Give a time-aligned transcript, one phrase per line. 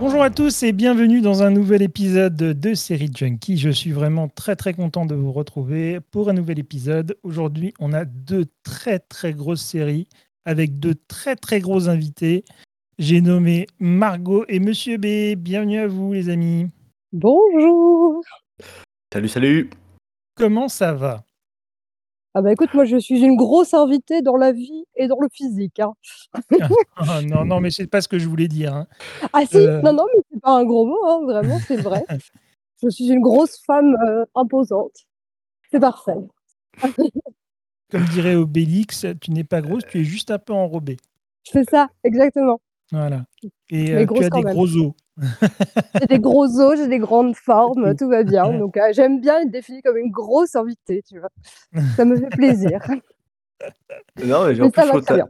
[0.00, 3.58] Bonjour à tous et bienvenue dans un nouvel épisode de Série Junkie.
[3.58, 7.18] Je suis vraiment très très content de vous retrouver pour un nouvel épisode.
[7.22, 10.08] Aujourd'hui, on a deux très très grosses séries
[10.46, 12.46] avec de très très gros invités.
[12.98, 15.36] J'ai nommé Margot et Monsieur B.
[15.36, 16.70] Bienvenue à vous les amis.
[17.12, 18.22] Bonjour.
[19.12, 19.70] Salut, salut.
[20.34, 21.24] Comment ça va?
[22.34, 25.28] Ah bah écoute, moi je suis une grosse invitée dans la vie et dans le
[25.32, 25.80] physique.
[25.80, 25.92] hein.
[26.96, 28.74] Ah, Non, non, mais c'est pas ce que je voulais dire.
[28.74, 28.86] hein.
[29.32, 29.80] Ah si, Euh.
[29.82, 32.04] non, non, mais c'est pas un gros mot, hein, vraiment, c'est vrai.
[32.82, 34.92] Je suis une grosse femme euh, imposante.
[35.70, 36.14] C'est parfait.
[37.90, 40.96] Comme dirait Obélix, tu n'es pas grosse, tu es juste un peu enrobée.
[41.44, 42.60] C'est ça, exactement.
[42.92, 43.24] Voilà.
[43.70, 44.92] Et euh, tu as des gros os.
[46.00, 48.46] J'ai des gros os, j'ai des grandes formes, tout va bien.
[48.48, 48.58] Ouais.
[48.58, 51.28] Donc euh, j'aime bien être définie comme une grosse invitée, tu vois.
[51.96, 52.80] Ça me fait plaisir.
[54.24, 55.26] Non, mais, Mais en plus, va très bien.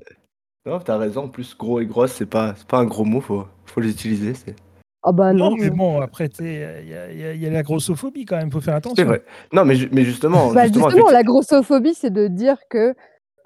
[0.66, 1.24] Non, t'as raison.
[1.24, 3.20] En plus, gros et grosse, c'est pas, c'est pas un gros mot.
[3.20, 4.34] Faut, faut les utiliser.
[4.34, 4.54] C'est,
[5.02, 5.50] Ah bah non.
[5.50, 8.26] Non, mais bon, après, il y, a- il y a- il y a la grossophobie
[8.26, 8.94] quand même, faut faire attention.
[8.96, 9.24] c'est vrai.
[9.52, 12.94] Non, mais, ju- mais justement, Bah, justement, justement, la grossophobie, c'est de dire que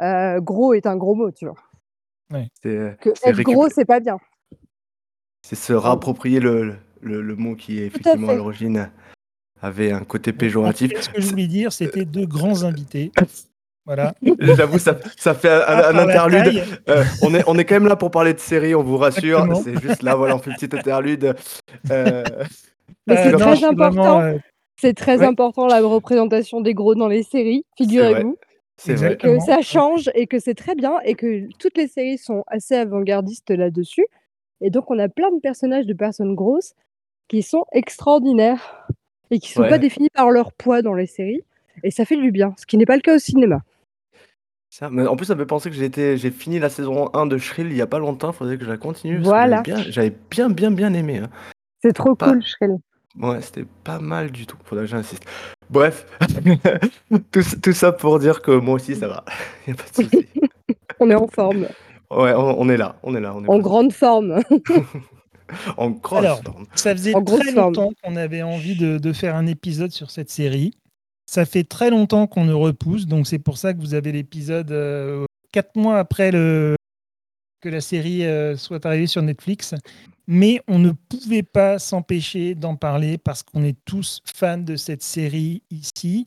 [0.03, 1.55] euh, gros est un gros mot, tu vois.
[2.63, 4.19] c'est, Que être récup- gros, c'est pas bien.
[5.45, 8.91] C'est se rapproprier le, le, le mot qui, à effectivement, à l'origine,
[9.61, 10.99] avait un côté péjoratif.
[10.99, 13.13] ce que je voulais dire, c'était deux grands invités.
[13.85, 14.15] Voilà.
[14.41, 16.63] J'avoue, ça, ça fait un, interlude.
[16.89, 19.41] Euh, on, est, on est quand même là pour parler de série, on vous rassure.
[19.45, 19.63] Exactement.
[19.63, 21.35] C'est juste là, voilà, on fait une petite interlude.
[21.91, 22.25] Euh,
[23.07, 23.91] Mais c'est très important.
[23.91, 24.39] vraiment, euh,
[24.81, 25.27] C'est très Ouais.
[25.27, 28.39] important la représentation des gros dans les séries, figurez-vous,
[28.79, 29.19] c'est vrai.
[29.19, 32.77] que ça change et que c'est très bien et que toutes les séries sont assez
[32.77, 34.07] avant-gardistes là-dessus.
[34.61, 36.75] Et donc on a plein de personnages de personnes grosses
[37.29, 38.87] qui sont extraordinaires
[39.31, 39.69] et qui sont Ouais.
[39.69, 41.43] pas définis par leur poids dans les séries.
[41.83, 43.61] Et ça fait du bien, ce qui n'est pas le cas au cinéma.
[44.71, 47.39] Ça, mais en plus, ça me fait penser que j'ai fini la saison 1 de
[47.39, 48.33] Shrill il y a pas longtemps.
[48.33, 49.19] Faudrait que je la continue.
[49.23, 49.63] Voilà.
[49.89, 51.19] j'avais bien, bien, bien, bien aimé.
[51.19, 51.31] hein.
[51.83, 52.77] C'est trop Pas- cool, Shrel.
[53.21, 54.57] Ouais, c'était pas mal du tout.
[54.65, 55.25] Faudrait que j'insiste.
[55.71, 56.07] Bref,
[57.33, 59.25] tout, tout ça pour dire que moi aussi ça va.
[59.69, 60.27] Y a pas de souci.
[61.01, 61.69] On est en forme,
[62.17, 64.41] Ouais, on, on est là, on est là, on est en grande forme.
[65.77, 66.43] en grosse Alors.
[66.43, 66.67] forme.
[66.75, 70.31] Ça faisait En très longtemps qu'on avait envie de, de faire un épisode sur cette
[70.31, 70.73] série.
[71.27, 74.71] Ça fait très longtemps qu'on ne repousse, donc c'est pour ça que vous avez l'épisode
[74.73, 76.77] euh, quatre mois après le,
[77.63, 79.75] que la série euh, soit arrivée sur Netflix.
[80.27, 85.03] Mais on ne pouvait pas s'empêcher d'en parler parce qu'on est tous fans de cette
[85.03, 86.27] série ici.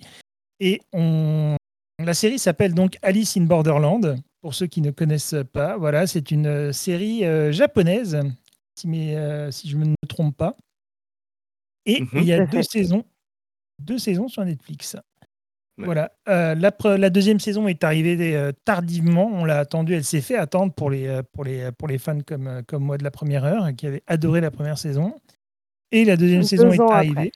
[0.60, 1.56] Et on...
[2.04, 5.78] la série s'appelle donc Alice in Borderland, pour ceux qui ne connaissent pas.
[5.78, 8.18] Voilà, c'est une euh, série euh, japonaise,
[8.80, 10.56] si, mais, euh, si je ne me trompe pas.
[11.86, 12.10] Et Mhm.
[12.16, 13.04] il y a deux saisons,
[13.80, 14.96] deux saisons sur Netflix.
[15.78, 15.86] Ouais.
[15.86, 16.12] Voilà.
[16.28, 19.28] Euh, la, deuxième saison est arrivée euh, tardivement.
[19.28, 19.94] On l'a attendue.
[19.94, 23.04] Elle s'est fait attendre pour les, pour les, pour les fans comme, comme moi de
[23.04, 25.14] la première heure, qui avaient adoré la première saison.
[25.92, 27.12] Et la deuxième Deux saison est arrivée.
[27.12, 27.32] après.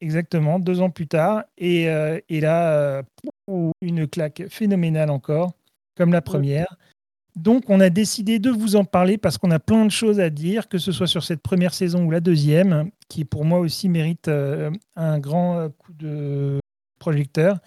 [0.00, 1.44] Exactement, deux ans plus tard.
[1.58, 3.02] Et, euh, et là, euh,
[3.80, 5.52] une claque phénoménale encore,
[5.96, 6.76] comme la première.
[7.34, 10.28] Donc, on a décidé de vous en parler parce qu'on a plein de choses à
[10.28, 13.88] dire, que ce soit sur cette première saison ou la deuxième, qui pour moi aussi
[13.88, 16.60] mérite euh, un grand euh, coup de
[16.98, 17.58] projecteur.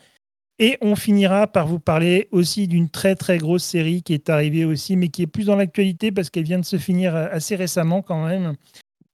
[0.57, 4.63] Et on finira par vous parler aussi d'une très très grosse série qui est arrivée
[4.63, 7.55] aussi, mais qui est plus dans l'actualité parce qu'elle vient de se finir euh, assez
[7.55, 8.53] récemment quand même.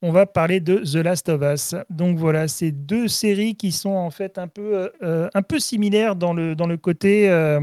[0.03, 1.75] On va parler de The Last of Us.
[1.89, 6.15] Donc voilà, c'est deux séries qui sont en fait un peu, euh, un peu similaires
[6.15, 7.59] dans le, dans le côté euh,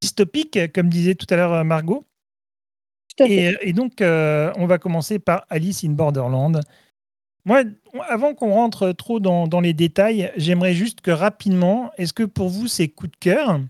[0.00, 2.04] dystopique, comme disait tout à l'heure euh, Margot.
[3.16, 3.34] Tout à fait.
[3.62, 6.60] Et, et donc, euh, on va commencer par Alice in Borderland.
[7.44, 7.62] Moi,
[8.08, 12.48] avant qu'on rentre trop dans, dans les détails, j'aimerais juste que rapidement, est-ce que pour
[12.48, 13.60] vous c'est coup de cœur?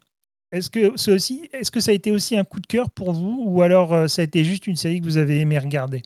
[0.51, 3.93] Est-ce que aussi, ça a été aussi un coup de cœur pour vous, ou alors
[3.93, 6.03] euh, ça a été juste une série que vous avez aimé regarder?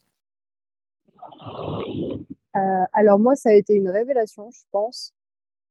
[2.54, 5.14] Euh, alors moi, ça a été une révélation, je pense,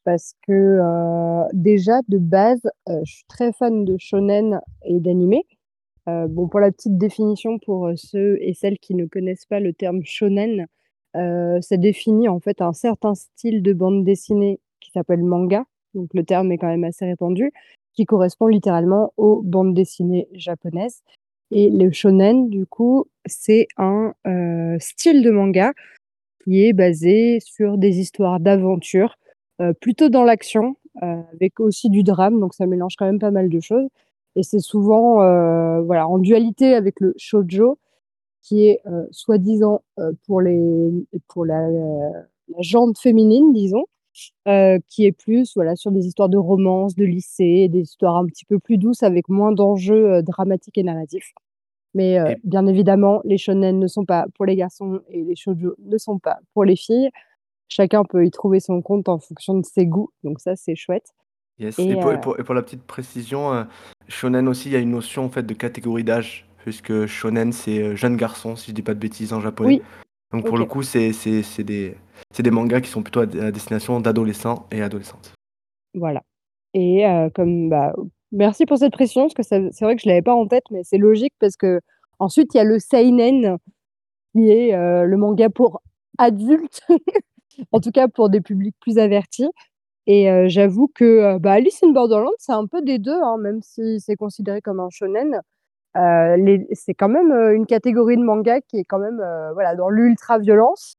[0.03, 5.45] parce que euh, déjà de base, euh, je suis très fan de shonen et d'animé.
[6.09, 9.73] Euh, bon, pour la petite définition, pour ceux et celles qui ne connaissent pas le
[9.73, 10.67] terme shonen,
[11.13, 15.65] ça définit en fait un certain style de bande dessinée qui s'appelle manga.
[15.93, 17.51] Donc le terme est quand même assez répandu,
[17.93, 21.03] qui correspond littéralement aux bandes dessinées japonaises.
[21.51, 24.13] Et le shonen, du coup, c'est un
[24.79, 25.73] style de manga
[26.43, 29.17] qui est basé sur des histoires d'aventure,
[29.79, 33.49] plutôt dans l'action, euh, avec aussi du drame, donc ça mélange quand même pas mal
[33.49, 33.87] de choses.
[34.35, 37.77] Et c'est souvent euh, voilà, en dualité avec le shoujo,
[38.41, 40.59] qui est euh, soi-disant euh, pour, les,
[41.27, 43.85] pour la, la jante féminine, disons,
[44.89, 48.45] qui est plus voilà, sur des histoires de romance, de lycée, des histoires un petit
[48.45, 51.31] peu plus douces avec moins d'enjeux dramatiques et narratifs.
[51.93, 55.97] Mais bien évidemment, les shonen ne sont pas pour les garçons et les shoujo ne
[55.97, 57.09] sont pas pour les filles.
[57.71, 61.13] Chacun peut y trouver son compte en fonction de ses goûts, donc ça c'est chouette.
[61.57, 63.63] yes, Et et pour, euh, et pour, et pour la petite précision, euh,
[64.09, 67.81] shonen aussi, il y a une notion en fait de catégorie d'âge, puisque shonen c'est
[67.81, 69.75] euh, jeune garçon, si je dis pas de bêtises en japonais.
[69.75, 69.81] oui,
[70.33, 71.11] Donc pour le coup, c'est
[71.63, 71.95] des,
[72.37, 75.31] des mangas qui sont plutôt à, à destination d'adolescents et adolescentes.
[75.93, 76.23] voilà.
[76.73, 77.93] Et euh, comme bah,
[78.33, 80.83] merci pour cette précision, parce que c'est vrai que je l'avais pas en tête, mais
[80.83, 81.79] c'est logique parce que
[82.19, 83.57] ensuite il y a le seinen
[84.33, 85.81] qui est le manga pour
[86.17, 86.81] adultes,
[87.71, 89.49] en tout cas pour des publics plus avertis.
[90.07, 93.37] Et euh, j'avoue que euh, bah, Alice in Borderland, c'est un peu des deux, hein,
[93.37, 95.41] même si c'est considéré comme un shonen.
[95.97, 99.21] Euh, c'est quand même une catégorie de manga qui est quand même
[99.53, 100.95] voilà, dans l'ultra-violence.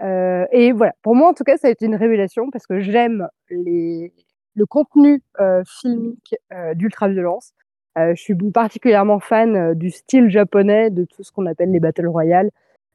[0.00, 3.28] Et voilà, pour moi en tout cas, ça a été une révélation parce que j'aime
[3.50, 4.12] les...
[4.54, 5.22] le contenu
[5.66, 6.36] filmique
[6.74, 7.52] d'ultra-violence.
[7.96, 12.50] Je suis particulièrement fan du style japonais, de tout ce qu'on appelle les battle royales,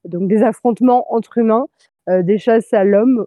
[0.06, 1.68] donc des affrontements entre humains,
[2.24, 3.26] des chasses à l'homme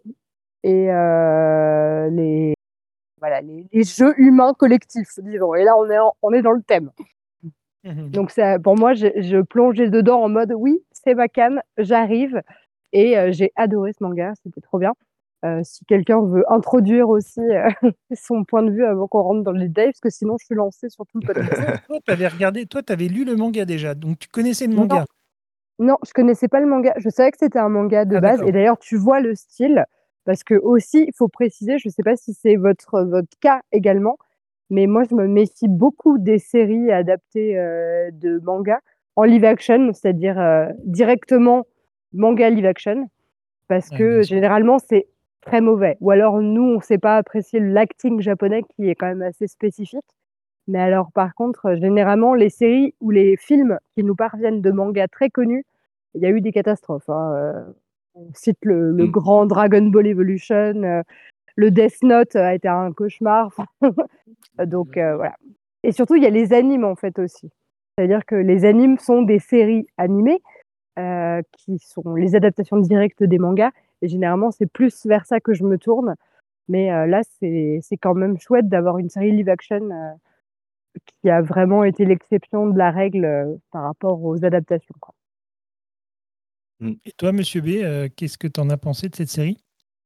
[0.63, 2.55] et euh, les,
[3.19, 5.55] voilà, les, les jeux humains collectifs, disons.
[5.55, 6.91] Et là, on est, en- on est dans le thème.
[7.85, 8.11] Mhm.
[8.11, 11.27] Donc ça, pour moi, je, je plongeais dedans en mode oui, c'est ma
[11.79, 12.43] j'arrive.
[12.93, 14.93] Et euh, j'ai adoré ce manga, c'était trop bien.
[15.43, 17.71] Euh, si quelqu'un veut introduire aussi euh,
[18.15, 20.55] son point de vue avant qu'on rentre dans le détail, parce que sinon je suis
[20.55, 21.53] lancée sur tout le podcast.
[21.87, 24.75] Toi, tu avais regardé, toi, tu avais lu le manga déjà, donc tu connaissais le
[24.75, 25.07] manga.
[25.81, 26.93] Non, je connaissais pas le manga.
[26.99, 28.43] Je savais que c'était un manga de Ah, base.
[28.47, 29.87] Et d'ailleurs, tu vois le style,
[30.25, 34.19] parce que aussi, il faut préciser, je sais pas si c'est votre, votre cas également,
[34.69, 38.79] mais moi, je me méfie beaucoup des séries adaptées euh, de manga
[39.17, 41.67] en live action, c'est-à-dire euh, directement
[42.13, 43.09] manga live action,
[43.67, 45.09] parce que généralement, c'est
[45.41, 45.97] très mauvais.
[46.01, 50.05] Ou alors, nous, on sait pas apprécier l'acting japonais qui est quand même assez spécifique.
[50.71, 54.71] Mais alors, par contre, euh, généralement, les séries ou les films qui nous parviennent de
[54.71, 55.65] mangas très connus,
[56.15, 57.09] il y a eu des catastrophes.
[57.09, 57.65] hein, euh,
[58.15, 59.11] on cite le, le Mm.
[59.11, 61.03] grand Dragon Ball Evolution, euh,
[61.57, 63.51] le Death Note a été un cauchemar.
[64.65, 65.37] Donc euh, voilà.
[65.83, 67.51] Et surtout, il y a les animes en fait aussi.
[67.99, 70.41] C'est-à-dire que les animes sont des séries animées
[70.99, 73.71] euh, qui sont les adaptations directes des mangas.
[74.03, 76.15] Et généralement, c'est plus vers ça que je me tourne.
[76.69, 79.91] Mais euh, là, c'est quand même chouette d'avoir une série live action
[81.23, 84.95] qui a vraiment été l'exception de la règle euh, par rapport aux adaptations.
[85.01, 85.15] quoi.
[87.05, 89.59] Et toi, monsieur B, euh, qu'est-ce que tu en as pensé de cette série?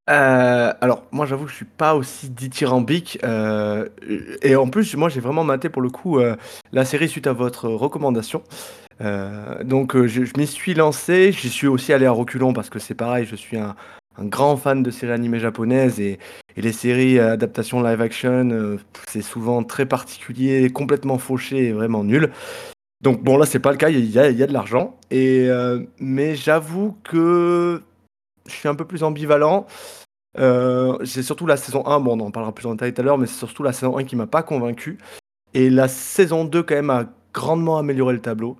[0.09, 3.17] Euh, alors, moi, j'avoue que je suis pas aussi dithyrambique.
[3.23, 3.89] euh,
[4.41, 6.35] et en plus, moi, j'ai vraiment maté pour le coup euh,
[6.71, 8.43] la série suite à votre recommandation.
[9.01, 11.31] Euh, donc, euh, je, je m'y suis lancé.
[11.31, 13.75] J'y suis aussi allé à reculons parce que c'est pareil, je suis un,
[14.17, 16.19] un grand fan de séries animées japonaises et,
[16.57, 18.77] les séries euh, adaptations live action, euh,
[19.09, 22.31] c'est souvent très particulier, complètement fauché et vraiment nul.
[23.01, 24.97] Donc, bon, là, c'est pas le cas, il y y a de l'argent.
[25.11, 27.81] Et, euh, mais j'avoue que
[28.47, 29.65] je suis un peu plus ambivalent.
[30.37, 33.17] C'est surtout la saison 1, bon on en parlera plus en détail tout à l'heure,
[33.17, 34.97] mais c'est surtout la saison 1 qui m'a pas convaincu.
[35.53, 38.57] Et la saison 2 quand même a grandement amélioré le tableau.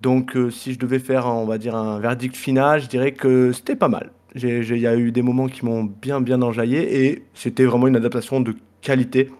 [0.00, 3.76] Donc si je devais faire, on va dire, un verdict final, je dirais que c'était
[3.76, 4.10] pas mal.
[4.34, 7.96] Il y a eu des moments qui m'ont bien bien enjaillé et c'était vraiment une
[7.96, 9.30] adaptation de qualité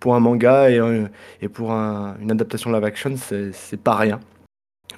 [0.00, 1.06] pour un manga et, euh,
[1.40, 4.20] et pour un- une adaptation live action, c'est c'est pas rien.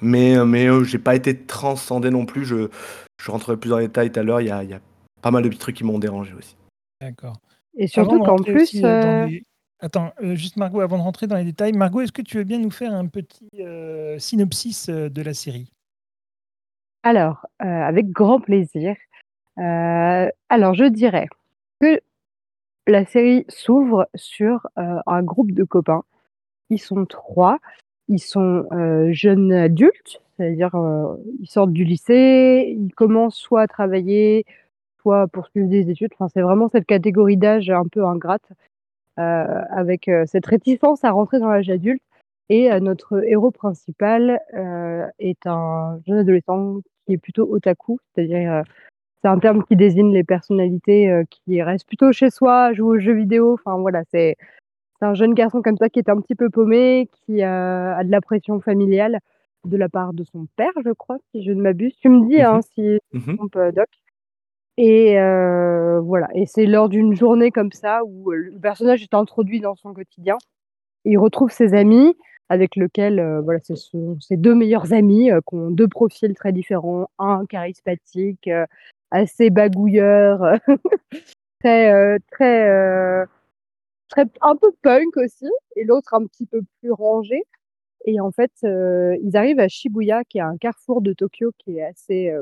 [0.01, 2.45] Mais, euh, mais euh, j'ai pas été transcendé non plus.
[2.45, 2.69] Je,
[3.21, 4.41] je rentrerai plus dans les détails tout à l'heure.
[4.41, 4.81] Il y a, il y a
[5.21, 6.55] pas mal de petits trucs qui m'ont dérangé aussi.
[6.99, 7.37] D'accord.
[7.77, 9.43] Et surtout qu'en plus, aussi, euh, les-
[9.79, 12.45] Attends, euh, juste Margot, avant de rentrer dans les détails, Margot, est-ce que tu veux
[12.45, 15.69] bien nous faire un petit euh, synopsis de la série?
[17.03, 18.95] Alors, euh, avec grand plaisir.
[19.59, 21.27] Euh, alors, je dirais
[21.81, 21.99] que
[22.87, 26.03] la série s'ouvre sur euh, un groupe de copains.
[26.69, 27.59] Ils sont trois.
[28.09, 28.65] Ils sont
[29.11, 30.71] jeunes adultes, c'est-à-dire
[31.39, 34.45] ils sortent du lycée, ils commencent soit à travailler,
[35.01, 36.11] soit à poursuivre des études.
[36.33, 38.43] C'est vraiment cette catégorie d'âge un peu ingrate,
[39.15, 42.03] avec cette réticence à rentrer dans l'âge adulte.
[42.49, 44.41] Et notre héros principal
[45.19, 48.61] est un jeune adolescent qui est plutôt otaku, c'est-à-dire euh,
[49.21, 52.99] c'est un terme qui désigne les personnalités euh, qui restent plutôt chez soi, jouent aux
[52.99, 53.53] jeux vidéo.
[53.53, 54.35] Enfin voilà, c'est
[55.01, 58.11] un jeune garçon comme ça qui est un petit peu paumé, qui euh, a de
[58.11, 59.19] la pression familiale
[59.65, 61.95] de la part de son père, je crois, si je ne m'abuse.
[61.97, 62.83] Tu me dis hein, si
[63.13, 63.35] je me Mhm.
[63.37, 63.87] trompe, Doc.
[64.77, 69.59] Et euh, voilà, et c'est lors d'une journée comme ça où le personnage est introduit
[69.59, 70.37] dans son quotidien.
[71.05, 72.15] il retrouve ses amis
[72.49, 76.33] avec lesquels, euh, voilà, ce sont ses deux meilleurs amis euh, qui ont deux profils
[76.35, 77.09] très différents.
[77.19, 78.65] Un charismatique, euh,
[79.11, 80.59] assez bagouilleur,
[81.61, 83.25] très, très,
[84.09, 87.43] très, un peu punk aussi, et l'autre un petit peu plus rangé.
[88.05, 91.83] Et en fait, ils arrivent à Shibuya, qui est un carrefour de Tokyo qui est
[91.83, 92.33] assez,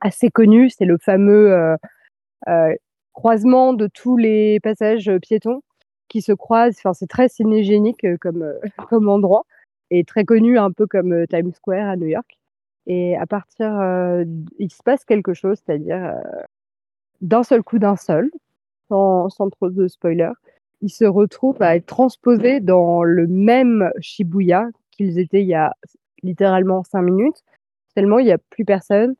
[0.00, 0.70] assez connu.
[0.70, 1.76] C'est le fameux
[3.12, 5.62] croisement de tous les passages piétons
[6.10, 6.76] qui se croisent.
[6.78, 8.58] Enfin, c'est très cinégénique euh, comme, euh,
[8.90, 9.46] comme endroit
[9.90, 12.38] et très connu un peu comme euh, Times Square à New York.
[12.86, 13.70] Et à partir,
[14.58, 16.14] il se passe quelque chose, c'est-à-dire
[17.20, 18.30] d'un seul coup, d'un seul,
[18.88, 20.32] sans, trop de spoilers,
[20.80, 25.74] ils se retrouvent à être transposés dans le même Shibuya qu'ils étaient il y a
[26.22, 27.44] littéralement cinq minutes.
[27.94, 29.14] Tellement il n'y a plus personne.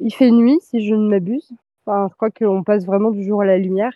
[0.00, 1.48] il fait nuit, si je ne m'abuse.
[1.86, 3.92] Enfin, je crois qu'on passe vraiment du jour à la lumière.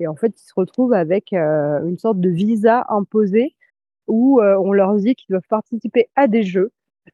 [0.00, 3.54] Et en fait, ils se retrouvent avec euh, une sorte de visa imposé
[4.06, 6.72] où euh, on leur dit qu'ils doivent participer à des jeux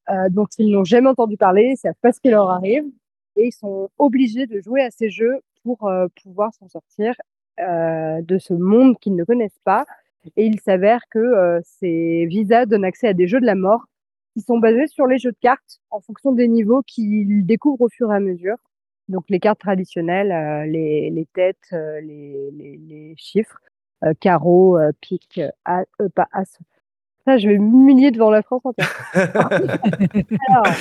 [0.08, 2.84] euh, dont ils n'ont jamais entendu parler, ils savent pas ce qui leur arrive,
[3.36, 5.90] et ils sont obligés de jouer à ces jeux pour
[6.22, 7.14] pouvoir s'en sortir
[7.58, 9.84] de ce monde qu'ils ne connaissent pas.
[10.36, 13.84] Et il s'avère que ces visas donnent accès à des jeux de la mort
[14.34, 17.88] qui sont basés sur les jeux de cartes en fonction des niveaux qu'ils découvrent au
[17.88, 18.56] fur et à mesure.
[19.10, 23.58] Donc les cartes traditionnelles, euh, les, têtes, euh, les, chiffres,
[24.04, 26.58] euh, carreau, pique, as, pas as.
[27.26, 28.88] Ça, je vais m'humilier devant la France entière.
[29.14, 30.72] Alors,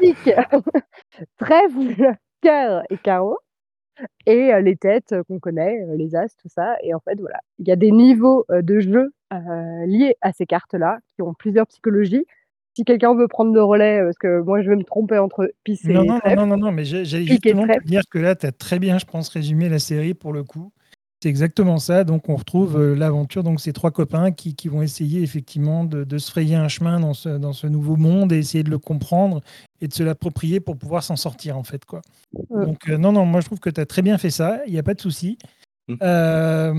[0.00, 0.30] pique,
[1.38, 3.38] trèfle, cœur et carreau.
[4.26, 6.76] Et les têtes qu'on connaît, les as, tout ça.
[6.82, 9.12] Et en fait, voilà, il y a des niveaux de jeu
[9.86, 12.26] liés à ces cartes-là qui ont plusieurs psychologies
[12.74, 15.84] si quelqu'un veut prendre le relais, parce que moi je vais me tromper entre pisse
[15.84, 18.52] et non, non, non, non, non, mais j'allais justement te dire que là, tu as
[18.52, 20.72] très bien, je pense, résumé la série pour le coup.
[21.22, 22.04] C'est exactement ça.
[22.04, 23.42] Donc, on retrouve euh, l'aventure.
[23.42, 27.00] Donc, ces trois copains qui, qui vont essayer effectivement de, de, se frayer un chemin
[27.00, 29.40] dans ce, dans ce nouveau monde et essayer de le comprendre
[29.80, 31.86] et de se l'approprier pour pouvoir s'en sortir, en fait.
[31.86, 32.02] Quoi.
[32.50, 34.60] Donc, euh, non, non, moi, je trouve que tu as très bien fait ça.
[34.66, 35.38] Il n'y a pas de souci.
[35.88, 35.94] Mmh.
[36.02, 36.74] Euh,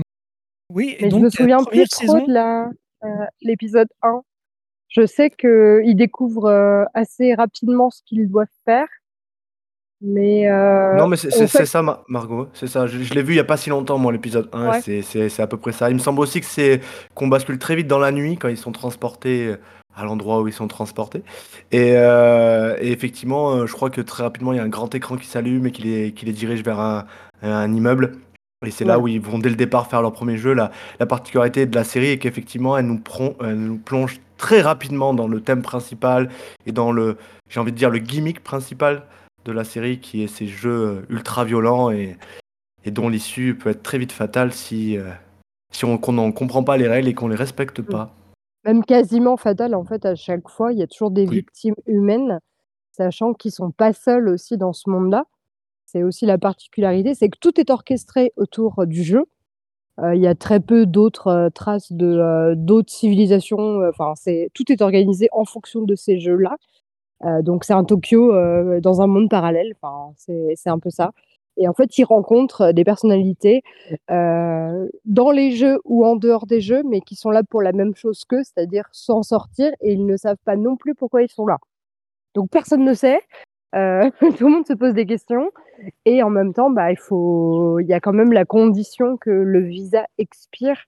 [0.72, 2.76] oui, et donc, je me souviens plus trop de
[3.42, 4.20] l'épisode 1.
[4.88, 8.88] Je sais qu'ils découvrent euh, assez rapidement ce qu'ils doivent faire.
[10.02, 12.48] Mais euh, non, mais c'est ça, Margot.
[12.52, 12.86] C'est ça.
[12.86, 14.80] Je, l'ai vu il n'y a pas si longtemps, moi, l'épisode 1.
[14.80, 15.88] C'est à peu près ça.
[15.88, 16.80] Il me semble aussi que c'est
[17.14, 19.56] qu'on bascule très vite dans la nuit quand ils sont transportés euh,
[19.94, 21.22] à l'endroit où ils sont transportés.
[21.72, 21.94] Et,
[22.80, 25.72] effectivement, je crois que très rapidement, il y a un grand écran qui s'allume et
[25.72, 27.06] qui les, qui les dirige vers un,
[27.42, 28.18] un immeuble.
[28.64, 30.54] Et c'est là où ils vont dès le départ faire leur premier jeu.
[30.54, 33.00] La, la particularité de la série est qu'effectivement, elle, nous
[33.40, 36.30] elle nous plonge très rapidement dans le thème principal
[36.64, 37.16] et dans le,
[37.48, 39.04] j'ai envie de dire, le gimmick principal
[39.44, 42.16] de la série, qui est ces jeux ultra violents et,
[42.84, 45.10] et dont l'issue peut être très vite fatale si, euh,
[45.72, 48.10] si on n'en comprend pas les règles et qu'on les respecte pas.
[48.64, 52.40] Même quasiment fatale, en fait, à chaque fois, il y a toujours des victimes humaines,
[52.90, 55.24] sachant qu'ils sont pas seuls aussi dans ce monde-là.
[55.86, 59.24] C'est aussi la particularité, c'est que tout est orchestré autour du jeu.
[60.00, 63.80] Euh, il y a très peu d'autres euh, traces de euh, d'autres civilisations.
[63.88, 66.56] Enfin, c'est tout est organisé en fonction de ces jeux-là.
[67.42, 68.32] donc c'est un Tokyo
[68.80, 69.72] dans un monde parallèle.
[69.80, 71.12] Enfin, c'est un peu ça.
[71.58, 73.62] Et en fait, ils rencontrent des personnalités
[74.08, 77.94] dans les jeux ou en dehors des jeux, mais qui sont là pour la même
[77.94, 81.46] chose qu'eux, c'est-à-dire s'en sortir, et ils ne savent pas non plus pourquoi ils sont
[81.46, 81.58] là.
[82.34, 83.20] Donc personne ne sait.
[83.76, 85.50] Euh, tout le monde se pose des questions.
[86.04, 87.78] Et en même temps, bah, il, faut...
[87.80, 90.78] il y a quand même la condition que le visa expire.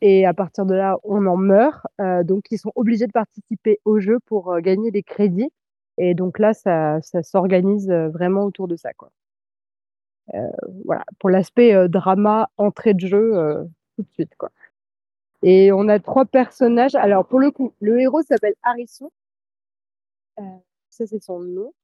[0.00, 1.86] Et à partir de là, on en meurt.
[2.00, 5.50] Euh, donc, ils sont obligés de participer au jeu pour euh, gagner des crédits.
[5.98, 8.94] Et donc là, ça, ça s'organise vraiment autour de ça.
[8.94, 9.10] Quoi.
[10.86, 14.34] voilà, pour l'aspect drama, entrée de jeu, tout de suite.
[14.38, 14.50] Quoi.
[15.42, 16.94] Et on a trois personnages.
[16.94, 19.10] Alors, pour le coup, le héros s'appelle Harrison.
[20.88, 21.74] ça, c'est son nom.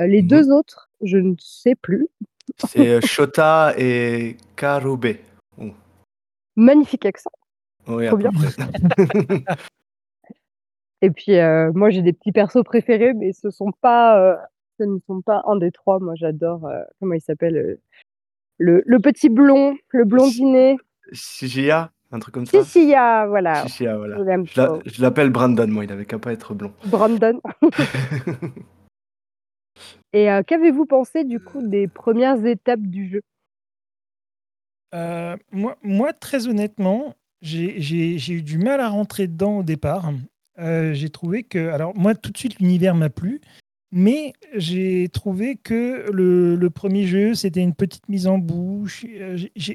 [0.00, 2.08] Euh, les mmh deux autres, je ne sais plus.
[2.58, 5.16] C'est euh, Shota et Karube.
[6.56, 7.30] Magnifique accent.
[7.88, 8.30] Oui, Trop bien.
[11.02, 14.38] et puis, euh, moi, j'ai des petits persos préférés, mais ce sont pas,
[14.78, 15.98] ce ne sont pas un des trois.
[15.98, 16.70] Moi, j'adore,
[17.00, 17.78] comment il s'appelle
[18.58, 20.76] le, le, petit blond, le blondinet.
[21.12, 23.66] Sigia, un truc comme ça Sigia, voilà.
[23.66, 24.42] Sigia, voilà.
[24.84, 26.72] Je l'appelle Brandon, moi, il n'avait qu'à pas être blond.
[26.86, 27.40] Brandon.
[30.12, 33.22] Et euh, qu'avez-vous pensé du coup des premières étapes du jeu?
[34.94, 40.12] Euh, moi, moi, très honnêtement, j'ai eu du mal à rentrer dedans au départ.
[40.58, 43.40] Euh, j'ai trouvé que, alors moi, tout de suite, l'univers m'a plu,
[43.90, 49.06] mais j'ai trouvé que le, le premier jeu, c'était une petite mise en bouche.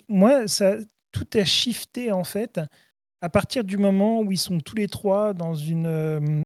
[0.07, 0.75] moi, ça,
[1.11, 2.59] tout a shifté en fait
[3.21, 6.41] à partir du moment où ils sont tous les trois dans une, euh,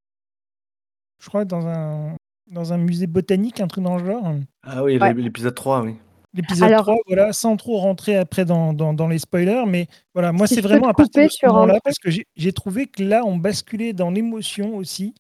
[1.20, 2.16] je crois dans un
[2.52, 4.34] dans un musée botanique, un truc dans le genre.
[4.64, 5.14] Ah oui, Ouais.
[5.14, 5.96] l'épisode 3, oui.
[6.34, 10.32] L'épisode Alors- 3, voilà, sans trop rentrer après dans, dans, dans les spoilers, mais voilà,
[10.32, 11.82] moi Si c'est vraiment à partir de ce un truc.
[11.84, 15.14] parce que j'ai j'ai trouvé que là, on basculait dans l'émotion aussi,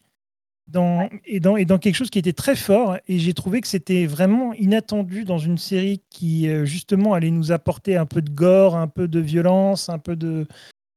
[0.68, 3.68] dans, et, dans, et dans quelque chose qui était très fort, et j'ai trouvé que
[3.68, 8.30] c'était vraiment inattendu dans une série qui, euh, justement, allait nous apporter un peu de
[8.30, 10.48] gore, un peu de violence, un peu de...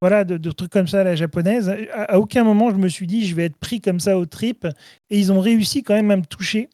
[0.05, 1.75] Voilà, de, trucs comme ça à la japonaise.
[1.95, 4.67] À, aucun moment, je me suis dit, je vais être pris comme ça au trip,
[5.09, 6.69] et ils ont réussi quand même à me toucher.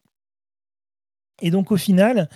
[1.40, 2.28] Et donc, au final,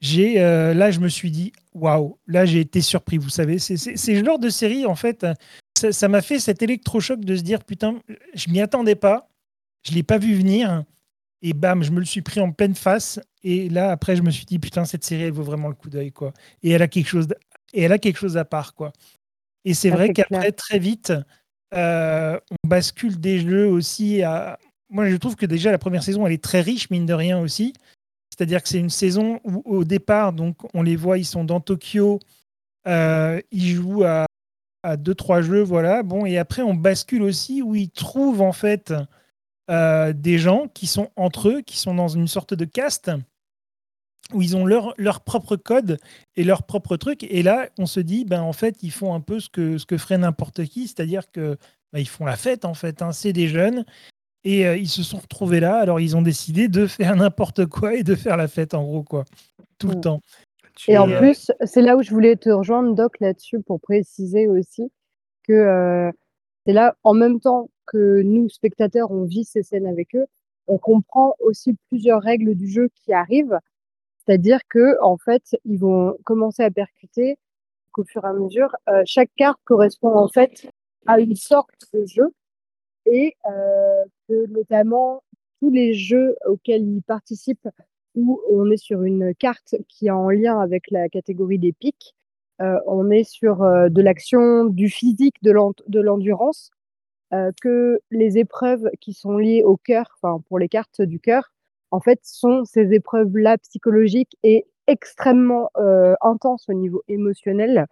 [0.00, 3.58] j'ai euh, là je me suis dit waouh là j'ai été surpris vous savez.
[3.58, 5.26] C'est le genre de série en fait
[5.74, 8.00] ça m'a fait cet électrochoc de se dire putain
[8.34, 9.28] je m'y attendais pas.
[9.82, 10.84] Je l'ai pas vu venir.
[11.42, 13.18] Et bam je me le suis pris en pleine face.
[13.42, 15.90] Et là après je me suis dit putain cette série elle vaut vraiment le coup
[15.90, 16.32] d'œil quoi.
[16.62, 17.26] Et elle a quelque chose
[17.72, 18.92] et elle a quelque chose à part quoi
[19.66, 21.12] et c'est vrai qu'après très vite
[21.74, 24.58] euh, on bascule des jeux aussi à
[24.88, 27.38] moi je trouve que déjà la première saison elle est très riche mine de rien
[27.38, 27.74] aussi.
[28.36, 31.60] C'est-à-dire que c'est une saison où, au départ, donc, on les voit, ils sont dans
[31.60, 32.20] Tokyo,
[32.86, 34.26] euh, ils jouent à,
[34.82, 36.02] à deux, trois jeux, voilà.
[36.02, 38.92] Bon, et après, on bascule aussi où ils trouvent en fait
[39.70, 43.10] euh, des gens qui sont entre eux, qui sont dans une sorte de caste,
[44.34, 45.98] où ils ont leur, leur propre code
[46.36, 47.24] et leur propre truc.
[47.24, 49.86] Et là, on se dit, ben, en fait, ils font un peu ce que, ce
[49.86, 51.56] que ferait n'importe qui, c'est-à-dire que
[51.92, 53.02] ben, ils font la fête, en fait.
[53.02, 53.12] hein.
[53.12, 53.84] C'est des jeunes.
[54.44, 57.94] Et euh, ils se sont retrouvés là, alors ils ont décidé de faire n'importe quoi
[57.94, 59.24] et de faire la fête, en gros, quoi.
[59.78, 60.00] Tout le Mm.
[60.00, 60.20] temps.
[60.76, 63.80] Tu- Et en euh, plus, c'est là où je voulais te rejoindre, Doc, là-dessus, pour
[63.80, 64.90] préciser aussi
[65.48, 66.12] que euh,
[66.64, 70.26] c'est là, en même temps que nous, spectateurs, on vit ces scènes avec eux,
[70.66, 73.58] on comprend aussi plusieurs règles du jeu qui arrivent.
[74.26, 77.38] C'est-à-dire que, en fait, ils vont commencer à percuter
[77.92, 80.68] qu'au fur et à mesure, euh, chaque carte correspond en fait
[81.06, 82.32] à une sorte de jeu
[83.06, 85.22] et euh, que notamment
[85.60, 87.68] tous les jeux auxquels ils participent
[88.16, 92.14] où on est sur une carte qui est en lien avec la catégorie des pics,
[92.62, 96.70] euh, on est sur de l'action, du physique, de l'en- de l'endurance,
[97.60, 101.52] que les épreuves qui sont liées au cœur, enfin pour les cartes du cœur,
[101.90, 107.86] en fait, sont ces épreuves-là psychologiques et extrêmement euh, intenses au niveau émotionnel,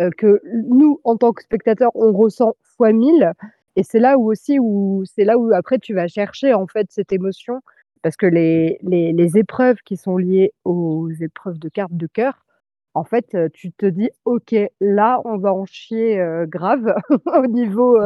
[0.00, 3.32] euh, que nous, en tant que spectateurs, on ressent fois mille.
[3.76, 6.86] Et c'est là où aussi où c'est là où après tu vas chercher en fait
[6.90, 7.60] cette émotion
[8.02, 12.46] parce que les, les, les épreuves qui sont liées aux épreuves de cartes de cœur,
[12.94, 16.94] en fait, euh, tu te dis ok, là on va en chier grave
[17.26, 17.98] au niveau,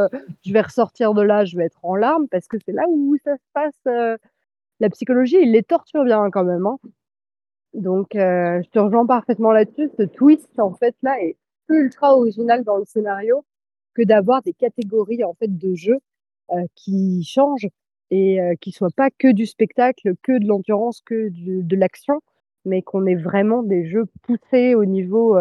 [0.45, 3.17] je vais ressortir de là, je vais être en larmes parce que c'est là où
[3.25, 4.19] ça se passe.
[4.81, 6.67] La psychologie, il les torture bien quand même.
[6.67, 6.79] hein.
[7.75, 9.91] Donc, euh, je te rejoins parfaitement là-dessus.
[9.99, 11.37] Ce twist, en fait, là, est
[11.69, 13.45] ultra original dans le scénario
[13.95, 15.99] que d'avoir des catégories, en fait, de jeux
[16.53, 17.69] euh, qui changent
[18.11, 22.21] et euh, qui soient pas que du spectacle, que de l'endurance, que de l'action,
[22.65, 25.39] mais qu'on ait vraiment des jeux poussés au niveau,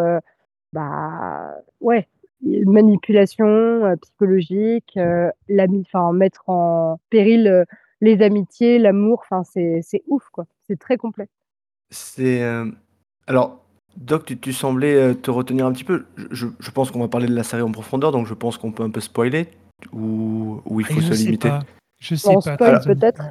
[0.71, 2.07] bah, ouais,
[2.41, 7.65] manipulation psychologique, enfin, mettre en péril
[8.01, 10.45] les amitiés, l'amour, enfin, c'est, c'est ouf, quoi.
[10.67, 11.27] C'est très complet.
[11.91, 12.41] C'est.
[12.43, 12.65] euh,
[13.27, 13.63] Alors,
[13.97, 16.05] Doc, tu, tu semblais euh, te retenir un petit peu.
[16.31, 18.71] Je, je- pense qu'on va parler de la série en profondeur, donc je pense qu'on
[18.71, 19.47] peut un peu spoiler.
[19.93, 21.49] Ou, ou il faut Et je se sais limiter.
[21.49, 21.63] pas.
[21.99, 22.79] Je sais on pas.
[22.79, 23.23] peut-être.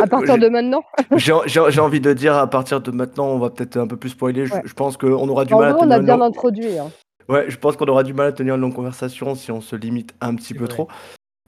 [0.00, 0.82] À partir de maintenant
[1.16, 3.96] J'ai j'ai- j'ai envie de dire, à partir de maintenant, on va peut-être un peu
[3.96, 4.46] plus spoiler.
[4.46, 4.62] Je, Ouais.
[4.64, 6.28] je pense qu'on aura du En mal à vrai, on tenir a une bien longue-
[6.28, 6.78] introduit.
[6.78, 6.90] hein.
[7.28, 9.76] Ouais, je pense qu'on aura du mal à tenir une longue conversation si on se
[9.76, 10.68] limite un petit peu vrai.
[10.68, 10.88] trop.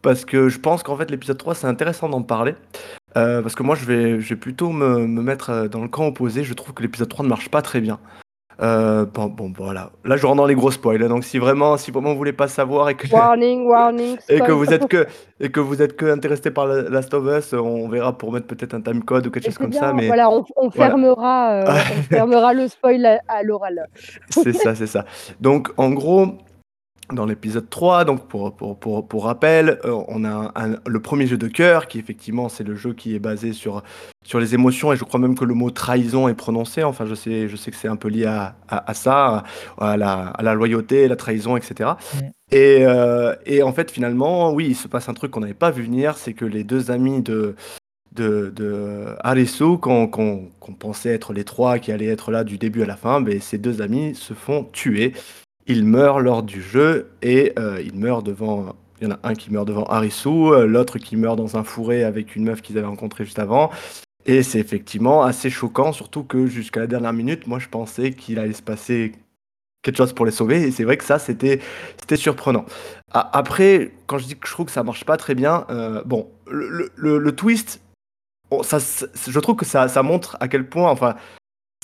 [0.07, 2.55] Parce que je pense qu'en fait, l'épisode 3, c'est intéressant d'en parler.
[3.17, 5.89] Euh, parce que moi, je vais, je vais plutôt me, me mettre euh, dans le
[5.89, 6.45] camp opposé.
[6.45, 7.99] Je trouve que l'épisode 3 ne marche pas très bien.
[8.63, 9.91] Euh, bon, bon, voilà.
[10.05, 11.03] Là, je rentre dans les gros spoils.
[11.03, 11.09] hein.
[11.09, 14.17] Donc, si vraiment, si vraiment vous voulez pas savoir et que, Warning, warning.
[14.29, 15.07] et que vous êtes que
[15.41, 18.47] et que vous êtes que intéressé par la- Last of Us, on verra pour mettre
[18.47, 19.93] peut-être un time code ou quelque Et chose comme bien, ça.
[19.93, 20.91] Mais voilà, on, on voilà.
[20.93, 21.65] fermera, euh,
[21.99, 23.89] on fermera le spoil à, à l'oral.
[24.31, 25.05] C'est ça, c'est ça.
[25.41, 26.39] Donc, en gros,
[27.13, 31.01] dans l'épisode 3, donc pour, pour, pour, pour rappel, euh, on a un- un- le
[31.01, 33.83] premier jeu de cœur, qui effectivement, c'est le jeu qui est basé sur,
[34.25, 36.83] sur les émotions, et je crois même que le mot trahison est prononcé.
[36.83, 39.45] Enfin, je sais, je sais que c'est un peu lié à, à, à ça,
[39.79, 41.91] à la, à la loyauté, la trahison, etc.
[42.51, 45.71] Et, euh, et en fait, finalement, oui, il se passe un truc qu'on n'avait pas
[45.71, 47.55] vu venir, c'est que les deux amis de,
[48.13, 52.83] de, de qu'on qu'on- qu'on pensait être les trois qui allaient être là du début
[52.83, 55.13] à la fin, ben, ces deux amis se font tuer.
[55.67, 58.77] Ils meurent lors du jeu et euh, ils meurent devant.
[59.01, 61.65] Il y en a un qui meurt devant Harisu, euh, l'autre qui meurt dans un
[61.65, 63.71] fourré avec une meuf qu'ils avaient rencontrée juste avant.
[64.25, 68.39] Et c'est effectivement assez choquant, surtout que jusqu'à la dernière minute, moi je pensais qu'il
[68.39, 69.13] allait se passer
[69.83, 70.63] quelque chose pour les sauver.
[70.63, 71.61] Et c'est vrai que ça, c'était
[72.01, 72.65] c'était surprenant.
[73.13, 76.29] après, quand je dis que je trouve que ça marche pas très bien, euh, bon,
[76.49, 77.81] le, le, twist,
[78.63, 81.17] ça, je trouve que ça, ça montre à quel point, enfin,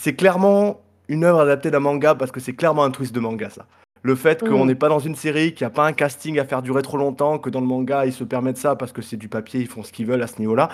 [0.01, 0.81] c'est clairement
[1.13, 3.67] une œuvre adaptée d'un manga parce que c'est clairement un twist de manga, ça.
[4.03, 4.67] Le fait qu'on mmh.
[4.67, 6.97] n'est pas dans une série, qu'il n'y a pas un casting à faire durer trop
[6.97, 9.69] longtemps, que dans le manga, ils se permettent ça parce que c'est du papier, ils
[9.69, 10.71] font ce qu'ils veulent à ce niveau-là.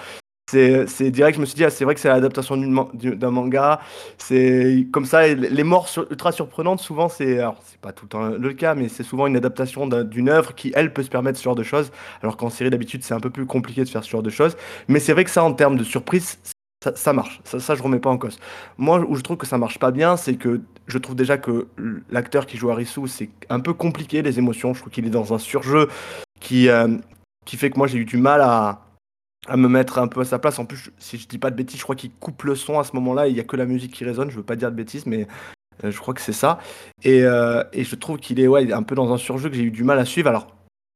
[0.51, 3.81] C'est direct, je me suis dit, ah, c'est vrai que c'est l'adaptation d'un manga.
[4.17, 7.39] C'est comme ça, les morts ultra surprenantes, souvent, c'est.
[7.39, 10.55] Alors, c'est pas tout le temps le cas, mais c'est souvent une adaptation d'une œuvre
[10.55, 11.91] qui, elle, peut se permettre ce genre de choses.
[12.23, 14.57] Alors qu'en série, d'habitude, c'est un peu plus compliqué de faire ce genre de choses.
[14.89, 16.39] Mais c'est vrai que ça, en termes de surprise,
[16.95, 17.41] ça, marche.
[17.45, 18.39] Ça, je remets pas en cause.
[18.77, 21.69] Moi, où je trouve que ça marche pas bien, c'est que je trouve déjà que
[22.11, 24.75] l'acteur qui joue Arisu, c'est un peu compliqué, les émotions.
[24.75, 25.89] Je trouve qu'il est dans un surjeu
[26.41, 26.97] qui, euh,
[27.45, 28.85] qui fait que moi, j'ai eu du mal à
[29.47, 30.59] à me mettre un peu à sa place.
[30.59, 32.85] En plus, si je dis pas de bêtises, je crois qu'il coupe le son à
[32.85, 33.29] ce moment-là.
[33.29, 34.31] Il y a que la musique qui résonne.
[34.31, 35.27] Je veux pas dire de bêtises, mais
[35.85, 36.59] euh, je crois que c'est ça.
[37.03, 39.63] Et, euh, et, je trouve qu'il est, ouais, un peu dans un surjeu que j'ai
[39.63, 40.29] eu du mal à suivre.
[40.29, 40.49] Alors,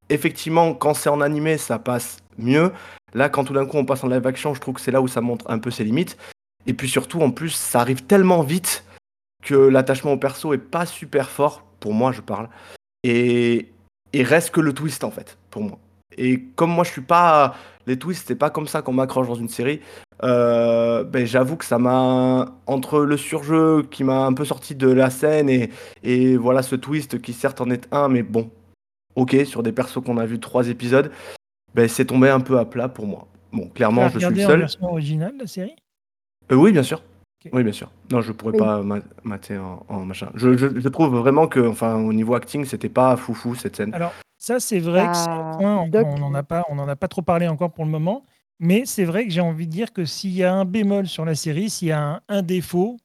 [0.09, 2.73] effectivement, quand c'est en animé, ça passe mieux.
[3.15, 5.01] Là, quand tout d'un coup on passe en live action, je trouve que c'est là
[5.01, 6.17] où ça montre un peu ses limites.
[6.67, 8.85] Et puis surtout, en plus, ça arrive tellement vite
[9.43, 11.65] que l'attachement au perso est pas super fort.
[11.81, 12.49] Pour moi, je parle.
[13.03, 13.69] Et,
[14.15, 15.79] reste que le twist, en fait, pour moi.
[16.17, 17.55] Et comme moi, je suis pas.
[17.87, 19.81] Les twists, c'est pas comme ça qu'on m'accroche dans une série.
[20.23, 22.55] Euh, ben, j'avoue que ça m'a.
[22.67, 25.71] Entre le surjeu qui m'a un peu sorti de la scène et,
[26.05, 28.51] et voilà ce twist qui certes en est un, mais bon,
[29.17, 31.11] ok, sur des persos qu'on a vu trois épisodes,
[31.75, 33.27] ben, c'est tombé un peu à plat pour moi.
[33.53, 34.51] Bon, clairement, je suis le seul.
[34.51, 35.77] la version originale, la série?
[36.51, 37.03] Euh, Oui, bien sûr.
[37.53, 37.91] Oui, bien sûr.
[38.11, 38.83] Non, je pourrais pas
[39.25, 40.31] mater en, machin.
[40.35, 43.93] Je, je, trouve vraiment que, enfin, au niveau acting, c'était pas foufou cette scène.
[43.95, 46.97] Alors, ça, c'est vrai que c'est un bah, point, on n'en a, pas, on a
[46.97, 48.25] pas trop parlé encore pour le moment,
[48.59, 51.25] mais c'est vrai que j'ai envie de dire que s'il y a un bémol sur
[51.25, 52.97] la série, s'il y a un, défaut,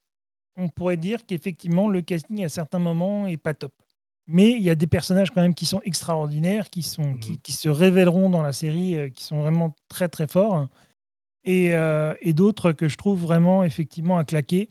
[0.55, 3.73] on pourrait dire qu'effectivement, le casting à certains moments est pas top.
[4.27, 7.51] Mais il y a des personnages quand même qui sont extraordinaires, qui, sont, qui, mmh
[7.51, 10.67] se révéleront dans la série, euh, qui sont vraiment très très forts,
[11.45, 14.67] et, euh, et d'autres que je trouve vraiment effectivement à claquer.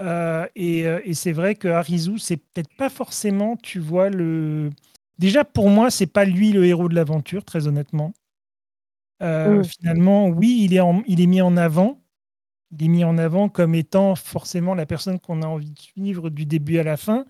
[0.00, 4.70] Euh, et, et c'est vrai que Harizu, c'est peut-être pas forcément, tu vois, le,
[5.18, 8.12] Déjà, pour moi, c'est pas lui le héros de l'aventure, très honnêtement.
[9.22, 9.64] Euh, mm.
[9.64, 12.00] Finalement, oui, il est, il est mis en avant.
[12.72, 16.30] Il est mis en avant comme étant forcément la personne qu'on a envie de suivre
[16.30, 17.24] du début à la fin.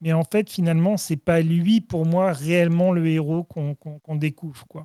[0.00, 4.66] Mais en fait, finalement, c'est pas lui, pour moi, réellement le héros qu'on découvre.
[4.68, 4.82] Quoi.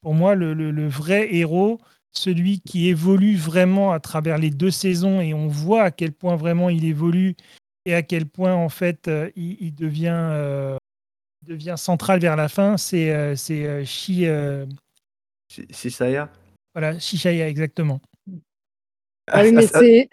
[0.00, 1.80] Pour moi, le, le, vrai héros,
[2.12, 6.36] celui qui évolue vraiment à travers les deux saisons et on voit à quel point
[6.36, 7.34] vraiment il évolue
[7.84, 10.14] et à quel point, en fait, euh, il, devient.
[10.14, 10.78] Euh,
[11.48, 14.66] devient central vers la fin, c'est euh, c'est euh, Shi, euh,
[15.48, 16.30] Shishaya?
[16.74, 18.00] Voilà, Shishaya, exactement.
[19.26, 20.08] Ah oui, mais c'est,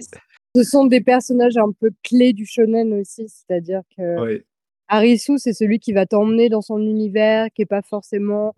[0.56, 4.41] ce sont des personnages un peu clés du shonen aussi, c'est-à-dire que oui.
[4.88, 8.54] Harisu, c'est celui qui va t'emmener dans son univers, qui est pas forcément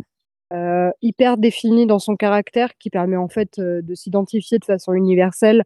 [1.01, 5.63] hyper défini dans son caractère, qui permet en fait de s'identifier de façon universelle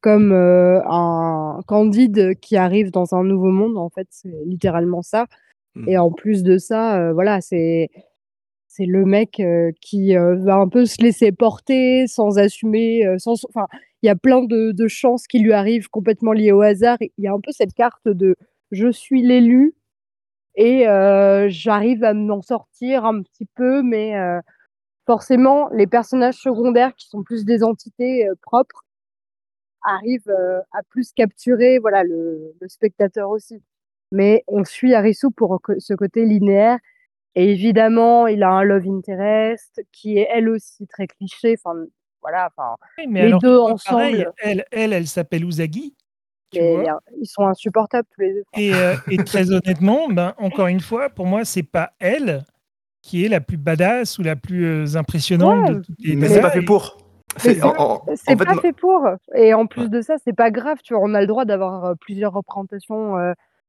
[0.00, 3.76] comme un candide qui arrive dans un nouveau monde.
[3.76, 5.26] En fait, c'est littéralement ça.
[5.74, 5.88] Mmh.
[5.88, 7.90] Et en plus de ça, euh, voilà, c'est
[8.68, 13.44] c'est le mec euh, qui euh, va un peu se laisser porter sans assumer, sans,
[13.48, 13.66] enfin,
[14.04, 16.98] il y a plein de, chances qui lui arrivent complètement liées au hasard.
[17.00, 18.36] Il y a un peu cette carte de
[18.70, 19.74] je suis l'élu
[20.56, 20.84] et
[21.48, 24.14] j'arrive à m'en sortir un petit peu, mais
[25.06, 28.84] forcément, les personnages secondaires qui sont plus des entités propres
[29.82, 30.36] arrivent
[30.72, 33.62] à plus capturer voilà, le, spectateur aussi
[34.12, 36.78] mais on suit Arisu pour ce côté linéaire.
[37.34, 41.56] Et évidemment, il a un love interest qui est elle aussi très cliché.
[41.58, 41.74] Enfin,
[42.24, 42.76] voilà, enfin,
[43.08, 44.32] mais les deux ensemble.
[44.38, 45.94] elle, elle, elle s'appelle Usagi.
[46.52, 46.88] ils
[47.24, 48.42] sont insupportables tous les deux.
[48.56, 52.44] Et, euh, et très honnêtement, ben, encore une fois, pour moi, c'est pas elle
[53.02, 56.40] qui est la plus badass ou la plus euh, impressionnante de toutes les Mais c'est
[56.40, 56.96] pas fait pour.
[57.36, 59.06] C'est pas fait pour.
[59.34, 60.78] Et en plus de ça, c'est pas grave.
[60.82, 63.16] Tu vois, on a le droit d'avoir euh, plusieurs représentations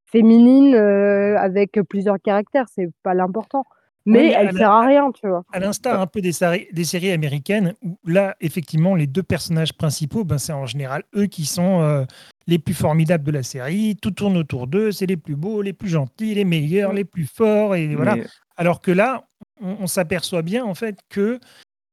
[0.05, 3.65] féminine euh, avec plusieurs caractères, c'est pas l'important.
[4.05, 5.43] Mais elle ne sert à rien, tu vois.
[5.51, 6.31] À l'instar un peu des,
[6.71, 11.25] des, séries américaines, où là, effectivement, les deux personnages principaux, ben, c'est en général eux
[11.25, 12.05] qui sont euh,
[12.45, 13.95] les plus formidables de la série.
[13.95, 17.25] Tout tourne autour d'eux, c'est les plus beaux, les plus gentils, les meilleurs, les plus
[17.25, 17.75] forts.
[17.75, 18.15] Et voilà.
[18.57, 19.27] Alors que là,
[19.59, 21.39] on, s'aperçoit bien, en fait, que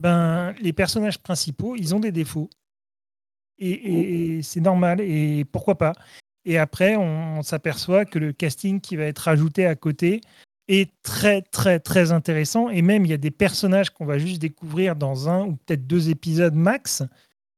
[0.01, 2.51] ben, les personnages principaux, ils ont des défauts.
[3.59, 5.01] et c'est normal.
[5.01, 5.94] Et pourquoi pas
[6.44, 10.20] et après, on, s'aperçoit que le casting qui va être ajouté à côté
[10.80, 12.68] est très, très, très intéressant.
[12.70, 15.87] Et même, il y a des personnages qu'on va juste découvrir dans un ou peut-être
[15.87, 17.02] deux épisodes max,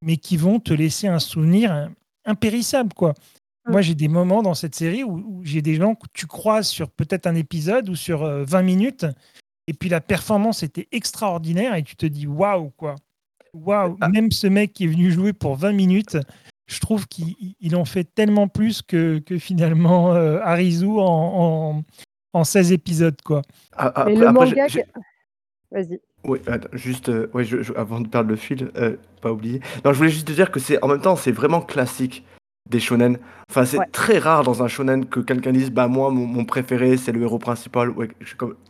[0.03, 1.90] mais qui vont te laisser un souvenir
[2.24, 3.14] impérissable, quoi.
[3.68, 6.68] Moi, j'ai des moments dans cette série où, où j'ai des gens que tu croises
[6.68, 9.07] sur peut-être un épisode ou sur euh, 20 minutes,
[9.66, 12.94] et puis la performance était extraordinaire, et tu te dis waouh, quoi.
[13.55, 14.09] Waouh, Ah.
[14.11, 16.18] même ce mec qui est venu jouer pour 20 minutes,
[16.66, 20.98] je trouve qu'il il- il en fait tellement plus que, que finalement euh, Arizu en,
[21.07, 21.83] en,
[22.35, 23.42] en 16 épisodes, quoi.
[23.77, 25.01] A- a- Mais Après, le après, j'ai- manga.
[25.70, 26.01] Vas-y.
[26.25, 29.61] Oui, attends, juste, euh, ouais, je- je- avant de perdre le fil, euh, pas oublier.
[29.85, 32.25] Non, je voulais juste te dire que c'est, en même temps, c'est vraiment classique
[32.70, 33.18] des shonen.
[33.50, 33.87] Enfin, c'est Ouais.
[33.92, 37.20] très rare dans un shonen que quelqu'un dise, bah moi, mon, mon préféré, c'est le
[37.22, 38.05] héros principal, ou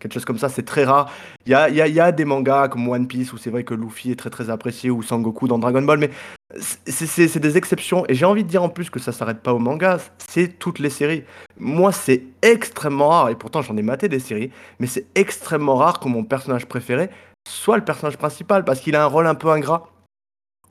[0.01, 0.49] quelque chose comme ça.
[0.49, 1.11] C'est très rare.
[1.47, 3.63] Il y a, y a- y a des mangas comme One Piece où c'est vrai
[3.63, 6.11] que Luffy est très très apprécié ou Sangoku dans Dragon Ball, mais
[6.59, 8.05] c'est- des exceptions.
[8.09, 10.81] Et j'ai envie de dire en plus que ça s'arrête pas au manga, c'est toutes
[10.81, 11.23] les séries.
[11.59, 16.01] Moi, c'est extrêmement rare, et pourtant j'en ai maté des séries, mais c'est extrêmement rare
[16.01, 17.11] que mon personnage préféré
[17.49, 19.87] soit le personnage principal parce qu'il a un rôle un peu ingrat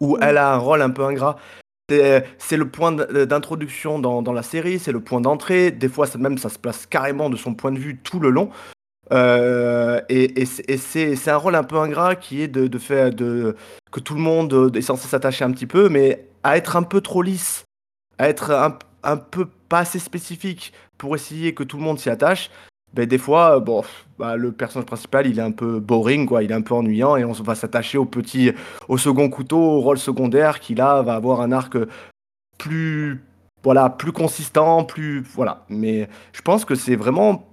[0.02, 1.38] ou elle a un rôle un peu ingrat.
[1.90, 5.72] C'est c'est le point d- d'introduction dans, la série, c'est le point d'entrée.
[5.72, 8.50] Des fois, même ça se place carrément de son point de vue tout le long.
[9.12, 14.22] Euh, et c'est- un rôle un peu ingrat qui est de, faire que tout le
[14.22, 17.66] monde euh, est censé s'attacher un petit peu, mais à être un peu trop lisse,
[18.18, 18.52] à être
[19.04, 22.50] un peu pas assez spécifique pour essayer que tout le monde s'y attache.
[22.94, 23.84] Ben, des fois, euh, bon,
[24.20, 27.16] bah, le personnage principal, il est un peu boring, quoi, il est un peu ennuyant,
[27.16, 28.52] et on va s'attacher au petit,
[28.88, 31.76] au second couteau, au rôle secondaire, qui là va avoir un arc
[32.60, 33.24] plus,
[33.64, 35.66] voilà, plus consistant, plus, voilà.
[35.70, 37.48] Mais je pense que c'est vraiment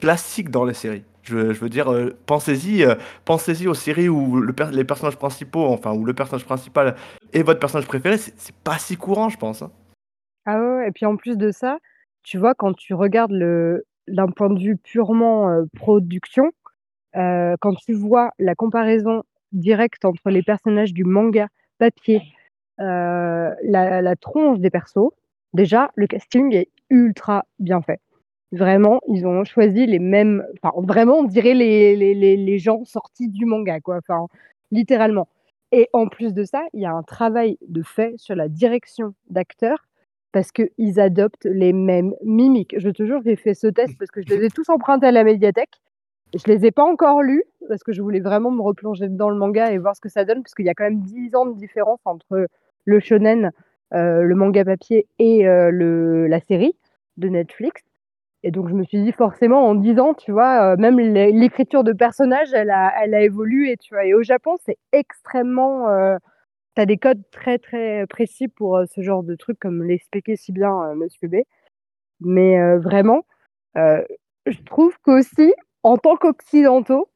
[0.00, 1.04] classique dans les séries.
[1.22, 2.94] Je, veux dire, euh, pensez-y, euh,
[3.26, 6.96] pensez-y aux séries où le les personnages principaux, enfin où le personnage principal
[7.34, 9.60] est votre personnage préféré, c'est pas si courant, je pense.
[9.60, 9.70] hein.
[10.46, 11.78] Ah ouais, et puis en plus de ça,
[12.22, 16.50] tu vois, quand tu regardes le d'un point de vue purement euh, production,
[17.16, 22.22] euh, quand tu vois la comparaison directe entre les personnages du manga papier,
[22.80, 25.10] euh, la, tronche des persos,
[25.54, 28.00] déjà, le casting est ultra bien fait.
[28.52, 30.44] Vraiment, ils ont choisi les mêmes.
[30.62, 33.98] Enfin, vraiment, on dirait les, les, les, les gens sortis du manga, quoi.
[33.98, 34.26] Enfin,
[34.70, 35.28] littéralement.
[35.72, 39.14] Et en plus de ça, il y a un travail de fait sur la direction
[39.28, 39.87] d'acteurs
[40.38, 42.76] parce qu'ils adoptent les mêmes mimiques.
[42.78, 45.10] Je te jure, j'ai fait ce test parce que je les ai tous empruntés à
[45.10, 45.80] la médiathèque.
[46.32, 49.36] Je les ai pas encore lus parce que je voulais vraiment me replonger dans le
[49.36, 51.44] manga et voir ce que ça donne parce qu'il y a quand même 10 ans
[51.44, 52.46] de différence entre
[52.84, 53.50] le shonen,
[53.94, 56.76] euh, le manga papier et euh, la série
[57.16, 57.82] de Netflix.
[58.44, 61.32] Et donc je me suis dit forcément en 10 ans, tu vois, euh, même l'é-
[61.32, 63.74] l'écriture de personnages, elle a, évolué.
[64.04, 65.88] Et au Japon, c'est extrêmement...
[66.78, 70.36] tu as des codes très très précis pour euh, ce genre de trucs, comme l'expliquait
[70.36, 71.36] si bien euh, Monsieur B.
[72.20, 73.24] Mais euh, vraiment,
[73.74, 77.08] je trouve qu'aussi, en tant qu'occidentaux,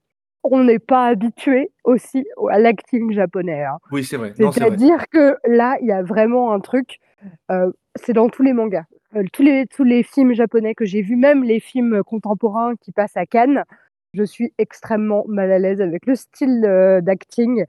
[0.42, 3.64] on n'est pas habitué aussi au- à l'acting japonais.
[3.64, 3.78] hein.
[3.92, 4.32] Oui, c'est vrai.
[4.38, 4.70] Non, c'est vrai.
[4.70, 6.98] C'est-à-dire que là, il y a vraiment un truc,
[7.50, 8.84] euh, c'est dans tous les mangas.
[9.14, 12.90] Euh, tous, les, tous les films japonais que j'ai vus, même les films contemporains qui
[12.92, 13.64] passent à Cannes,
[14.14, 17.64] je suis extrêmement mal à l'aise avec le style euh, d'acting,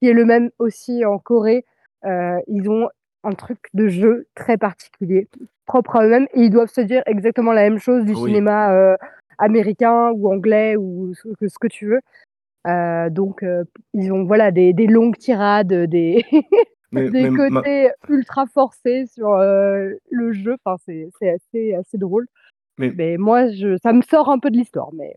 [0.00, 1.64] qui est le même aussi en Corée.
[2.04, 2.88] Euh, ils ont
[3.24, 5.28] un truc de jeu très particulier,
[5.66, 8.30] propre à eux-mêmes, et ils doivent se dire exactement la même chose du Oui.
[8.30, 8.96] cinéma euh,
[9.38, 12.00] américain ou anglais ou ce que, ce que tu veux.
[12.66, 16.24] Euh, donc, euh, ils ont voilà des, des longues tirades, des,
[16.92, 20.56] Mais, des mais ma- côtés ultra forcés sur le jeu.
[20.64, 22.26] Enfin, c'est c'est assez, assez drôle.
[22.78, 24.90] Mais- Mais, moi, je, ça me sort un peu de l'histoire.
[24.94, 25.16] Mais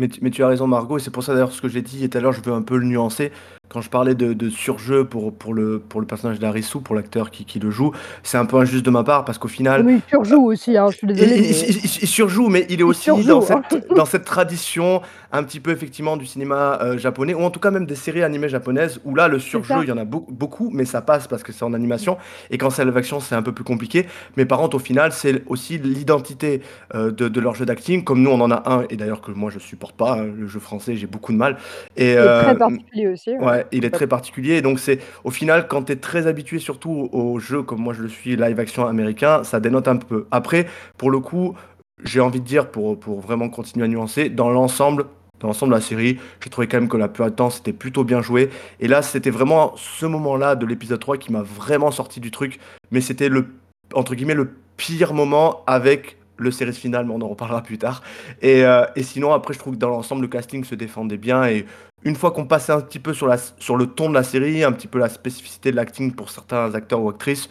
[0.00, 1.82] Mais tu, mais tu as raison Margot, et c'est pour ça d'ailleurs ce que j'ai
[1.82, 3.30] dit tout à l'heure, je veux un peu le nuancer.
[3.68, 7.30] Quand je parlais de, de surjeu pour, pour, le, pour le personnage d'Arisu, pour l'acteur
[7.30, 7.92] qui, qui le joue,
[8.24, 10.76] c'est un peu injuste de ma part parce qu'au final, oui, il surjoue aussi.
[10.76, 11.36] Hein, je suis il, désolée.
[11.36, 13.62] il- mais- il- il- il surjoue, mais il est aussi surjoue, dans, hein.
[13.70, 17.60] cette, dans cette tradition un petit peu effectivement du cinéma euh, japonais, ou en tout
[17.60, 19.82] cas même des séries animées japonaises, où là le surjeu, ça.
[19.82, 22.18] il y en a beau- beaucoup, mais ça passe parce que c'est en animation,
[22.50, 24.06] et quand c'est live action, c'est un peu plus compliqué.
[24.36, 26.62] Mais par contre, au final, c'est aussi l'identité
[26.94, 29.30] euh, de, de leur jeu d'acting, comme nous on en a un, et d'ailleurs que
[29.32, 31.56] moi je supporte pas, hein, le jeu français, j'ai beaucoup de mal.
[31.96, 33.30] Et, Il est euh, très particulier aussi.
[33.30, 33.38] ouais.
[33.38, 34.60] Ouais, il est très particulier.
[34.62, 38.02] Donc, c'est au final, quand tu es très habitué surtout au jeu, comme moi je
[38.02, 40.26] le suis, live action américain, ça dénote un peu.
[40.30, 40.66] Après,
[40.98, 41.56] pour le coup,
[42.04, 45.06] j'ai envie de dire, pour, pour vraiment continuer à nuancer, dans l'ensemble,
[45.40, 47.72] dans l'ensemble de la série, j'ai trouvé quand même que la plupart du temps, c'était
[47.72, 48.50] plutôt bien joué.
[48.78, 52.58] Et là, c'était vraiment ce moment-là de l'épisode 3 qui m'a vraiment sorti du truc.
[52.90, 53.46] Mais c'était le,
[53.94, 58.02] entre guillemets, le pire moment avec le série final, mais on en reparlera plus tard.
[58.40, 61.44] Et, euh, et sinon, après, je trouve que dans l'ensemble, le casting se défendait bien.
[61.46, 61.66] Et
[62.04, 64.64] une fois qu'on passait un petit peu sur, la, sur le ton de la série,
[64.64, 67.50] un petit peu la spécificité de l'acting pour certains acteurs ou actrices,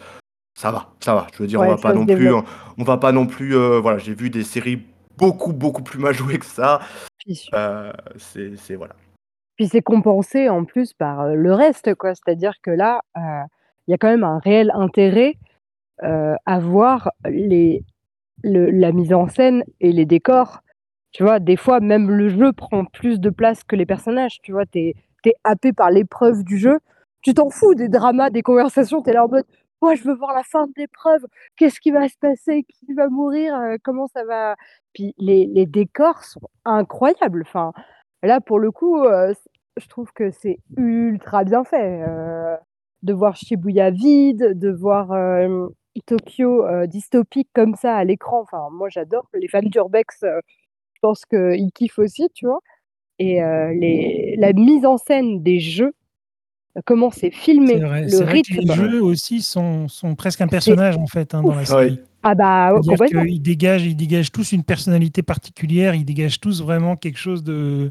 [0.58, 1.26] ça va, ça va.
[1.32, 2.32] Je veux dire, Ouais, on va pas non plus,
[2.78, 3.56] on va pas non plus.
[3.56, 4.82] euh, voilà, j'ai vu des séries
[5.20, 6.80] beaucoup, beaucoup plus mal jouées que ça.
[7.18, 8.94] Puis, Euh, c'est, c'est- voilà.
[9.56, 12.14] puis c'est compensé en plus par euh, le reste, quoi.
[12.14, 13.20] C'est-à-dire que là, euh,
[13.86, 15.34] il y a quand même un réel intérêt
[16.02, 17.84] à voir les,
[18.42, 20.60] la mise en scène et les décors.
[21.12, 24.40] Tu vois, des fois, même le jeu prend plus de place que les personnages.
[24.42, 24.94] Tu vois, t'es
[25.26, 26.78] es happé par l'épreuve du jeu.
[27.20, 29.02] Tu t'en fous des dramas, des conversations.
[29.02, 29.44] T'es là en mode,
[29.82, 31.24] moi, je veux voir la fin de l'épreuve.
[31.56, 32.64] Qu'est-ce qui va se passer?
[32.64, 33.54] Qui va mourir?
[33.82, 34.56] Comment ça va?
[34.92, 37.42] Puis les, les, décors sont incroyables.
[37.46, 37.72] Enfin,
[38.22, 42.04] là, pour le coup, je trouve que c'est ultra bien fait.
[43.02, 45.08] de voir Shibuya vide, de voir
[46.06, 48.40] Tokyo dystopique comme ça à l'écran.
[48.42, 49.26] Enfin, moi, j'adore.
[49.34, 52.60] Les fans d'Urbex, je pense qu'ils kiffent aussi, tu vois.
[53.18, 55.94] Et les, la mise en scène des jeux,
[56.84, 58.60] comment c'est filmé, le rythme.
[58.60, 62.00] les jeux aussi sont, sont presque un personnage en fait hein, dans la série.
[62.22, 63.22] Ah bah complètement.
[63.22, 67.90] Ils dégagent, ils dégagent tous une personnalité particulière, ils dégagent tous vraiment quelque chose de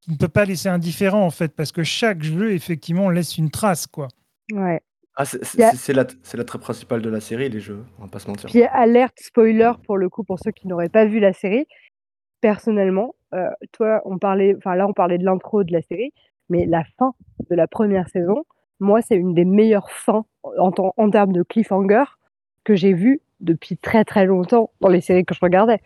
[0.00, 3.50] qui ne peut pas laisser indifférent en fait, parce que chaque jeu effectivement laisse une
[3.50, 4.08] trace quoi.
[4.52, 4.80] Ouais.
[5.20, 8.48] Ah, c'est l'attrait principal de la série, les jeux, on va pas se mentir.
[8.48, 11.66] Puis alerte spoiler pour le coup, pour ceux qui n'auraient pas vu la série.
[12.40, 16.12] Personnellement, euh, toi, on parlait, enfin là, on parlait de l'intro de la série,
[16.48, 17.14] mais la fin
[17.50, 18.44] de la première saison,
[18.80, 22.04] moi, c'est une des meilleures fins en, termes de cliffhanger
[22.64, 25.80] que j'ai vu depuis très très longtemps dans les séries que je regardais.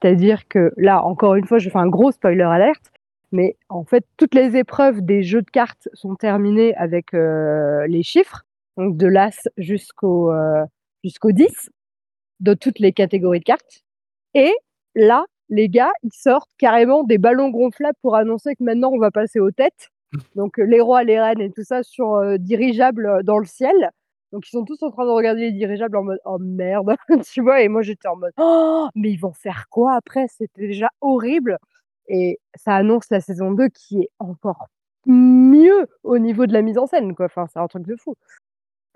[0.00, 2.92] C'est-à-dire que là, encore une fois, je fais un gros spoiler alerte,
[3.32, 8.02] mais en fait, toutes les épreuves des jeux de cartes sont terminées avec euh, les
[8.02, 8.44] chiffres
[8.78, 10.64] donc de l'As jusqu'au euh,
[11.04, 11.70] jusqu'au 10,
[12.40, 13.82] de toutes les catégories de cartes.
[14.34, 14.52] Et
[14.94, 19.10] là, les gars, ils sortent carrément des ballons gonflables pour annoncer que maintenant on va
[19.10, 19.90] passer aux têtes.
[20.34, 23.90] Donc euh, les rois, les reines et tout ça sur euh, dirigeables dans le ciel.
[24.32, 26.94] Donc ils sont tous en train de regarder les dirigeables en mode oh merde,
[27.32, 27.62] tu vois.
[27.62, 30.26] Et moi j'étais en mode oh mais ils vont faire quoi après?
[30.28, 31.58] C'était déjà horrible.
[32.08, 34.68] Et ça annonce la saison 2 qui est encore
[35.06, 37.26] mieux au niveau de la mise en scène quoi.
[37.26, 38.14] Enfin c'est un truc de fou.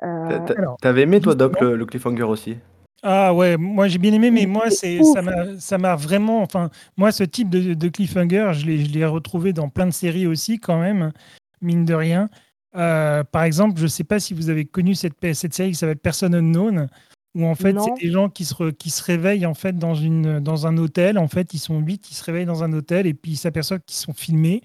[0.03, 2.59] Euh, t'avais aimé toi Doc le, cliffhanger aussi?
[3.03, 6.71] Ah ouais, moi j'ai bien aimé, mais moi c'est ça m'a ça m'a vraiment, enfin
[6.97, 10.61] moi ce type de, cliffhanger, je l'ai je l'ai retrouvé dans plein de séries aussi
[10.61, 11.12] quand même,
[11.61, 12.31] mine de rien.
[12.77, 15.99] Euh, par exemple, je sais pas si vous avez connu cette cette série qui s'appelle
[15.99, 16.87] Person Unknown,
[17.35, 20.38] où en fait c'est des gens qui se qui se réveillent en fait dans une
[20.38, 21.19] dans un hôtel.
[21.19, 23.83] En fait, ils sont huit, ils se réveillent dans un hôtel et puis ils s'aperçoivent
[23.85, 24.62] qu'ils sont filmés.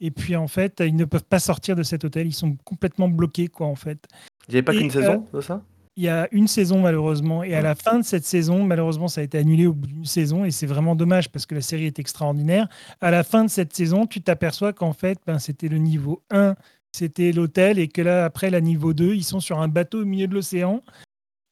[0.00, 3.08] Et puis en fait, ils ne peuvent pas sortir de cet hôtel, ils sont complètement
[3.08, 4.06] bloqués quoi en fait.
[4.48, 5.62] Il n'y avait pas qu'une saison de ça?
[5.98, 7.42] Il y a une saison malheureusement.
[7.42, 10.04] Et à la fin de cette saison, malheureusement, ça a été annulé au bout d'une
[10.04, 10.44] saison.
[10.44, 12.68] Et c'est vraiment dommage parce que la série est extraordinaire.
[13.00, 16.54] À la fin de cette saison, tu t'aperçois qu'en fait, ben, c'était le niveau 1,
[16.92, 17.80] c'était l'hôtel.
[17.80, 20.34] Et que là, après, la niveau 2, ils sont sur un bateau au milieu de
[20.34, 20.84] l'océan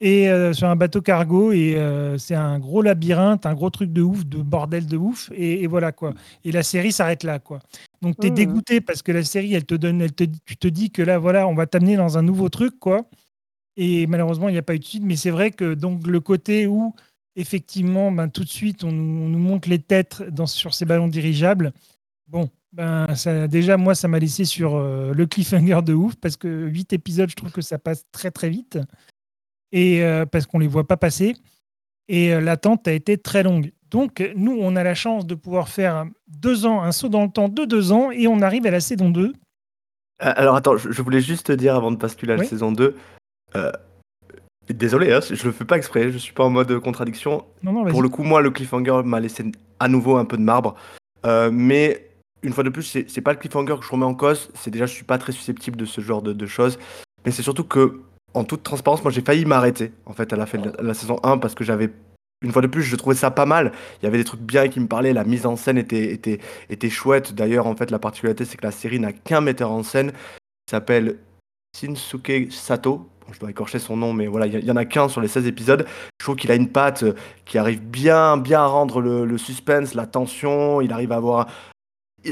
[0.01, 3.93] et euh, sur un bateau cargo et euh, c'est un gros labyrinthe, un gros truc
[3.93, 6.13] de ouf, de bordel de ouf et, voilà quoi.
[6.45, 7.61] Et la série s'arrête là quoi.
[8.03, 8.35] Donc tu es mmh.
[8.35, 11.19] dégoûté parce que la série elle te donne, elle te, tu te dis que là
[11.19, 13.09] voilà on va t'amener dans un nouveau truc quoi.
[13.77, 16.21] Et malheureusement il n'y a pas eu de suite, mais c'est vrai que donc le
[16.21, 16.95] côté où
[17.35, 21.73] effectivement ben, tout de suite on nous, montre les têtes dans, sur ces ballons dirigeables.
[22.29, 26.37] Bon, ben, ça, déjà, moi, ça m'a laissé sur euh, le cliffhanger de ouf parce
[26.37, 28.79] que 8 épisodes, je trouve que ça passe très très vite
[29.73, 31.35] et euh, parce qu'on les voit pas passer.
[32.09, 33.73] Et euh, l'attente a été très longue.
[33.91, 37.31] Donc, nous, on a la chance de pouvoir faire deux ans, un saut dans le
[37.31, 39.27] temps de deux ans, et on arrive à la saison 2.
[39.27, 39.33] Euh,
[40.19, 42.97] alors, attends, je voulais juste te dire avant de basculer à la saison 2.
[44.69, 47.45] Désolé, hein, je le fais pas exprès, je suis pas en mode contradiction.
[47.63, 49.45] Pour le coup, moi, le cliffhanger m'a laissé
[49.79, 50.75] à nouveau un peu de marbre.
[51.25, 52.11] mais
[52.43, 54.51] une fois de plus, c'est pas le cliffhanger que je remets en cause.
[54.55, 56.79] C'est déjà, je suis pas très susceptible de ce genre de, de choses.
[57.25, 58.01] Mais c'est surtout que
[58.37, 61.19] en toute transparence, moi j'ai failli m'arrêter en fait à la fin de la, saison
[61.23, 61.91] 1 parce que j'avais
[62.43, 63.73] une fois de plus, je trouvais ça pas mal.
[64.01, 66.39] Il y avait des trucs bien qui me parlaient, la mise en scène était, était,
[66.69, 67.35] était chouette.
[67.35, 70.13] D'ailleurs, en fait, la particularité, c'est que la série n'a qu'un metteur en scène.
[70.69, 71.17] Il s'appelle
[71.75, 73.09] Shinsuke Sato.
[73.33, 75.47] Je dois écorcher son nom, mais voilà, il y, en a qu'un sur les 16
[75.47, 75.87] épisodes.
[76.19, 79.95] Je trouve qu'il a une patte euh, qui arrive bien, bien à rendre le, suspense,
[79.95, 80.81] la tension.
[80.81, 81.47] Il arrive à avoir.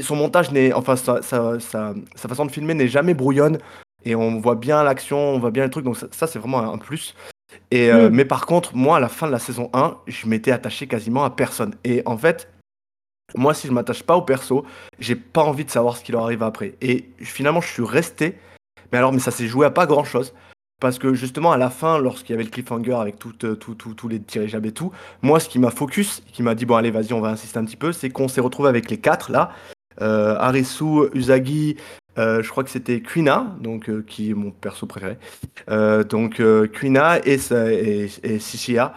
[0.01, 0.73] son montage n'est.
[0.73, 3.57] Enfin, sa, sa, sa façon de filmer n'est jamais brouillonne
[4.05, 6.77] et on voit bien l'action, on voit bien le truc, donc ça, c'est vraiment un
[6.77, 7.15] plus.
[7.71, 8.13] Et, euh, mm.
[8.13, 11.25] Mais par contre, moi, à la fin de la saison 1, je m'étais attaché quasiment
[11.25, 11.73] à personne.
[11.83, 12.47] Et en fait,
[13.33, 14.63] moi, si je m'attache pas au perso,
[14.99, 16.75] j'ai pas envie de savoir ce qui leur arrive après.
[16.81, 18.37] Et finalement, je suis resté.
[18.91, 20.33] Mais alors, mais ça s'est joué à pas grand chose.
[20.79, 23.93] Parce que justement, à la fin, lorsqu'il y avait le cliffhanger avec tous tout, tout,
[23.93, 26.91] tout, les dirigeables et tout, moi, ce qui m'a focus, qui m'a dit, bon, allez,
[26.91, 29.51] vas-y, on va insister un petit peu, c'est qu'on s'est retrouvé avec les quatre là.
[30.01, 31.77] Euh, Arisu, Usagi,
[32.17, 35.17] euh, je crois que c'était Quina, donc euh, qui est mon perso préféré.
[35.69, 36.41] Euh, donc
[36.77, 38.93] Quina et, et, et Sishia.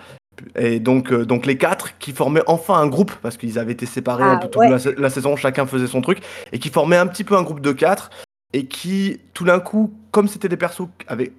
[0.55, 4.22] Et donc, donc les quatre qui formaient enfin un groupe, parce qu'ils avaient été séparés
[4.24, 6.20] ah, toute la, saison, chacun faisait son truc,
[6.53, 8.11] et qui formaient un petit peu un groupe de quatre.
[8.53, 10.89] et qui, tout d'un coup, comme c'était des persos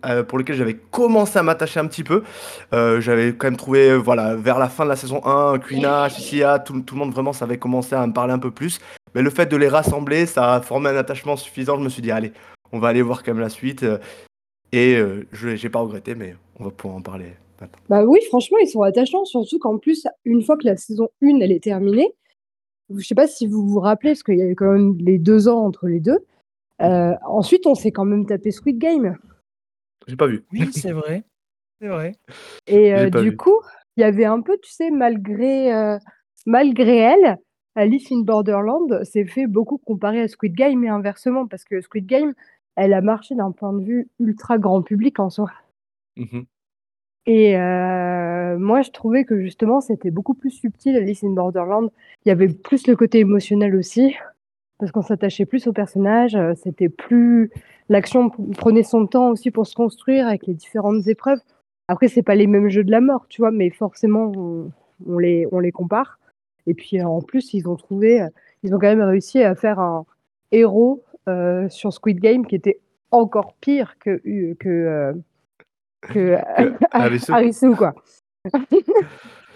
[0.05, 2.23] euh, pour lesquels j'avais commencé à m'attacher un petit peu,
[2.73, 6.59] euh, j'avais quand même trouvé, voilà, vers la fin de la saison 1, Quina, Chicia,
[6.59, 8.79] tout, tout, le monde vraiment, ça avait commencé à me parler un peu plus.
[9.15, 11.77] Mais le fait de les rassembler, ça a formé un attachement suffisant.
[11.77, 12.31] Je me suis dit, allez,
[12.71, 13.85] on va aller voir quand même la suite.
[14.71, 15.01] Et
[15.31, 17.33] je j'ai pas regretté, mais on va pouvoir en parler.
[17.89, 21.39] Bah oui, franchement, ils sont attachants, surtout qu'en plus, une fois que la saison 1
[21.41, 22.13] elle est terminée,
[22.95, 25.47] je sais pas si vous vous rappelez, parce qu'il y avait quand même les deux
[25.47, 26.19] ans entre les deux.
[26.81, 29.17] Euh, ensuite, on s'est quand même tapé Squid Game.
[30.07, 30.45] J'ai pas vu.
[30.51, 31.23] Oui, c'est vrai.
[31.81, 32.13] C'est vrai.
[32.67, 33.59] Et euh, du coup,
[33.95, 35.97] il y avait un peu, tu sais, malgré, euh,
[36.45, 37.37] malgré elle,
[37.75, 42.05] Alice in Borderland s'est fait beaucoup comparer à Squid Game et inversement, parce que Squid
[42.05, 42.33] Game,
[42.75, 45.51] elle a marché d'un point de vue ultra grand public en soi.
[46.17, 46.41] Mmh
[47.25, 47.55] et
[48.57, 51.91] moi, je trouvais que justement, c'était beaucoup plus subtil, Alice in Borderland.
[52.25, 54.15] Il y avait plus le côté émotionnel aussi
[54.79, 57.51] parce qu'on s'attachait plus au personnage, euh, c'était plus
[57.89, 61.39] l'action prenait son temps aussi pour se construire avec les différentes épreuves.
[61.89, 64.31] Après, c'est pas les mêmes jeux de la mort, tu vois, mais forcément
[65.05, 66.17] on, les on les compare.
[66.65, 68.27] Et puis euh, en plus, ils ont trouvé, euh,
[68.63, 70.05] ils ont quand même réussi à faire un
[70.51, 71.03] héros
[71.69, 72.79] sur Squid Game qui était
[73.11, 74.19] encore pire que
[74.55, 75.13] que
[76.01, 76.37] que,
[77.31, 77.93] Arisu, quoi.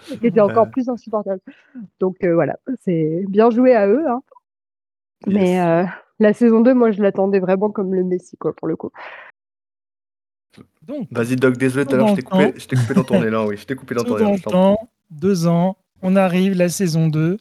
[0.04, 1.40] qui était encore plus insupportable.
[1.98, 4.06] Donc voilà, c'est bien joué à eux.
[4.06, 4.22] Hein.
[5.26, 5.84] Mais euh,
[6.18, 8.90] la saison 2, moi, je l'attendais vraiment comme le Messi, quoi, pour le coup.
[11.10, 13.64] Vas-y, Doc, désolé, tout à l'heure, je t'ai coupé, coupé, dans ton élan, oui, je
[13.64, 14.76] t'ai coupé dans ton élan.
[15.10, 17.38] deux ans, on arrive, la saison 2.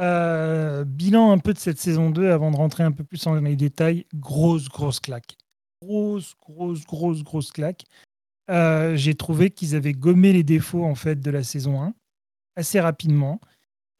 [0.00, 3.34] Euh, bilan un peu de cette saison 2 avant de rentrer un peu plus dans
[3.34, 4.06] les détails.
[4.14, 5.36] Grosse, grosse claque.
[5.82, 7.84] Grosse, grosse, grosse, grosse claque.
[8.50, 11.94] Euh, j'ai trouvé qu'ils avaient gommé les défauts en fait de la saison 1
[12.56, 13.40] assez rapidement.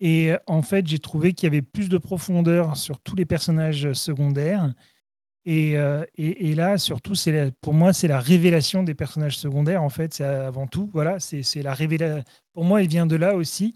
[0.05, 3.93] Et en fait, j'ai trouvé qu'il y avait plus de profondeur sur tous les personnages
[3.93, 4.75] secondaires.
[5.45, 5.77] Et,
[6.17, 7.15] et, là, surtout,
[7.61, 9.81] pour moi, c'est la révélation des personnages secondaires.
[9.81, 12.25] En fait, c'est avant tout, voilà, c'est la révélation.
[12.53, 13.75] Pour moi, il vient de là aussi.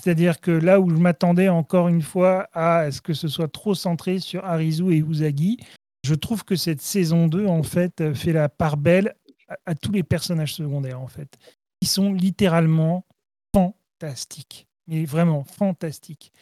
[0.00, 3.74] C'est-à-dire que là où je m'attendais encore une fois à ce que ce soit trop
[3.74, 5.58] centré sur Arizu et Uzagi,
[6.04, 9.16] je trouve que cette saison 2, en fait, fait la part belle
[9.48, 11.36] à, à tous les personnages secondaires, en fait.
[11.80, 13.04] Ils sont littéralement
[13.52, 16.32] fantastiques mais vraiment fantastique.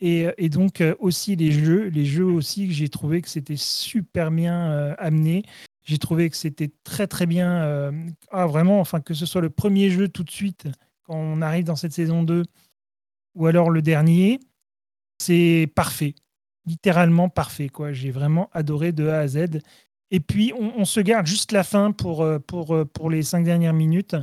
[0.00, 3.56] Et, et, donc euh, aussi les jeux, les jeux aussi que j'ai trouvé que c'était
[3.56, 5.44] super bien euh, amené.
[5.82, 7.62] J'ai trouvé que c'était très très bien.
[7.62, 7.92] Euh,
[8.30, 10.68] ah vraiment, enfin que ce soit le premier jeu tout de suite
[11.02, 12.44] quand on arrive dans cette saison 2
[13.34, 14.40] ou alors le dernier,
[15.18, 16.14] c'est parfait,
[16.64, 17.92] littéralement parfait quoi.
[17.92, 19.60] J'ai vraiment adoré de A à Z.
[20.10, 23.74] Et puis on, on, se garde juste la fin pour pour pour les cinq dernières
[23.74, 24.16] minutes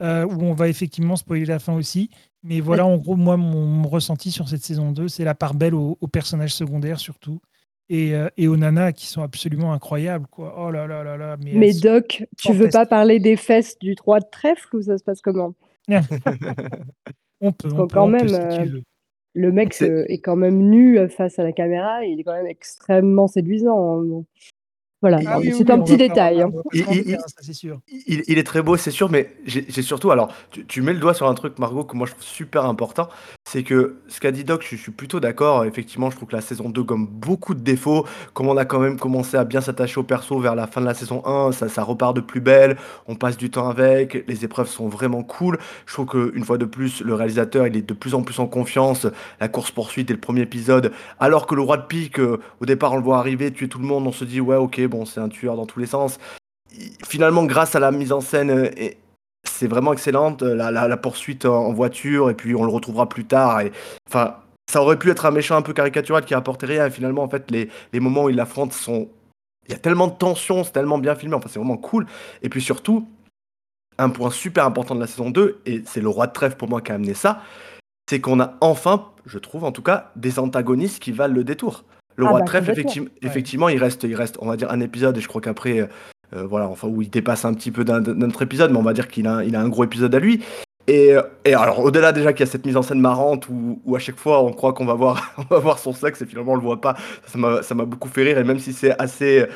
[0.00, 2.10] où on va effectivement spoiler la fin aussi.
[2.44, 5.74] Mais voilà, en gros, moi, mon, ressenti sur cette saison 2, c'est la part belle
[5.74, 7.40] aux, personnages secondaires surtout.
[7.88, 10.26] Et, euh, et, aux nanas qui sont absolument incroyables.
[10.28, 10.54] Quoi.
[10.58, 11.36] Oh là là là là.
[11.38, 15.04] Mais, Doc, tu veux pas parler des fesses du 3 de trèfle ou ça se
[15.04, 15.54] passe comment?
[17.40, 17.68] On peut.
[17.72, 18.80] On quand même, euh,
[19.34, 20.20] le mec est...
[20.20, 22.04] quand même nu face à la caméra.
[22.04, 24.00] Il est quand même extrêmement séduisant.
[24.00, 24.24] Hein,
[25.02, 26.42] voilà, ah c'est un petit détail.
[26.42, 26.50] Hein.
[26.72, 30.12] Il, est très beau, c'est sûr, mais j'ai surtout.
[30.12, 30.32] Alors,
[30.68, 33.08] tu, mets le doigt sur un truc, Margot, que moi je trouve super important.
[33.44, 35.64] C'est que ce qu'a dit Doc, je, suis plutôt d'accord.
[35.64, 38.06] Effectivement, je trouve que la saison 2 gomme beaucoup de défauts.
[38.32, 40.86] Comme on a quand même commencé à bien s'attacher au perso vers la fin de
[40.86, 42.76] la saison 1, ça, ça repart de plus belle.
[43.08, 44.24] On passe du temps avec.
[44.28, 45.58] Les épreuves sont vraiment cool.
[45.86, 48.46] Je trouve qu'une fois de plus, le réalisateur, il est de plus en plus en
[48.46, 49.08] confiance.
[49.40, 50.92] La course-poursuite est le premier épisode.
[51.18, 53.80] Alors que le roi de pique, euh, au départ, on le voit arriver, tuer tout
[53.80, 54.06] le monde.
[54.06, 56.18] On se dit, ouais, ok, bon, c'est un tueur dans tous les sens.
[57.06, 58.70] Finalement, grâce à la mise en scène, euh,
[59.44, 60.42] c'est vraiment excellente.
[60.42, 63.60] La, la, poursuite en voiture, et puis on le retrouvera plus tard.
[64.08, 64.36] Enfin,
[64.70, 66.86] ça aurait pu être un méchant un peu caricatural qui apportait rien.
[66.86, 69.08] Et finalement, en fait, les, les moments où il l'affronte sont.
[69.66, 71.34] Il y a tellement de tension, c'est tellement bien filmé.
[71.34, 72.06] Enfin, c'est vraiment cool.
[72.42, 73.06] Et puis surtout,
[73.98, 76.68] un point super important de la saison 2, et c'est le roi de trèfle pour
[76.68, 77.42] moi qui a amené ça,
[78.08, 81.84] c'est qu'on a enfin, je trouve en tout cas, des antagonistes qui valent le détour.
[82.16, 84.70] Le ah roi de bah, trèfle, effectivement, effectivement, il reste, il reste, on va dire,
[84.70, 85.86] un épisode, et je crois qu'après, euh,
[86.34, 88.92] euh, voilà, enfin, où il dépasse un petit peu d'un autre épisode, mais on va
[88.92, 90.42] dire qu'il a, il a un gros épisode à lui.
[90.88, 93.80] Et, euh, et alors, au-delà déjà qu'il y a cette mise en scène marrante où,
[93.84, 96.26] où à chaque fois on croit qu'on va voir, on va voir son sexe et
[96.26, 98.38] finalement on le voit pas, ça m'a beaucoup fait rire.
[98.38, 99.46] Et même si c'est assez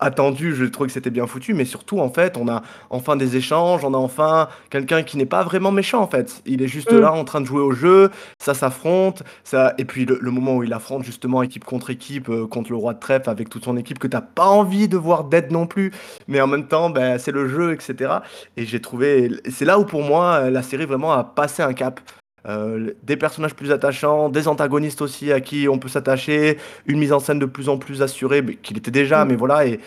[0.00, 3.36] attendu, je trouvais que c'était bien foutu, mais surtout, en fait, on a enfin des
[3.36, 6.42] échanges, on a enfin quelqu'un qui n'est pas vraiment méchant, en fait.
[6.46, 6.98] Il est juste mm.
[6.98, 9.74] là en train de jouer au jeu, ça s'affronte, ça...
[9.78, 12.94] et puis le, moment où il affronte justement équipe contre équipe, euh, contre le roi
[12.94, 15.92] de trèfle avec toute son équipe que t'as pas envie de voir dead non plus,
[16.28, 18.12] mais en même temps, ben, c'est le jeu, etc.
[18.56, 22.00] Et j'ai trouvé, c'est là où pour moi, la série vraiment a passé un cap.
[22.46, 27.12] Euh, des personnages plus attachants, des antagonistes aussi à qui on peut s'attacher, une mise
[27.12, 29.28] en scène de plus en plus assurée, mais qu'il était déjà, mm.
[29.28, 29.80] mais voilà, et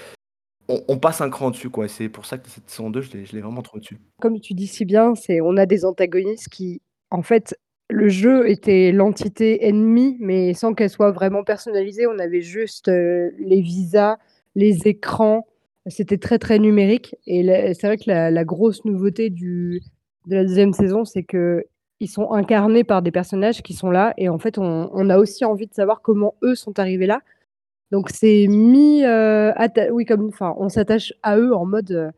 [0.70, 1.88] on, passe un cran dessus, quoi.
[1.88, 4.00] C'est pour ça que cette saison 2, je l'ai vraiment trop dessus.
[4.22, 6.82] Comme tu dis si bien, c'est on a des antagonistes qui,
[7.12, 7.56] en fait,
[7.90, 12.08] le jeu était l'entité ennemie, mais sans qu'elle soit vraiment personnalisée.
[12.08, 14.18] On avait juste euh, les visas,
[14.56, 15.46] les écrans.
[15.88, 17.16] C'était très très numérique.
[17.28, 17.44] Et
[17.74, 19.82] c'est vrai que la, grosse nouveauté du,
[20.28, 21.66] de la deuxième saison, c'est que
[22.00, 24.14] ils sont incarnés par des personnages qui sont là.
[24.18, 27.22] Et en fait, on, a aussi envie de savoir comment eux sont arrivés là.
[27.92, 29.54] Donc c'est mis, euh,
[29.92, 31.92] oui comme, enfin, on s'attache à eux en mode.
[31.92, 32.12] Euh,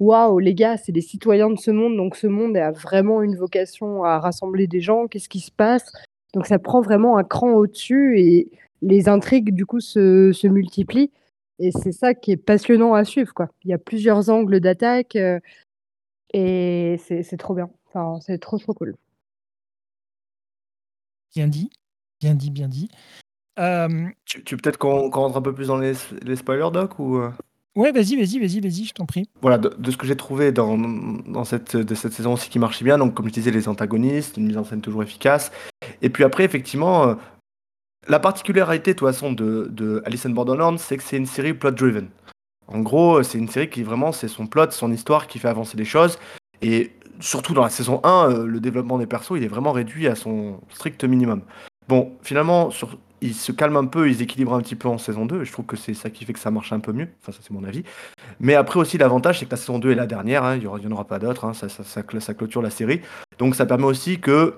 [0.00, 3.36] waouh, les gars, c'est des citoyens de ce monde, donc ce monde a vraiment une
[3.36, 5.92] vocation à rassembler des gens, qu'est-ce qui se passe?
[6.34, 8.50] Donc ça prend vraiment un cran au-dessus et
[8.82, 11.10] les intrigues, du coup, se, multiplient.
[11.58, 13.48] Et c'est ça qui est passionnant à suivre, quoi.
[13.64, 15.38] Il y a plusieurs angles d'attaque euh,
[16.34, 17.70] et c'est trop bien.
[17.88, 18.96] Enfin, c'est trop, trop cool.
[21.34, 21.70] Bien dit,
[22.20, 22.88] bien dit, bien dit.
[23.58, 27.16] Euh, tu, tu peut-être qu'on rentre un peu plus dans les, les spoilers, Doc ou...
[27.16, 27.30] Euh?
[27.74, 29.30] Ouais, vas-y, vas-y, vas-y, vas-y, je t'en prie.
[29.40, 32.84] Voilà, de, ce que j'ai trouvé dans, dans cette, de cette saison aussi qui marchait
[32.84, 35.50] bien, donc comme je disais, les antagonistes, une mise en scène toujours efficace.
[36.02, 37.14] Et puis après, effectivement, euh,
[38.08, 41.54] la particularité, de toute façon, de, de Alice in Borderlands, c'est que c'est une série
[41.54, 42.08] plot-driven.
[42.66, 45.78] En gros, c'est une série qui vraiment, c'est son plot, son histoire qui fait avancer
[45.78, 46.18] les choses.
[46.60, 46.92] Et
[47.22, 50.14] surtout dans la saison 1, euh, le développement des persos, il est vraiment réduit à
[50.14, 51.42] son strict minimum.
[51.88, 52.70] Bon, finalement,
[53.20, 55.42] ils se calment un peu, ils équilibrent un petit peu en saison 2.
[55.42, 57.08] Et je trouve que c'est ça qui fait que ça marche un peu mieux.
[57.22, 57.84] Enfin, ça, c'est mon avis.
[58.40, 60.44] Mais après aussi, l'avantage, c'est que la saison 2 est la dernière.
[60.44, 60.56] Hein.
[60.56, 61.44] il n'y en aura pas d'autres.
[61.44, 61.52] Hein.
[61.54, 63.00] ça, clôture la série.
[63.38, 64.54] Donc, ça permet aussi que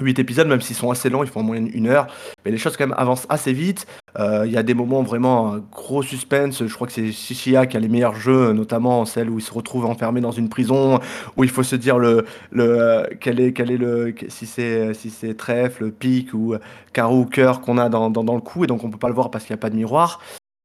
[0.00, 2.06] 8 épisodes, même s'ils sont assez longs, ils font en moyenne une heure,
[2.44, 3.86] mais les choses quand même avancent assez vite.
[4.18, 6.66] Euh, il y a des moments vraiment gros suspense.
[6.66, 9.52] Je crois que c'est Shishia qui a les meilleurs jeux, notamment celle où il se
[9.52, 11.00] retrouve enfermé dans une prison,
[11.36, 14.94] où il faut se dire le, le euh, quel est quel est le si c'est
[14.94, 16.54] si c'est trèfle, pic ou
[16.92, 19.14] carreau ou cœur qu'on a dans, dans, le coup, et donc on peut pas le
[19.14, 20.20] voir parce qu'il n'y a pas de miroir.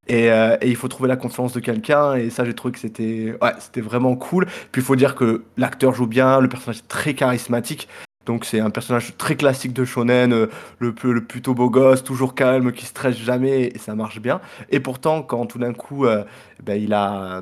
[0.08, 2.16] Et, euh, et, il faut trouver la confiance de quelqu'un.
[2.16, 4.48] Et ça, j'ai trouvé que c'était ouais, c'était vraiment cool.
[4.72, 7.88] Puis il faut dire que l'acteur joue bien, le personnage est très charismatique.
[8.30, 10.46] Donc c'est un personnage très classique de shonen, euh,
[10.78, 14.40] le, plutôt beau gosse, toujours calme, qui stresse jamais, et ça marche bien.
[14.70, 16.24] Et pourtant, quand tout d'un coup, euh,
[16.64, 17.42] ben, il a...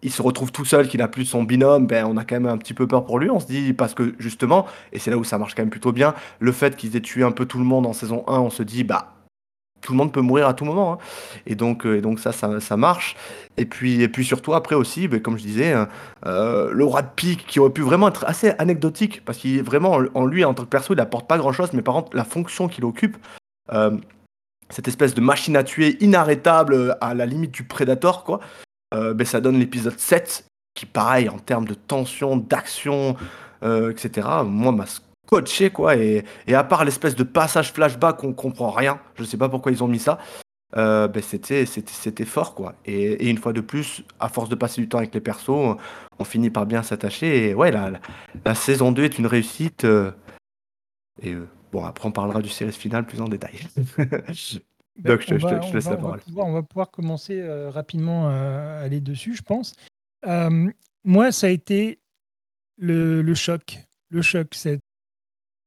[0.00, 2.46] Il se retrouve tout seul, qu'il n'a plus son binôme, ben on a quand même
[2.46, 3.28] un petit peu peur pour lui.
[3.28, 5.92] On se dit, parce que justement, et c'est là où ça marche quand même plutôt
[5.92, 8.48] bien, le fait qu'ils aient tué un peu tout le monde en saison 1, on
[8.48, 9.17] se dit, bah
[9.80, 10.94] tout le monde peut mourir à tout moment.
[10.94, 10.98] Hein.
[11.46, 13.16] Et, donc, euh, ça, ça, marche.
[13.56, 15.88] Et puis, et puis surtout, après aussi, ben, comme je disais, hein,
[16.26, 20.00] euh, le roi de pique qui aurait pu vraiment être assez anecdotique, parce qu'il vraiment,
[20.14, 22.68] en lui, en tant que perso, il n'apporte pas grand-chose, mais par contre, la fonction
[22.68, 23.16] qu'il occupe,
[23.72, 23.96] euh,
[24.70, 28.40] cette espèce de machine à tuer inarrêtable à la limite du Predator, quoi,
[28.92, 33.16] ben, ça donne l'épisode 7, qui, pareil, en termes de tension, d'action,
[33.62, 34.84] etc., moi, m'a
[35.30, 35.96] coaché, quoi.
[35.96, 39.00] Et, et à part l'espèce de passage flashback, on comprend rien.
[39.16, 40.18] Je sais pas pourquoi ils ont mis ça.
[40.76, 42.74] Euh, ben c'était, c'était, fort, quoi.
[42.84, 45.76] Et, une fois de plus, à force de passer du temps avec les persos,
[46.18, 47.48] on finit par bien s'attacher.
[47.48, 47.92] Et ouais, la,
[48.44, 49.84] la, saison 2 est une réussite.
[49.84, 50.12] Euh,
[51.22, 53.60] et euh, bon, après, on parlera du série finale plus en détail.
[55.00, 56.20] Ben, Donc, je, te laisse la parole.
[56.34, 59.76] On va, pouvoir, commencer rapidement à aller dessus, je pense.
[61.04, 62.00] moi, ça a été
[62.78, 63.78] le, le choc.
[64.10, 64.80] Le choc, cette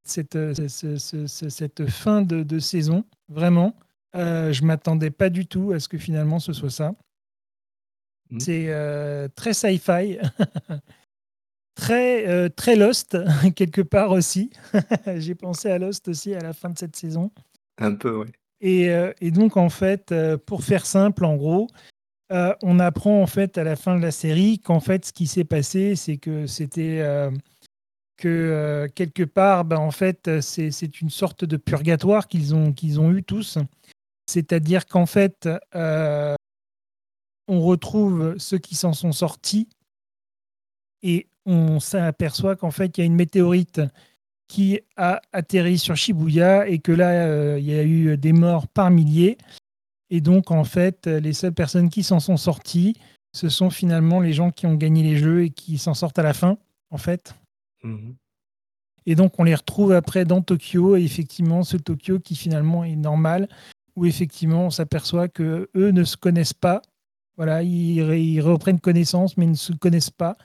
[0.04, 3.74] cette, euh, cette fin de, saison, vraiment.
[4.14, 6.94] Euh, je m'attendais pas du tout à ce que finalement ce soit ça.
[8.30, 8.40] Mmh.
[8.40, 10.18] C'est euh, très sci-fi,
[11.74, 13.16] très, euh, très Lost,
[13.56, 14.50] quelque part aussi.
[15.16, 17.30] J'ai pensé à Lost aussi à la fin de cette saison.
[17.78, 18.26] Un peu, oui.
[18.64, 18.90] Et,
[19.20, 20.14] et, donc, en fait,
[20.46, 21.66] pour faire simple, en gros,
[22.30, 25.42] on apprend en fait à la fin de la série qu'en fait, ce qui s'est
[25.42, 27.02] passé, c'est que c'était
[28.16, 33.12] que euh, quelque part, ben, en fait, c'est une sorte de purgatoire qu'ils ont, ont
[33.12, 33.58] eu tous.
[34.26, 36.34] C'est-à-dire qu'en fait, euh,
[37.48, 39.68] on retrouve ceux qui s'en sont sortis
[41.02, 43.80] et on s'aperçoit qu'en fait, il y a une météorite
[44.48, 48.68] qui a atterri sur Shibuya et que là, euh, il y a eu des morts
[48.68, 49.38] par milliers.
[50.10, 52.94] Et donc, en fait, les seules personnes qui s'en sont sorties,
[53.32, 56.22] ce sont finalement les gens qui ont gagné les jeux et qui s'en sortent à
[56.22, 56.58] la fin,
[56.90, 57.34] en fait.
[57.82, 58.12] Mmh
[59.06, 62.96] et donc, on les retrouve après dans Tokyo, et effectivement, ce Tokyo qui finalement est
[62.96, 63.48] normal,
[63.96, 66.82] où effectivement, on s'aperçoit que eux ne se connaissent pas.
[67.36, 70.36] Voilà, ils, reprennent connaissance, mais ils ne se connaissent pas.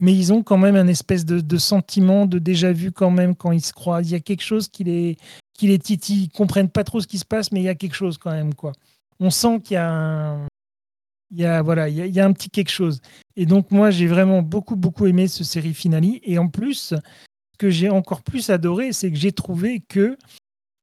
[0.00, 3.52] Mais ils ont quand même un espèce de, sentiment de déjà vu quand même quand
[3.52, 4.08] ils se croisent.
[4.08, 5.16] Il y a quelque chose qui les,
[5.54, 6.24] qui les titille.
[6.24, 8.30] Ils comprennent pas trop ce qui se passe, mais il y a quelque chose quand
[8.30, 8.72] même, quoi.
[9.20, 10.46] On sent qu'il y a un,
[11.30, 13.00] il y a voilà, il y a, un petit quelque chose.
[13.36, 16.04] Et donc moi, j'ai vraiment beaucoup beaucoup aimé ce série finale.
[16.22, 16.94] Et en plus,
[17.58, 20.16] que j'ai encore plus adoré, c'est que j'ai trouvé que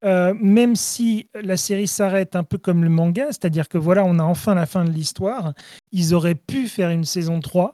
[0.03, 4.19] euh, même si la série s'arrête un peu comme le manga, c'est-à-dire que voilà, on
[4.19, 5.53] a enfin la fin de l'histoire,
[5.93, 7.71] ils auraient pu faire une saison 3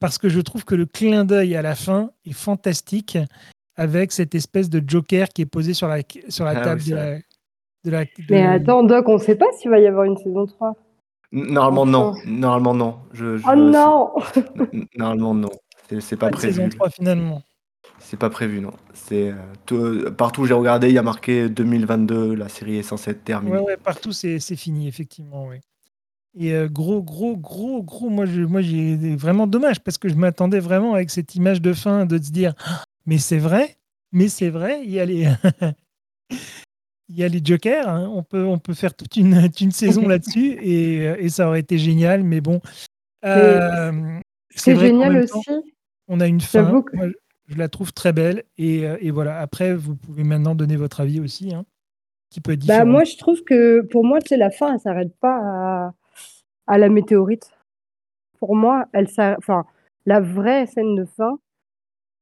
[0.00, 3.18] parce que je trouve que le clin d'œil à la fin est fantastique
[3.76, 6.90] avec cette espèce de Joker qui est posé sur la, sur la Ah table oui,
[6.90, 7.18] de, la,
[7.84, 10.74] de la- Mais attends, Doc, on sait pas s'il va y avoir une saison 3.
[11.32, 12.14] Normalement, non.
[12.26, 12.98] Normalement, non.
[13.12, 14.44] Je, je- Oh non c'est-
[14.96, 15.50] Normalement, non.
[15.88, 16.76] C'est- C'est pas pas de saison prévu.
[16.76, 17.42] 3 finalement.
[17.98, 18.72] C'est pas prévu, non.
[18.94, 19.34] C'est euh,
[19.66, 22.34] tout- partout où j'ai regardé, il y a marqué 2022.
[22.34, 23.56] La série est censée être terminée.
[23.56, 25.46] Ouais, ouais, partout c'est c'est fini, effectivement.
[25.46, 25.60] Ouais.
[26.34, 30.14] Et euh, gros, gros, gros, gros, moi, je, moi j'ai vraiment dommage parce que je
[30.14, 33.76] m'attendais vraiment avec cette image de fin de se dire Ah, mais c'est vrai,
[34.12, 35.28] mais c'est vrai, il y a les,
[37.12, 40.02] il y a les Jokers, hein, on, peut, on peut faire toute une, une saison
[40.08, 42.60] là-dessus et, et ça aurait été génial, mais bon.
[43.24, 43.92] Euh,
[44.50, 45.74] C'est génial temps, aussi.
[46.08, 47.06] on a une fin, J'avoue que- moi,
[47.48, 49.38] je la trouve très belle et, euh, et voilà.
[49.40, 51.64] Après, vous pouvez maintenant donner votre avis aussi, hein,
[52.30, 52.78] qui peut être différent.
[52.80, 55.94] Bah, moi, je trouve que pour moi, sais, la fin, elle s'arrête pas à,
[56.66, 57.50] à la météorite.
[58.38, 59.06] Pour moi, elle
[59.38, 59.66] enfin,
[60.06, 61.38] la vraie scène de fin,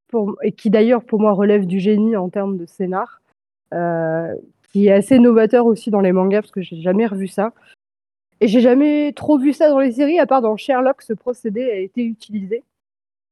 [0.09, 3.23] pour, et qui d'ailleurs, pour moi, relève du génie en termes de scénar,
[3.73, 4.35] euh,
[4.71, 7.53] qui est assez novateur aussi dans les mangas, parce que j'ai jamais revu ça.
[8.41, 11.71] Et j'ai jamais trop vu ça dans les séries, à part dans Sherlock, ce procédé
[11.71, 12.63] a été utilisé.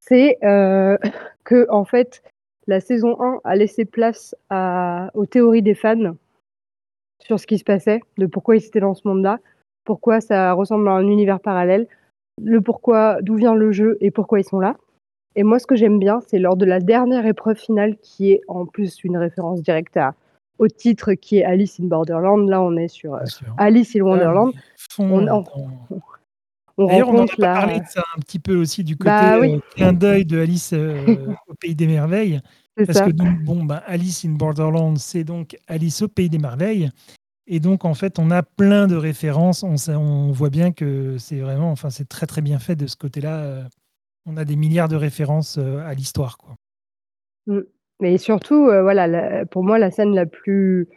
[0.01, 0.99] C'est euh,
[1.45, 2.22] que, en fait,
[2.66, 6.14] la saison 1 a laissé place à, aux théories des fans
[7.20, 9.39] sur ce qui se passait, de pourquoi ils étaient dans ce monde-là,
[9.84, 11.89] pourquoi ça ressemble à un univers parallèle,
[12.41, 14.76] le pourquoi, d'où vient le jeu et pourquoi ils sont là.
[15.34, 18.43] Et moi, ce que j'aime bien, c'est lors de la dernière épreuve finale, qui est
[18.49, 20.14] en plus une référence directe à,
[20.59, 22.49] au titre qui est Alice in Borderland.
[22.49, 23.25] Là, on est sur euh.
[23.57, 24.53] Alice in Ah, Wonderland.
[24.99, 25.27] on-.
[26.81, 27.55] On on n'en a la...
[27.55, 29.55] parlé de ça un petit peu aussi du côté Bah oui.
[29.55, 32.41] euh, clin d'œil de Alice euh, au Pays des Merveilles.
[32.77, 33.07] Parce ça.
[33.07, 36.91] que donc, bon, ben, Alice in Borderland, c'est donc Alice au Pays des Merveilles.
[37.49, 39.65] Et donc, en fait, on a plein de références.
[39.65, 42.95] On, on voit bien que c'est vraiment, enfin, c'est très, très bien fait de ce
[42.95, 43.39] côté-là.
[43.43, 43.65] Euh,
[44.27, 46.55] On a des milliards de références euh, à l'histoire, quoi.
[48.01, 50.88] Mais surtout, euh, voilà, la- pour moi, la scène la plus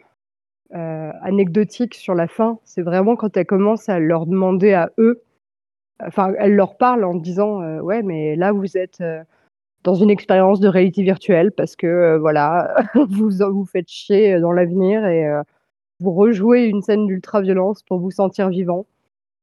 [0.74, 5.22] euh, anecdotique sur la fin, c'est vraiment quand elle commence à leur demander à eux,
[6.06, 9.02] enfin, elle leur parle en disant, euh, ouais, mais là, vous êtes
[9.84, 12.74] dans une expérience de réalité virtuelle parce que, voilà,
[13.10, 15.26] vous vous faites chier dans l'avenir et
[16.00, 18.86] vous rejouez une scène d'ultra-violence pour vous sentir vivant.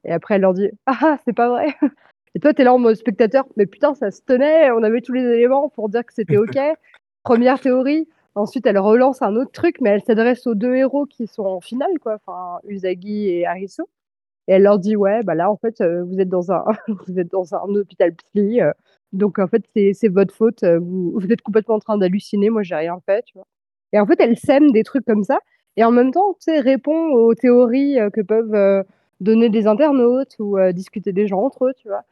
[0.05, 1.67] Et après, elle leur dit, ah, ah, c'est pas vrai.
[2.35, 5.13] Et toi, t'es là en mode spectateur, mais putain, ça se tenait, on avait tous
[5.13, 6.57] les éléments pour dire que c'était OK.
[7.29, 8.07] Première théorie.
[8.33, 11.61] Ensuite, elle relance un autre truc, mais elle s'adresse aux deux héros qui sont en
[11.61, 13.83] finale, quoi, enfin, Usagi et Arisu.
[14.47, 16.65] Et elle leur dit, ouais, bah là, en fait, euh, vous êtes dans un,
[17.07, 18.71] vous êtes dans un hôpital psy, euh,
[19.13, 19.63] donc en fait,
[19.93, 23.37] c'est votre faute, euh, vous, êtes complètement en train d'halluciner, moi, j'ai rien fait, tu
[23.37, 23.45] vois.
[23.93, 25.37] Et en fait, elle sème des trucs comme ça,
[25.77, 28.85] et en même temps, tu sais, répond aux théories que peuvent
[29.19, 32.05] donner des internautes ou discuter des gens entre eux, tu vois.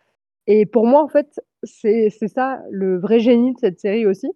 [0.46, 4.32] Et pour moi, en fait, c'est ça le vrai génie de cette série aussi,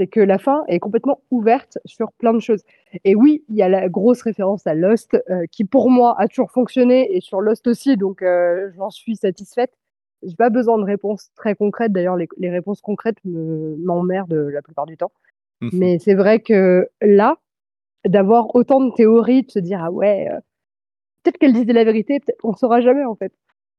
[0.00, 2.62] c'est que la fin est complètement ouverte sur plein de choses.
[3.04, 6.26] Et oui, il y a la grosse référence à Lost, euh, qui pour moi a
[6.26, 9.74] toujours fonctionné, et sur Lost aussi, donc euh, j'en suis satisfaite.
[10.22, 14.62] J'ai pas besoin de réponses très concrètes, d'ailleurs les, les réponses concrètes me- m'emmerdent la
[14.62, 15.12] plupart du temps.
[15.60, 15.70] Mhm.
[15.74, 17.36] Mais c'est vrai que là,
[18.08, 20.40] d'avoir autant de théories, de se dire, ah ouais, euh,
[21.22, 23.32] peut-être qu'elle disait la vérité, peut-être on saura jamais en fait.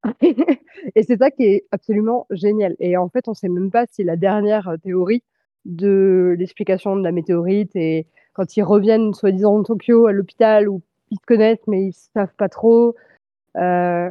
[0.96, 2.76] et c'est ça qui est absolument génial.
[2.80, 5.24] Et en fait, on sait même pas si la dernière euh, théorie
[5.66, 10.82] de l'explication de la météorite et quand ils reviennent soi-disant de Tokyo à l'hôpital où
[11.12, 12.96] ils se connaissent mais ils savent pas trop.
[13.58, 14.10] euh,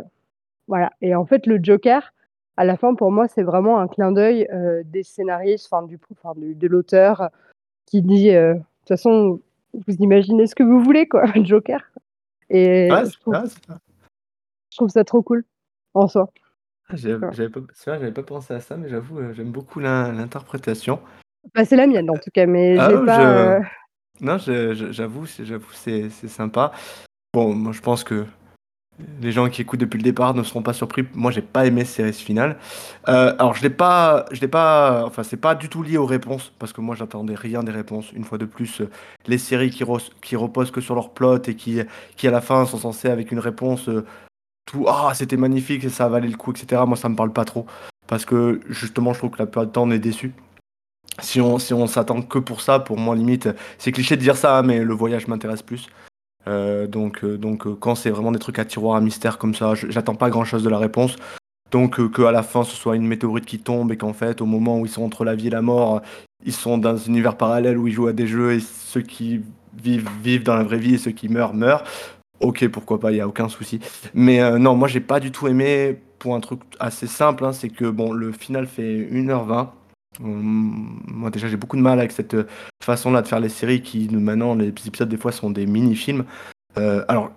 [0.68, 0.92] voilà.
[1.01, 2.12] Et en fait, le Joker,
[2.57, 5.98] à la fin, pour moi, c'est vraiment un clin d'œil euh, des scénaristes, enfin du,
[6.12, 7.30] enfin, du- de l'auteur
[7.86, 9.40] qui dit, euh, de toute façon,
[9.74, 11.80] vous imaginez ce que vous voulez, quoi, Joker.
[12.51, 13.78] Et je, trouve, ah, ça.
[14.70, 15.44] je trouve ça trop cool
[15.94, 16.30] en soi.
[16.88, 19.80] Ah, J'avais j'avais pas, c'est vrai, j'avais pas pensé à ça, mais j'avoue, j'aime beaucoup
[19.80, 21.01] l'in- l'interprétation.
[21.55, 23.59] Bah, c'est la mienne en tout cas, mais Ah, j'ai je- pas.
[24.20, 26.72] Non, je- je- j'avoue, c'est, j'avoue, c'est, c'est sympa.
[27.32, 28.26] Bon, moi, je pense que
[29.22, 31.07] les gens qui écoutent depuis le départ ne seront pas surpris.
[31.14, 32.59] Moi, j'ai pas aimé cette série finale.
[33.09, 35.05] Euh, alors, je l'ai pas, je l'ai pas.
[35.07, 38.12] Enfin, c'est pas du tout lié aux réponses, parce que moi, j'attendais rien des réponses.
[38.12, 38.82] Une fois de plus,
[39.26, 41.80] les séries qui, ros- qui reposent que sur leur plot et qui,
[42.16, 44.05] qui à la fin sont censées avec une réponse euh,
[44.66, 44.84] tout.
[44.86, 46.84] Ah, c'était magnifique, ça a valé le coup, etc.
[46.84, 47.64] Moi, ça me parle pas trop,
[48.07, 50.34] parce que justement, je trouve que la plupart du temps, on est déçu.
[51.18, 53.48] Si on, s'attend que pour ça, pour moi, limite,
[53.78, 55.88] c'est cliché de dire ça, hein, mais le voyage m'intéresse plus.
[56.48, 59.74] Euh, donc, euh, euh, quand c'est vraiment des trucs à tiroir à mystère comme ça,
[59.74, 61.16] j'attends pas grand chose de la réponse.
[61.70, 64.46] Donc, euh, qu'à la fin, ce soit une météorite qui tombe et qu'en fait, au
[64.46, 66.00] moment où ils sont entre la vie et la mort,
[66.44, 69.42] ils sont dans un univers parallèle où ils jouent à des jeux et ceux qui
[69.76, 71.84] vivent vivent dans la vraie vie et ceux qui meurent meurent.
[72.40, 73.80] Ok, pourquoi pas, il y a aucun souci.
[74.14, 77.68] Mais non, moi j'ai pas du tout aimé pour un truc assez simple, hein, c'est
[77.68, 79.68] que bon, le final fait 1h20.
[80.18, 82.46] Moi déjà j'ai beaucoup de mal avec cette euh,
[82.82, 86.24] façon-là de faire les séries qui maintenant les épisodes des fois sont des mini-films.
[86.78, 87.30] Euh, alors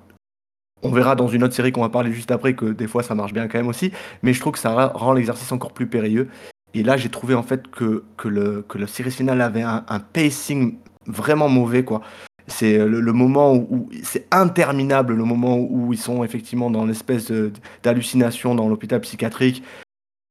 [0.82, 3.15] on verra dans une autre série qu'on va parler juste après que des fois ça
[3.15, 3.91] marche bien quand même aussi,
[4.24, 6.30] mais je trouve que ça rend l'exercice encore plus périlleux.
[6.74, 9.86] Et là j'ai trouvé en fait que, que, le, que la série finale avait un,
[9.88, 12.01] un pacing vraiment mauvais quoi.
[12.47, 17.32] C'est le, moment où, c'est interminable, le moment où ils sont effectivement dans l'espèce
[17.84, 19.63] d'hallucination dans l'hôpital psychiatrique.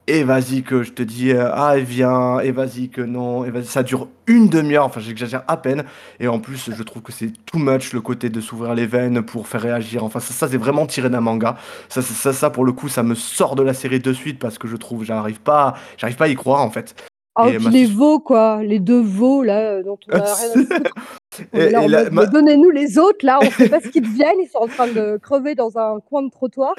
[0.09, 3.84] Et vas-y que je te dis, euh, ah, viens, et vas-y que non, et ça
[3.84, 5.84] dure une demi-heure, enfin j'exagère à peine.
[6.18, 9.22] Et en plus, je trouve que c'est too much le côté de s'ouvrir les veines
[9.22, 10.03] pour faire réagir.
[10.03, 11.57] Enfin, ça, c'est vraiment tiré d'un manga.
[11.88, 14.59] Ça, ça, ça, pour le coup, ça me sort de la série de suite parce
[14.59, 16.96] que je trouve, j'arrive pas, j'arrive pas à y croire en fait.
[17.38, 20.34] Oh, puis les veaux, quoi, les deux veaux, là, dont on a
[21.55, 22.26] rien à.
[22.26, 25.16] Donnez-nous les autres, là, on sait pas ce qu'ils deviennent, ils sont en train de
[25.16, 26.74] crever dans un coin de trottoir.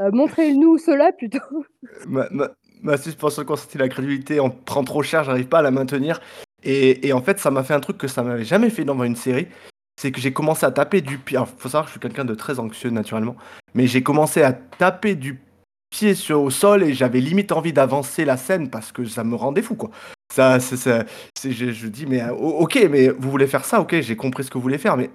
[0.00, 1.64] Euh, montrez-nous cela plutôt.
[2.06, 2.48] ma, ma,
[2.82, 6.20] ma, suspension de constater la crédulité, on prend trop cher, j'arrive pas à la maintenir.
[6.62, 9.02] Et, et en fait, ça m'a fait un truc que ça m'avait jamais fait dans
[9.02, 9.48] une série.
[10.00, 11.36] C'est que j'ai commencé à taper du pied.
[11.38, 13.36] Alors, faut savoir que je suis quelqu'un de très anxieux naturellement.
[13.74, 15.40] Mais j'ai commencé à taper du
[15.90, 19.34] pied sur au sol et j'avais limite envie d'avancer la scène parce que ça me
[19.34, 19.90] rendait fou quoi.
[20.34, 21.04] Ça, ça,
[21.42, 24.50] je, je, dis mais euh, ok mais vous voulez faire ça ok j'ai compris ce
[24.50, 25.10] que vous voulez faire mais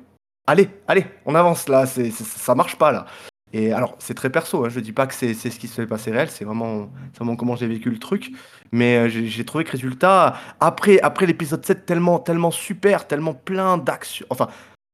[0.48, 3.06] allez allez on avance là c'est ça marche pas là.
[3.54, 5.88] Et alors c'est très perso hein, je dis pas que c'est ce qui se fait
[5.88, 8.32] passer réel c'est vraiment, vraiment comment j'ai vécu le truc
[8.72, 13.78] mais euh, j'ai trouvé que résultat après après l'épisode 7 tellement tellement super tellement plein
[13.78, 14.48] d'action enfin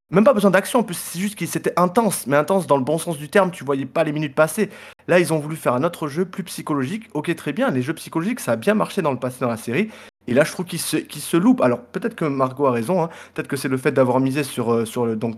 [0.10, 2.84] même pas besoin d'action, en plus, c'est juste que c'était intense, mais intense dans le
[2.84, 4.70] bon sens du terme, tu voyais pas les minutes passer.
[5.10, 7.10] Là, ils ont voulu faire un autre jeu plus psychologique.
[7.14, 9.58] Ok, très bien, les jeux psychologiques, ça a bien marché dans le passé dans la
[9.58, 9.90] série.
[10.28, 11.62] Et là, je trouve qu'ils se, loupent.
[11.62, 13.10] Alors, peut-être que Margot a raison, hein.
[13.34, 14.86] peut-être que c'est le fait d'avoir misé sur, euh,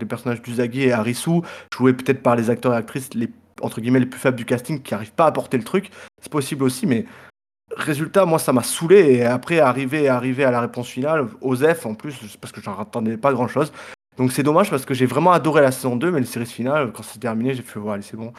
[0.00, 3.28] les personnages d'Uzagi et Harisu, joués peut-être par les acteurs et actrices les,
[3.62, 5.90] entre guillemets, les plus faibles du casting qui n'arrivent pas à porter le truc.
[6.20, 7.06] C'est possible aussi, mais
[7.76, 9.14] résultat, moi, ça m'a saoulé.
[9.14, 13.16] Et après, arriver, arriver à la réponse finale, Osef, en plus, parce que j'en attendais
[13.16, 13.72] pas grand-chose,
[14.16, 16.92] donc c'est dommage parce que j'ai vraiment adoré la saison 2, mais le série finale,
[16.92, 18.32] quand c'est terminé, j'ai fait, voilà, c'est bon.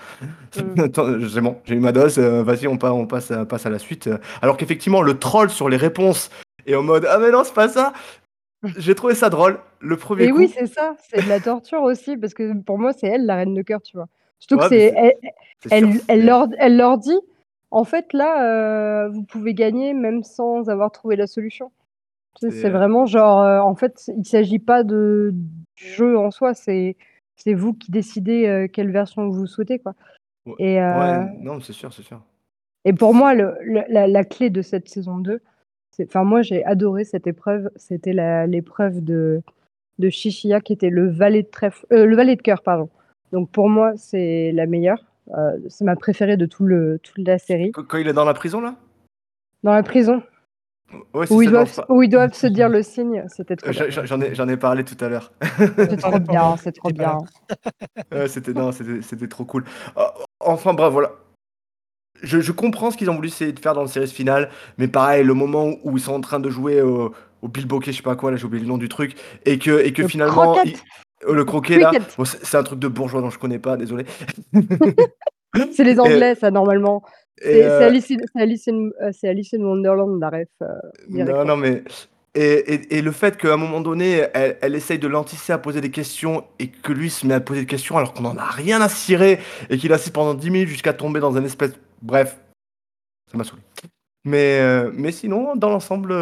[0.56, 1.28] Mm.
[1.34, 3.80] c'est bon, j'ai eu ma dose, euh, vas-y, on, passe, on passe, passe, à la
[3.80, 4.08] suite.
[4.44, 6.30] Alors qu'effectivement, le troll sur les réponses
[6.68, 7.94] est en mode, ah mais non, c'est pas ça.
[8.78, 12.16] J'ai trouvé ça drôle, le premier Et oui, c'est ça, c'est de la torture aussi,
[12.16, 14.08] parce que pour moi, c'est elle, la reine de cœur, tu vois.
[14.38, 14.94] Surtout que c'est,
[15.72, 17.20] elle, elle, leur, elle leur dit,
[17.72, 21.72] en fait, là, euh, vous pouvez gagner même sans avoir trouvé la solution.
[22.40, 25.34] C'est vraiment genre, euh, en fait, il s'agit pas de,
[25.82, 26.96] jeu en soi, c'est
[27.46, 29.80] vous qui décidez euh, quelle version vous souhaitez.
[29.80, 29.94] Quoi.
[30.60, 32.22] Et, euh, non, c'est sûr, c'est sûr.
[32.86, 35.40] Et pour moi, le, la, la, clé de cette saison 2,
[36.04, 38.14] enfin moi j'ai adoré cette épreuve, c'était
[38.48, 39.44] l'épreuve de,
[40.00, 42.90] de Shishiya qui était le valet de trèfle, le valet de cœur, pardon.
[43.32, 45.06] Donc pour moi, c'est la meilleure.
[45.70, 47.72] c'est ma préférée de tout le, toute la série.
[47.72, 48.76] Quand il est dans la prison là?
[49.62, 50.24] Dans la prison
[51.30, 54.48] où, ils doivent, où, ils doivent, se dire le signe, c'était trop J'en ai, j'en
[54.48, 55.32] ai parlé tout à l'heure.
[55.78, 57.18] C'est trop bien, c'est trop bien.
[58.28, 59.66] c'était, non, c'était, trop cool.
[59.96, 60.02] Oh,
[60.40, 61.12] enfin bref, voilà.
[62.22, 64.88] Je, je comprends ce qu'ils ont voulu essayer de faire dans le série finale, mais
[64.88, 68.04] pareil, le moment où ils sont en train de jouer au, au bilboquet, je sais
[68.04, 69.16] pas quoi, là j'ai oublié le nom du truc,
[69.46, 70.56] et que, et que finalement...
[70.56, 71.92] Oh, le croquet là,
[72.24, 74.06] c'est un truc de bourgeois dont je connais pas, désolé.
[75.72, 77.04] c'est les Anglais, ça, normalement.
[77.38, 80.48] C'est euh, Alice, Alice, euh, Alice, in Wonderland, la ref.
[80.62, 80.68] Euh,
[81.10, 81.84] non, non, mais.
[82.34, 85.58] Et, et, et le fait qu'à un moment donné, elle, elle essaye de l'antisser à
[85.58, 88.38] poser des questions et que lui se met à poser des questions alors qu'on n'en
[88.38, 91.74] a rien à cirer et qu'il assiste pendant 10 minutes jusqu'à tomber dans un espèce.
[92.02, 92.40] Bref,
[93.30, 93.62] ça m'a saoulé.
[94.24, 94.62] Mais,
[94.94, 96.16] mais sinon, dans l'ensemble,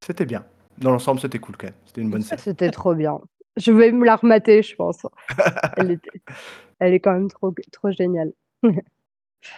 [0.00, 0.46] c'était bien.
[0.78, 1.74] Dans l'ensemble, c'était cool quand même.
[1.84, 2.40] C'était une bonne série.
[2.40, 3.20] C'était trop bien.
[3.56, 5.06] Je vais me la remater, je pense.
[5.76, 6.10] elle, était...
[6.78, 8.32] elle est quand même trop, trop géniale.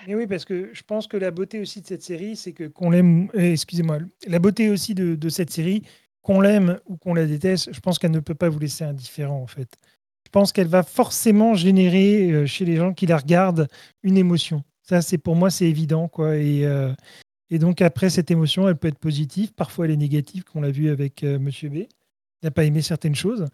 [0.06, 2.64] Et oui, parce que je pense que la beauté aussi de cette série, c'est que
[2.64, 5.82] qu'on l'aime, eh, excusez-moi, la beauté aussi de, cette série,
[6.22, 9.40] qu'on l'aime ou qu'on la déteste, je pense qu'elle ne peut pas vous laisser indifférent
[9.40, 9.76] en fait.
[10.24, 13.68] Je pense qu'elle va forcément générer euh, chez les gens qui la regardent
[14.02, 14.64] une émotion.
[14.82, 16.36] Ça, c'est pour moi, c'est évident quoi.
[16.36, 16.92] Et, euh,
[17.50, 20.90] donc après cette émotion, elle peut être positive, parfois elle est négative, qu'on l'a vu
[20.90, 21.76] avec euh, Monsieur B.
[21.76, 23.46] Il n'a pas aimé certaines choses.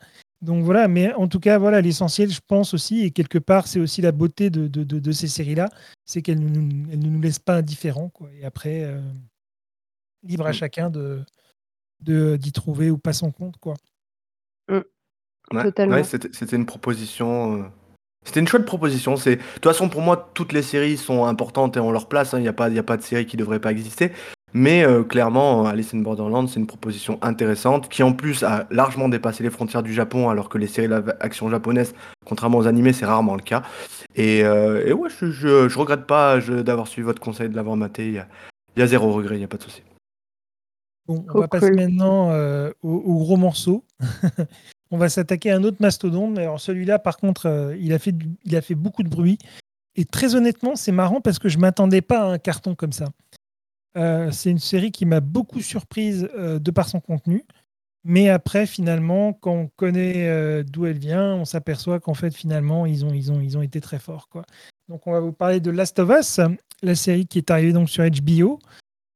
[0.42, 3.78] Donc voilà, mais en tout cas, voilà, l'essentiel, je pense aussi, et quelque part, c'est
[3.78, 5.68] aussi la beauté de, de, de, ces séries-là,
[6.04, 8.08] c'est qu'elles ne nous laissent pas indifférents.
[8.08, 8.28] Quoi.
[8.34, 9.00] Et après, euh,
[10.24, 10.54] libre à mm.
[10.54, 11.24] chacun de
[12.00, 13.56] d'y trouver ou pas son compte.
[13.58, 13.74] Quoi.
[14.68, 15.62] Mm.
[15.62, 16.02] Totalement.
[16.02, 17.58] c'était une proposition.
[17.58, 17.64] Euh,
[18.24, 19.14] c'était une chouette proposition.
[19.14, 22.34] De toute façon, pour moi, toutes les séries sont importantes et ont leur place.
[22.34, 22.38] Hein.
[22.38, 24.12] Il n'y a, pas, a pas de série qui ne devrait pas exister.
[24.54, 29.08] Mais euh, clairement, Alice in Borderland, c'est une proposition intéressante qui en plus a largement
[29.08, 31.94] dépassé les frontières du Japon, alors que les séries d'action japonaises,
[32.26, 33.62] contrairement aux animés, c'est rarement le cas.
[34.14, 38.08] Et, euh, ouais, je, je, regrette pas d'avoir suivi votre conseil de l'avoir maté.
[38.08, 39.82] Il y, a, zéro regret, il n'y a pas de souci.
[41.06, 43.84] Bon, on va passer maintenant euh, au, gros morceau.
[44.90, 46.36] on va s'attaquer à un autre mastodonte.
[46.36, 49.38] Alors celui-là, par contre, il, a fait il a fait beaucoup de bruit.
[49.96, 53.06] Et très honnêtement, c'est marrant parce que je m'attendais pas à un carton comme ça.
[53.96, 57.44] Euh, c'est une série qui m'a beaucoup surprise euh, de par son contenu.
[58.04, 62.84] Mais après, finalement, quand on connaît euh, d'où elle vient, on s'aperçoit qu'en fait, finalement,
[62.84, 64.28] ils ont, ils, ont, ils ont été très forts.
[64.28, 64.44] Quoi.
[64.88, 66.40] Donc, on va vous parler de Last of Us,
[66.82, 68.58] la série qui est arrivée donc sur HBO.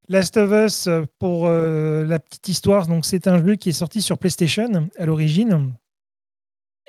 [0.08, 4.18] Last of Us, pour la petite histoire, donc c'est un jeu qui est sorti sur
[4.18, 5.72] PlayStation à l'origine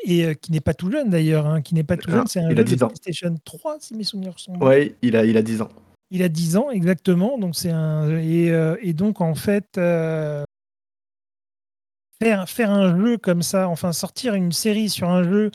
[0.03, 2.27] et qui n'est pas tout jeune d'ailleurs, hein, qui n'est pas tout jeune.
[2.27, 4.67] C'est un jeu de PlayStation 3, si mes souvenirs sont bons.
[4.67, 5.69] Oui, il a, il a 10 ans.
[6.09, 10.45] Il a 10 ans exactement, donc c'est un et, euh, donc en fait euh,
[12.21, 15.51] faire faire un jeu comme ça, enfin sortir une série sur un jeu,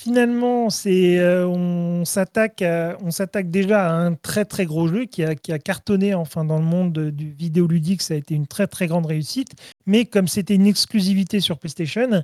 [0.00, 2.64] finalement c'est euh, on s'attaque
[3.02, 6.46] on s'attaque déjà à un très très gros jeu qui a, qui a cartonné enfin
[6.46, 9.50] dans le monde du vidéoludique, ça a été une très très grande réussite,
[9.84, 12.22] mais comme c'était une exclusivité sur PlayStation,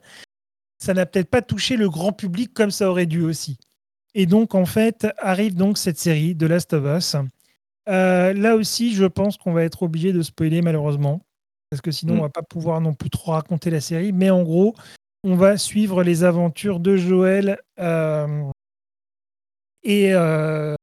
[0.79, 3.59] ça n'a peut-être pas touché le grand public comme ça aurait dû aussi.
[4.15, 7.17] Et donc, en fait, arrive donc cette série de Last of Us.
[7.89, 11.21] Euh, là aussi, je pense qu'on va être obligé de spoiler, malheureusement.
[11.71, 12.21] Parce que sinon, on mm.
[12.21, 14.13] on va pas pouvoir non plus trop raconter la série.
[14.13, 14.75] Mais en gros,
[15.25, 18.51] on va suivre les aventures de Joël euh,
[19.83, 20.75] et, euh,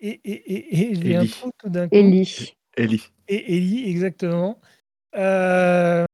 [0.00, 1.94] et, et, et, j'ai un tout d'un coup.
[1.94, 2.54] Ellie.
[2.76, 3.02] Ellie.
[3.28, 4.60] Et Ellie, exactement.
[5.16, 6.04] Euh,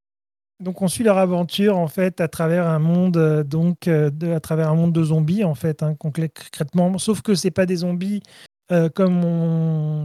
[0.60, 4.40] donc on suit leur aventure en fait à travers un monde euh, donc de, à
[4.40, 8.22] travers un monde de zombies en fait hein, concrètement sauf que c'est pas des zombies
[8.70, 10.02] euh, comme on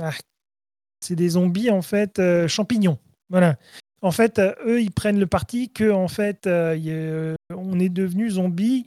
[0.00, 0.12] ah,
[1.00, 2.98] c'est des zombies en fait champignons
[3.30, 3.56] voilà
[4.02, 8.86] en fait eux ils prennent le parti que en fait on est devenu zombie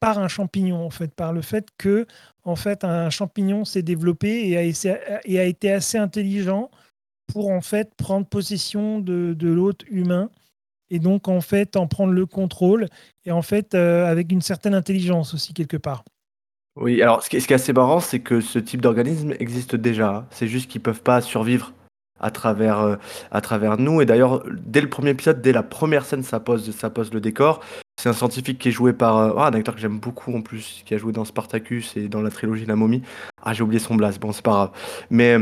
[0.00, 2.06] par un champignon en fait par le fait que
[2.44, 6.70] en fait un champignon s'est développé et a été assez intelligent
[7.26, 10.30] pour en fait prendre possession de, de l'autre humain
[10.90, 12.88] et donc en fait en prendre le contrôle
[13.24, 16.04] et en fait euh, avec une certaine intelligence aussi quelque part.
[16.80, 20.26] Oui, alors ce qui est, assez marrant, c'est que ce type d'organisme existe déjà.
[20.30, 21.74] C'est juste qu'ils peuvent pas survivre
[22.18, 22.96] à travers, euh,
[23.30, 24.00] à travers nous.
[24.00, 27.20] Et d'ailleurs, dès le premier épisode, dès la première scène, ça pose, ça pose le
[27.20, 27.60] décor.
[28.00, 30.40] C'est un scientifique qui est joué par euh, ah, un acteur que j'aime beaucoup en
[30.40, 33.02] plus, qui a joué dans Spartacus et dans la trilogie La Momie.
[33.42, 34.70] Ah, j'ai oublié son blast, bon, c'est pas grave.
[35.10, 35.36] Mais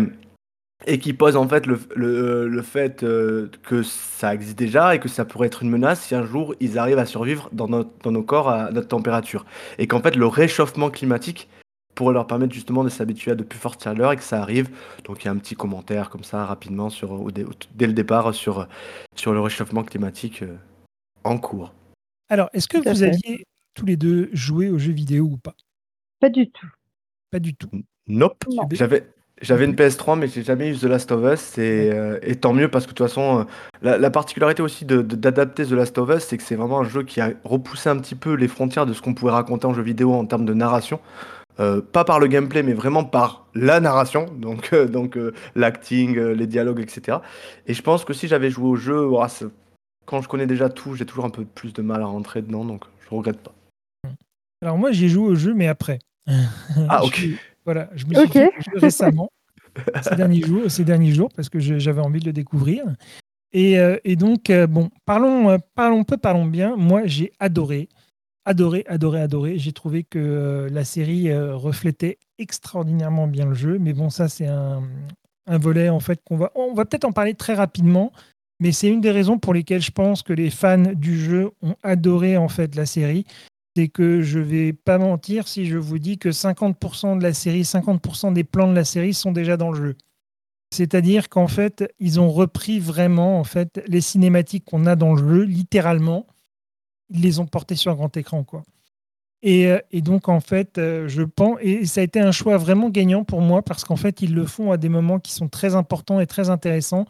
[0.86, 5.00] et qui pose en fait le, le, le fait euh, que ça existe déjà et
[5.00, 7.90] que ça pourrait être une menace si un jour ils arrivent à survivre dans, notre,
[8.02, 9.44] dans nos corps à notre température.
[9.78, 11.48] Et qu'en fait le réchauffement climatique
[11.96, 14.70] pourrait leur permettre justement de s'habituer à de plus fortes chaleurs et que ça arrive.
[15.04, 18.68] Donc il y a un petit commentaire comme ça rapidement sur, dès le départ sur,
[19.16, 20.56] sur le réchauffement climatique euh,
[21.24, 21.74] en cours.
[22.28, 25.54] Alors, est-ce que vous aviez tous les deux joué aux jeux vidéo ou pas?
[26.20, 26.68] Pas du tout.
[27.30, 27.70] Pas du tout.
[28.06, 28.44] Nope.
[28.72, 29.10] J'avais
[29.42, 31.58] j'avais une PS3, mais j'ai jamais eu The Last of Us.
[31.58, 33.46] Et, euh, et tant mieux parce que de toute façon,
[33.84, 37.02] euh, la, particularité aussi d'adapter The Last of Us, c'est que c'est vraiment un jeu
[37.02, 39.82] qui a repoussé un petit peu les frontières de ce qu'on pouvait raconter en jeu
[39.82, 41.00] vidéo en termes de narration.
[41.60, 45.18] Euh, pas par le gameplay, mais vraiment par la narration, donc, donc
[45.56, 47.18] l'acting, les dialogues, etc.
[47.66, 49.08] Et je pense que si j'avais joué au jeu,
[50.06, 52.64] quand je connais déjà tout, j'ai toujours un peu plus de mal à rentrer dedans,
[52.64, 53.52] donc je regrette pas.
[54.62, 55.98] Alors moi, j'ai joué au jeu, mais après.
[56.88, 57.28] Ah, ok.
[57.68, 59.30] Voilà, je me suis fait récemment,
[60.00, 62.82] ces derniers, jours, ces derniers jours, parce que j'avais envie de le découvrir.
[63.52, 66.76] Et, euh, et donc, euh, bon, parlons, euh, parlons peu, parlons bien.
[66.76, 67.90] Moi, j'ai adoré,
[68.46, 69.58] adoré, adoré, adoré.
[69.58, 73.76] J'ai trouvé que la série reflétait extraordinairement bien le jeu.
[73.78, 74.82] Mais bon, ça, c'est un,
[75.46, 78.12] un, volet, en fait, qu'on va, on va peut-être en parler très rapidement.
[78.60, 81.76] Mais c'est une des raisons pour lesquelles je pense que les fans du jeu ont
[81.82, 83.26] adoré, en fait, la série
[83.76, 87.62] c'est que je vais pas mentir si je vous dis que 50% de la série,
[87.62, 89.96] 50% des plans de la série sont déjà dans le jeu.
[90.70, 95.28] C'est-à-dire qu'en fait, ils ont repris vraiment en fait les cinématiques qu'on a dans le
[95.28, 96.26] jeu, littéralement,
[97.10, 98.64] ils les ont portés sur un grand écran, quoi.
[99.42, 102.90] Et, euh, donc, en fait, euh, je pense, et ça a été un choix vraiment
[102.90, 105.76] gagnant pour moi parce qu'en fait, ils le font à des moments qui sont très
[105.76, 107.06] importants et très intéressants.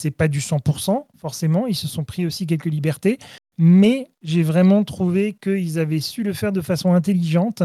[0.00, 1.66] C'est pas du 100%, forcément.
[1.66, 3.18] Ils se sont pris aussi quelques libertés
[3.60, 7.62] mais j'ai vraiment trouvé qu'ils avaient su le faire de façon intelligente.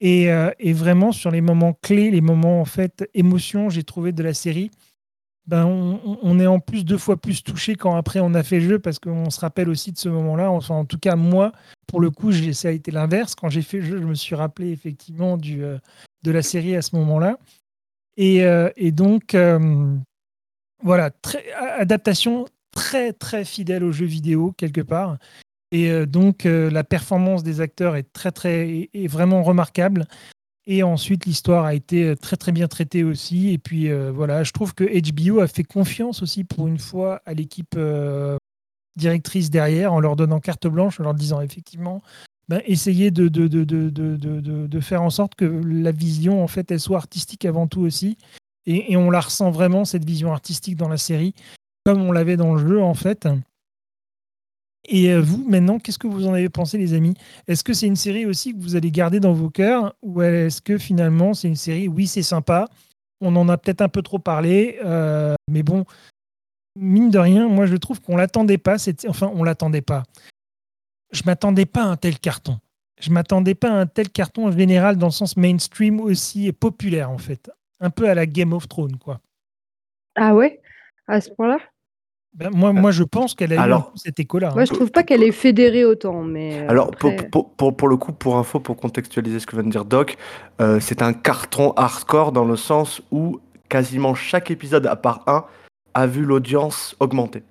[0.00, 4.22] Et, euh, vraiment, sur les moments clés, les moments en fait émotion, j'ai trouvé de
[4.22, 4.70] la série,
[5.46, 8.68] ben, on, est en plus deux fois plus touché quand après on a fait le
[8.68, 10.50] jeu parce qu'on se rappelle aussi de ce moment-là.
[10.50, 11.52] Enfin, en tout cas, moi,
[11.86, 13.34] pour le coup, ça a été l'inverse.
[13.34, 15.76] Quand j'ai fait le jeu, je me suis rappelé effectivement du, euh,
[16.22, 17.38] de la série à ce moment-là.
[18.16, 19.36] Et, euh, donc,
[20.82, 21.10] voilà,
[21.78, 25.18] adaptation très très fidèle au jeu vidéo quelque part.
[25.72, 30.06] Et euh, donc la performance des acteurs est très très est vraiment remarquable.
[30.66, 33.50] Et ensuite l'histoire a été très très bien traitée aussi.
[33.50, 37.34] Et puis voilà, je trouve que HBO a fait confiance aussi pour une fois à
[37.34, 37.76] l'équipe
[38.96, 42.02] directrice derrière en leur donnant carte blanche, en leur disant effectivement
[42.50, 43.64] ben, essayer de de, de,
[44.66, 48.18] de, faire en sorte que la vision, en fait, elle soit artistique avant tout aussi.
[48.66, 51.32] Et, on la ressent vraiment, cette vision artistique dans la série,
[51.84, 53.28] comme on l'avait dans le jeu, en fait.
[54.88, 57.14] Et euh, vous, maintenant, qu'est-ce que vous en avez pensé, les amis?
[57.46, 59.94] Est-ce que c'est une série aussi que vous allez garder dans vos cœurs?
[60.02, 62.66] Ou est-ce que finalement, c'est une série, oui, c'est sympa,
[63.20, 65.84] on en a peut-être un peu trop parlé, euh, mais bon,
[66.76, 68.76] mine de rien, moi, je trouve qu'on l'attendait pas.
[69.06, 70.04] Enfin, on l'attendait pas
[71.12, 72.58] je m'attendais pas à un tel carton.
[73.00, 76.52] Je m'attendais pas à un tel carton en général dans le sens mainstream aussi et
[76.52, 77.50] populaire en fait.
[77.80, 79.20] Un peu à la Game of Thrones quoi.
[80.16, 80.60] Ah ouais?
[81.10, 81.58] À ce point-là?
[82.32, 84.50] Ben, moi, moi, je pense qu'elle a eu cet écho-là.
[84.50, 84.54] Hein.
[84.54, 86.22] Moi, je trouve pas qu'elle est fédérée autant.
[86.22, 87.12] Mais euh, Alors, pour,
[87.56, 90.16] pour, pour, le coup, pour info, pour contextualiser ce que vient de dire Doc,
[90.60, 95.44] euh, c'est un carton hardcore dans le sens où quasiment chaque épisode, à part un,
[95.94, 97.42] a vu l'audience augmenter.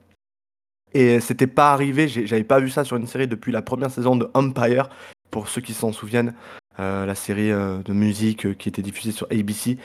[0.93, 4.16] Et c'était pas arrivé, j'avais pas vu ça sur une série depuis la première saison
[4.16, 4.89] de Empire,
[5.30, 6.34] pour ceux qui s'en souviennent,
[6.80, 9.78] euh, la série euh, de musique euh, qui était diffusée sur ABC.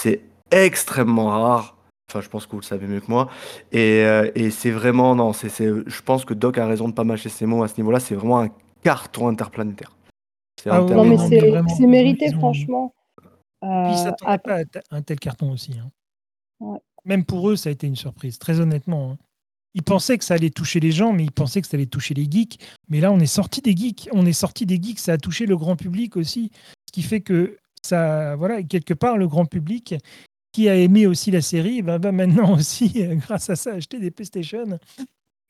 [0.00, 0.20] C'est
[0.50, 1.76] extrêmement rare.
[2.12, 3.30] Enfin, je pense que vous le savez mieux que moi.
[3.72, 7.46] Et, c'est vraiment, non, c'est, je pense que Doc a raison de pas mâcher ses
[7.46, 8.00] mots à ce niveau-là.
[8.00, 8.50] C'est vraiment un
[8.82, 9.96] carton interplanétaire.
[10.68, 12.94] Ah non, mais c'est, mérité, franchement.
[13.62, 15.76] Puis ça pas à un tel carton aussi.
[15.78, 16.78] Hein.
[17.04, 19.12] Même pour eux, ça a été une surprise, très honnêtement.
[19.12, 19.18] Hein
[19.74, 22.14] ils pensaient que ça allait toucher les gens, mais ils pensaient que ça allait toucher
[22.14, 22.58] les geeks.
[22.88, 24.08] Mais là, on est sorti des geeks.
[24.12, 24.98] On est sorti des geeks.
[24.98, 26.50] Ça a touché le grand public aussi.
[26.86, 29.94] Ce qui fait que ça, voilà, quelque part, le grand public
[30.52, 34.78] qui a aimé aussi la série, va maintenant aussi, grâce à ça, acheter des PlayStation.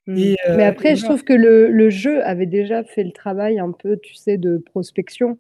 [0.07, 0.35] Mm.
[0.49, 3.99] Euh, mais après, je trouve que le, jeu avait déjà fait le travail un peu,
[3.99, 5.39] tu sais, de prospection.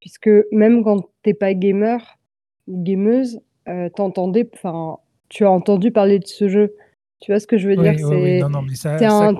[0.00, 2.18] Puisque même quand t'es pas gamer
[2.66, 4.98] ou gameuse, euh, t'entendais, enfin,
[5.30, 6.74] tu as entendu parler de ce jeu.
[7.24, 7.94] Tu vois ce que je veux dire?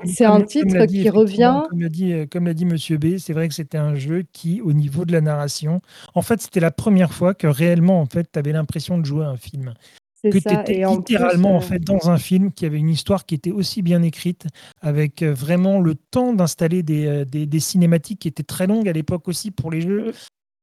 [0.06, 1.64] C'est un, titre qui revient.
[1.68, 4.24] Comme l'a dit, euh, comme l'a dit Monsieur B, c'est vrai que c'était un jeu
[4.32, 5.82] qui, au niveau de la narration,
[6.14, 9.26] en fait, c'était la première fois que réellement, en fait, tu avais l'impression de jouer
[9.26, 9.74] à un film.
[10.22, 13.34] Que tu étais littéralement en, euh, fait dans un film qui avait une histoire qui
[13.34, 14.46] était aussi bien écrite,
[14.80, 18.92] avec euh, vraiment le temps d'installer des, des, des, cinématiques qui étaient très longues à
[18.92, 20.14] l'époque aussi pour les jeux.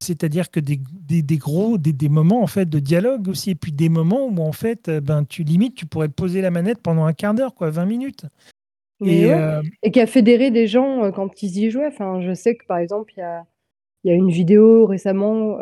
[0.01, 0.79] C'est-à-dire que des,
[1.21, 4.39] des, gros, des, des, moments en fait de dialogue aussi, et puis des moments où
[4.39, 7.53] en fait, euh, ben tu limites, tu pourrais poser la manette pendant un quart d'heure,
[7.53, 8.25] quoi, 20 minutes.
[9.05, 11.87] Et, euh, et, qui a fédéré des gens euh, quand ils y jouaient?
[11.87, 13.45] Enfin, je sais que par exemple, il y a,
[14.05, 15.57] y a, une vidéo récemment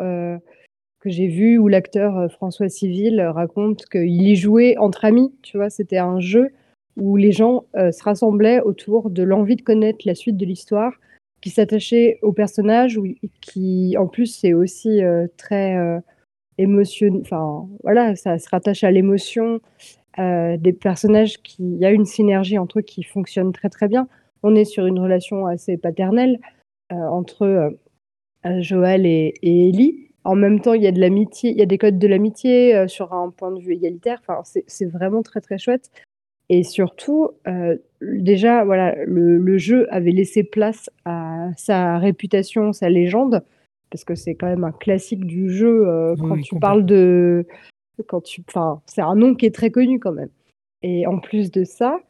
[1.00, 5.34] que j'ai vue où l'acteur François Civil raconte qu'il y jouait entre amis.
[5.42, 6.50] Tu vois, c'était un jeu
[6.98, 10.92] où les gens se rassemblaient autour de l'envie de connaître la suite de l'histoire
[11.40, 12.98] qui s'attachait au personnage,
[13.40, 15.98] qui en plus c'est aussi euh, très euh,
[16.58, 17.22] émotionnel.
[17.22, 19.60] Enfin voilà, ça se rattache à l'émotion
[20.18, 21.38] euh, des personnages.
[21.42, 24.08] Qui, il y a une synergie entre eux qui fonctionne très très bien.
[24.42, 26.38] On est sur une relation assez paternelle
[26.90, 27.76] entre
[28.58, 30.08] Joël et, et, Ellie.
[30.24, 32.88] En même temps, il y a de l'amitié, il y a des codes de l'amitié
[32.88, 34.20] sur un point de vue égalitaire.
[34.26, 35.90] Enfin, c'est vraiment très très chouette.
[36.50, 43.42] Et surtout, euh, déjà, voilà, le, jeu avait laissé place à sa réputation, sa légende,
[43.90, 47.46] parce que c'est quand même un classique du jeu euh, quand tu parles de,
[48.06, 50.30] quand tu, enfin, c'est un nom qui est très connu quand même.
[50.82, 52.00] Et en plus de ça,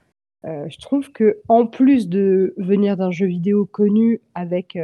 [0.45, 4.79] euh, je trouve que en plus de venir d'un jeu vidéo connu avec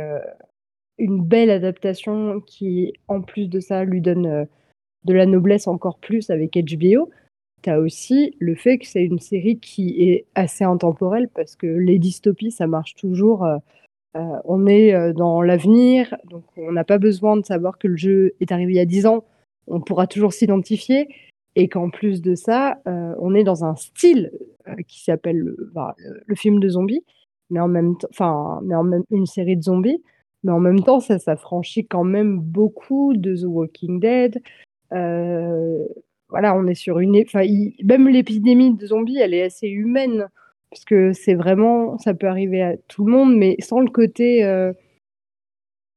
[0.98, 4.46] une belle adaptation qui, en plus de ça, lui donne
[5.04, 7.10] de la noblesse encore plus avec HBO
[7.66, 11.98] tu aussi le fait que c'est une série qui est assez intemporelle parce que les
[11.98, 13.44] dystopies, ça marche toujours.
[13.44, 13.56] Euh,
[14.16, 17.96] euh, on est euh, dans l'avenir, donc on n'a pas besoin de savoir que le
[17.96, 19.24] jeu est arrivé il y a 10 ans.
[19.66, 21.08] On pourra toujours s'identifier.
[21.58, 24.30] Et qu'en plus de ça, on est dans un style
[24.86, 27.02] qui s'appelle le, bah, le, film de zombies,
[27.48, 30.02] mais en même temps, enfin, mais en même une série de zombies,
[30.42, 34.42] mais en même temps, ça s'affranchit quand même beaucoup de The Walking Dead.
[36.28, 37.16] Voilà, on est sur une.
[37.22, 37.44] Enfin,
[37.84, 40.28] même l'épidémie de zombies, elle est assez humaine,
[40.70, 41.98] parce que c'est vraiment.
[41.98, 44.44] Ça peut arriver à tout le monde, mais sans le côté.
[44.44, 44.72] Euh,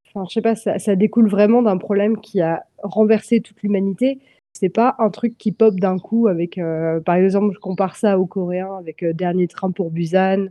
[0.08, 4.20] enfin, sais pas, ça, découle vraiment d'un problème qui a renversé toute l'humanité.
[4.54, 6.58] C'est pas un truc qui pop d'un coup avec.
[6.58, 10.48] Euh, par exemple, je compare ça aux Coréens avec euh, Dernier train pour Busan.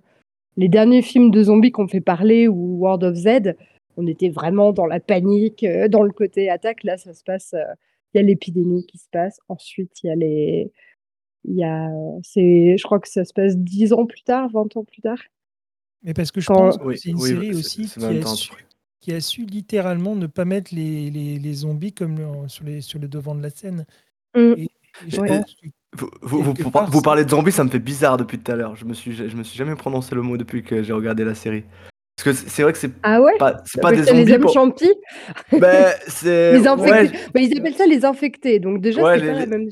[0.57, 3.55] Les derniers films de zombies qu'on fait parler ou World of Z,
[3.97, 6.83] on était vraiment dans la panique, dans le côté attaque.
[6.85, 7.55] Là, ça se passe
[8.15, 9.39] il y a l'épidémie qui se passe.
[9.49, 10.73] Ensuite, il y a les,
[11.45, 11.89] il y a,
[12.23, 15.19] c'est, je crois que ça se passe 10 ans plus tard, 20 ans plus tard.
[16.03, 18.07] Mais parce que je Quand- pense que Oui, c'est une oui, série aussi c'est qui
[18.07, 18.53] a, su,
[19.01, 22.81] qui a su littéralement ne pas mettre les, les, les zombies comme le- sur, les,
[22.81, 23.85] sur le devant de la scène.
[24.37, 24.39] Mm.
[24.57, 24.71] Et, et
[25.09, 25.29] je Ouais.
[25.29, 27.71] pense que Vous, vous, vous, Quelque vous- part, vous c'est- parlez de zombies, ça me
[27.71, 28.77] fait bizarre depuis tout à l'heure.
[28.77, 31.35] Je me suis, je me suis jamais prononcé le mot depuis que j'ai regardé la
[31.35, 31.65] série.
[32.25, 33.37] Parce que c'est vrai que c'est Ah ouais?
[33.39, 34.33] pas, c'est pas Mais des les zombies.
[34.35, 34.93] hommes pour- champis,
[35.61, 36.53] Ben, c'est.
[36.59, 36.91] les infectés.
[36.91, 39.47] ouais, Bah, ils appellent ça les infectés, donc déjà Ouais, c'est les- pas la les-
[39.47, 39.69] même.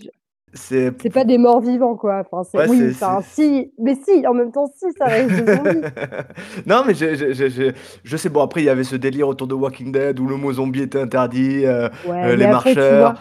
[0.53, 0.93] c'est.
[1.03, 2.23] C'est pas des morts vivants quoi.
[2.25, 5.57] Enfin, c'est Ouais, oui, enfin, si, mais si, en même temps si, ça reste des
[5.57, 5.81] zombies.
[6.67, 7.73] non, mais j'ai- j'ai- j'ai-
[8.05, 10.37] je sais, bon, après, il y avait ce délire autour de Walking Dead où le
[10.37, 13.11] mot zombie était interdit, euh, Ouais, euh, mais les après, marcheurs.
[13.13, 13.21] vois,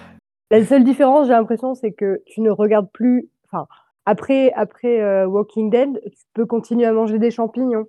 [0.51, 3.27] la seule différence, j'ai l'impression, c'est que tu ne regardes plus.
[3.51, 3.65] Enfin,
[4.05, 7.87] après, après euh, Walking Dead, tu peux continuer à manger des champignons.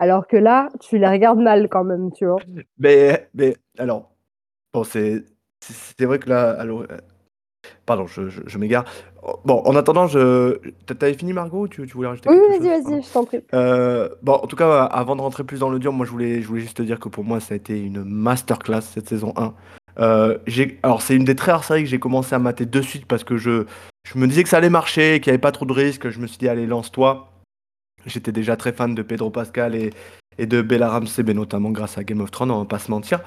[0.00, 2.38] Alors que là, tu les regardes mal quand même, tu vois.
[2.78, 4.10] Mais, mais alors,
[4.72, 5.24] bon, c'est
[6.00, 6.96] vrai que là, alors, euh,
[7.84, 8.84] pardon, je, je, je m'égare.
[9.44, 12.82] Bon, en attendant, je, t'a- t'avais fini Margot ou tu, tu voulais rajouter Oui, vas-y,
[12.82, 13.40] vas-y, je t'en prie.
[13.52, 16.40] Euh, bon, en tout cas, avant de rentrer plus dans le dur, moi je voulais,
[16.40, 19.34] je voulais juste te dire que pour moi ça a été une masterclass cette saison
[19.36, 19.54] 1.
[19.98, 20.38] Euh,
[20.82, 23.24] alors c'est une des très rares séries que j'ai commencé à mater de suite parce
[23.24, 23.64] que je,
[24.04, 26.08] je me disais que ça allait marcher, qu'il n'y avait pas trop de risques.
[26.08, 27.29] Je me suis dit, allez, lance-toi.
[28.06, 29.90] J'étais déjà très fan de Pedro Pascal et,
[30.40, 32.90] et de Bella Ramsey, mais notamment grâce à Game of Thrones, on va pas se
[32.90, 33.20] mentir.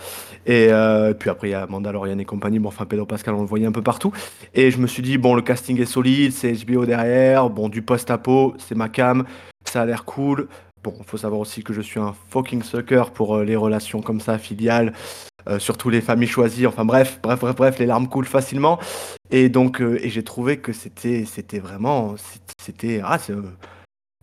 [0.45, 2.59] Et euh, puis après, il y a Mandalorian et compagnie.
[2.59, 4.11] Bon, enfin, Pedro Pascal, on le voyait un peu partout.
[4.55, 7.83] Et je me suis dit, bon, le casting est solide, c'est HBO derrière, bon, du
[7.83, 9.25] post-apo, c'est ma cam,
[9.65, 10.47] ça a l'air cool.
[10.83, 14.01] Bon, il faut savoir aussi que je suis un fucking sucker pour euh, les relations
[14.01, 14.91] comme ça, filiales,
[15.47, 16.65] euh, surtout les familles choisies.
[16.65, 18.79] Enfin bref, bref, bref, bref, les larmes coulent facilement.
[19.29, 22.15] Et donc, et j'ai trouvé que c'était, c'était vraiment,
[22.59, 23.33] c'était, ah, c'est,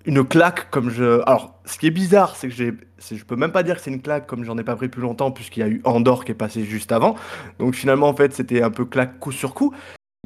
[0.05, 1.21] une claque comme je.
[1.27, 2.73] Alors, ce qui est bizarre, c'est que j'ai,
[3.11, 5.03] je peux même pas dire que c'est une claque comme j'en ai pas pris plus
[5.03, 7.17] longtemps puisqu'il y a eu Andorre qui est passé juste avant.
[7.59, 9.75] Donc finalement, en fait, c'était un peu claque coup sur coup.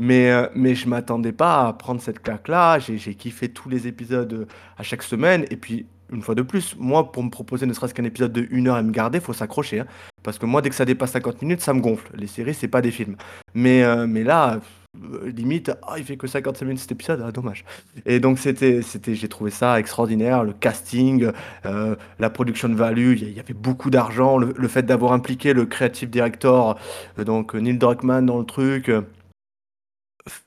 [0.00, 2.80] Mais, euh, mais je m'attendais pas à prendre cette claque-là.
[2.80, 4.46] J'ai, j'ai kiffé tous les épisodes euh,
[4.76, 5.44] à chaque semaine.
[5.50, 8.48] Et puis, une fois de plus, moi, pour me proposer ne serait-ce qu'un épisode de
[8.52, 9.80] 1 heure et me garder, faut s'accrocher.
[9.80, 9.86] hein.
[10.24, 12.10] Parce que moi, dès que ça dépasse 50 minutes, ça me gonfle.
[12.16, 13.16] Les séries, c'est pas des films.
[13.54, 14.58] Mais, euh, mais là,
[15.02, 17.64] euh, limite, ah, il fait que 55 minutes cet épisode, ah, dommage.
[18.06, 20.44] Et donc, c'était, c'était, j'ai trouvé ça extraordinaire.
[20.44, 21.30] Le casting,
[21.66, 24.38] euh, la production de value, il y, avait beaucoup d'argent.
[24.38, 26.78] Le, fait d'avoir impliqué le creative director,
[27.18, 28.90] euh, donc Neil Druckmann, dans le truc.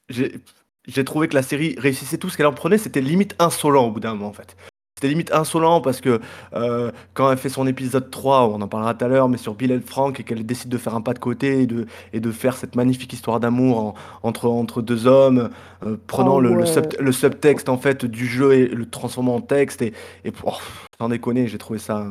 [0.10, 3.92] j'ai trouvé que la série réussissait tout ce qu'elle en prenait, c'était limite insolent au
[3.92, 4.56] bout d'un moment en fait.
[4.98, 6.20] C'était limite insolent parce que
[6.56, 9.54] euh, quand elle fait son épisode 3, on en parlera tout à l'heure, mais sur
[9.54, 12.20] Bill et Frank, et qu'elle décide de faire un pas de côté et de, et
[12.20, 13.94] de faire cette magnifique histoire d'amour en-
[14.24, 15.52] entre, entre deux hommes,
[15.86, 16.66] euh, prenant Oh, le, le, ouais.
[16.66, 19.94] sub- le subtexte en fait du jeu et le transformant en texte, et,
[20.26, 20.54] et oh,
[21.00, 22.04] sans déconner, j'ai trouvé ça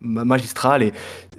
[0.00, 0.92] ma- magistral et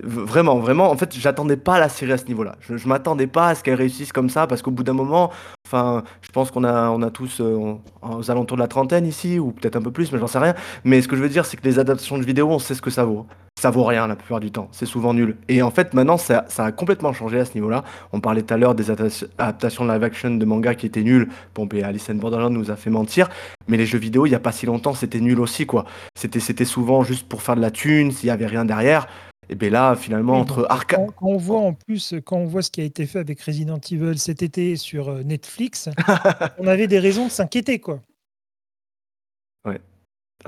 [0.04, 2.56] vraiment, vraiment, en fait, j'attendais pas la série à ce niveau-là.
[2.62, 5.32] Je, je m'attendais pas à ce qu'elle réussisse comme ça parce qu'au bout d'un moment,
[5.68, 9.40] enfin, je pense qu'on a, on a tous euh, aux alentours de la trentaine ici
[9.40, 10.56] ou peut-être un peu plus, mais j'en sais rien.
[10.84, 12.82] Mais ce que je veux dire, c'est que les adaptations de vidéos, on sait ce
[12.82, 13.26] que ça vaut.
[13.60, 14.70] Ça vaut rien la plupart du temps.
[14.72, 15.36] C'est souvent nul.
[15.50, 17.84] Et en fait, maintenant, ça, ça a complètement changé à ce niveau-là.
[18.14, 21.28] On parlait tout à l'heure des adapta- adaptations live action de manga qui étaient nulles.
[21.54, 23.28] Bon, ben, Alice in Borderland nous a fait mentir.
[23.68, 25.84] Mais les jeux vidéo, il y a pas si longtemps, c'était nul aussi, quoi.
[26.18, 29.08] C'était, c'était souvent juste pour faire de la thune, s'il y avait rien derrière.
[29.50, 31.00] Et ben là, finalement, Oui, entre arcade.
[31.00, 33.42] quand, quand on voit en plus, quand on voit ce qui a été fait avec
[33.42, 35.90] Resident Evil cet été sur euh, Netflix,
[36.60, 38.00] on avait des raisons de s'inquiéter, quoi.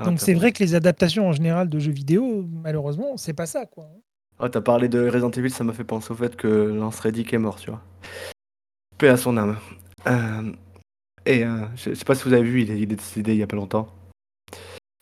[0.04, 3.66] Donc c'est vrai que les adaptations en général de jeux vidéo, malheureusement, c'est pas ça,
[3.66, 3.90] quoi.
[4.38, 7.32] Oh, t'as parlé de Resident Evil, ça m'a fait penser au fait que Lance Reddick
[7.32, 7.82] est mort, tu vois.
[8.98, 9.58] Paix à son âme.
[10.06, 10.52] Euh,
[11.26, 13.32] et euh, je je sais pas si vous avez vu, il est, il est décédé
[13.32, 13.88] il y a pas longtemps.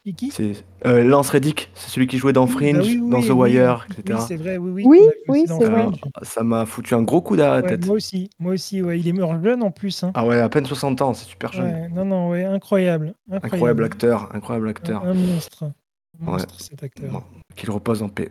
[0.05, 3.01] Qui, qui C'est euh, Lance Reddick, c'est celui qui jouait dans Oui, Fringe, bah oui,
[3.03, 4.19] oui, dans The oui, Wire, oui, etc.
[4.19, 4.99] Oui, c'est vrai, oui, oui.
[5.29, 5.83] Oui, c'est vrai.
[5.83, 6.01] Fringe.
[6.23, 7.85] ça m'a foutu un gros coup derrière la Ouais, tête.
[7.87, 8.99] moi aussi, moi aussi, ouais.
[8.99, 10.03] Il est mort jeune en plus.
[10.03, 10.11] hein.
[10.15, 11.67] Ah ouais, à peine 60 ans, c'est super jeune.
[11.67, 13.13] Ouais, non, non, ouais, incroyable.
[13.31, 15.05] Incroyable, Incroyable acteur, incroyable acteur.
[15.05, 15.65] Un, un monstre.
[15.65, 17.11] Un monstre, cet acteur.
[17.11, 17.23] Bon,
[17.55, 18.31] qu'il repose en paix.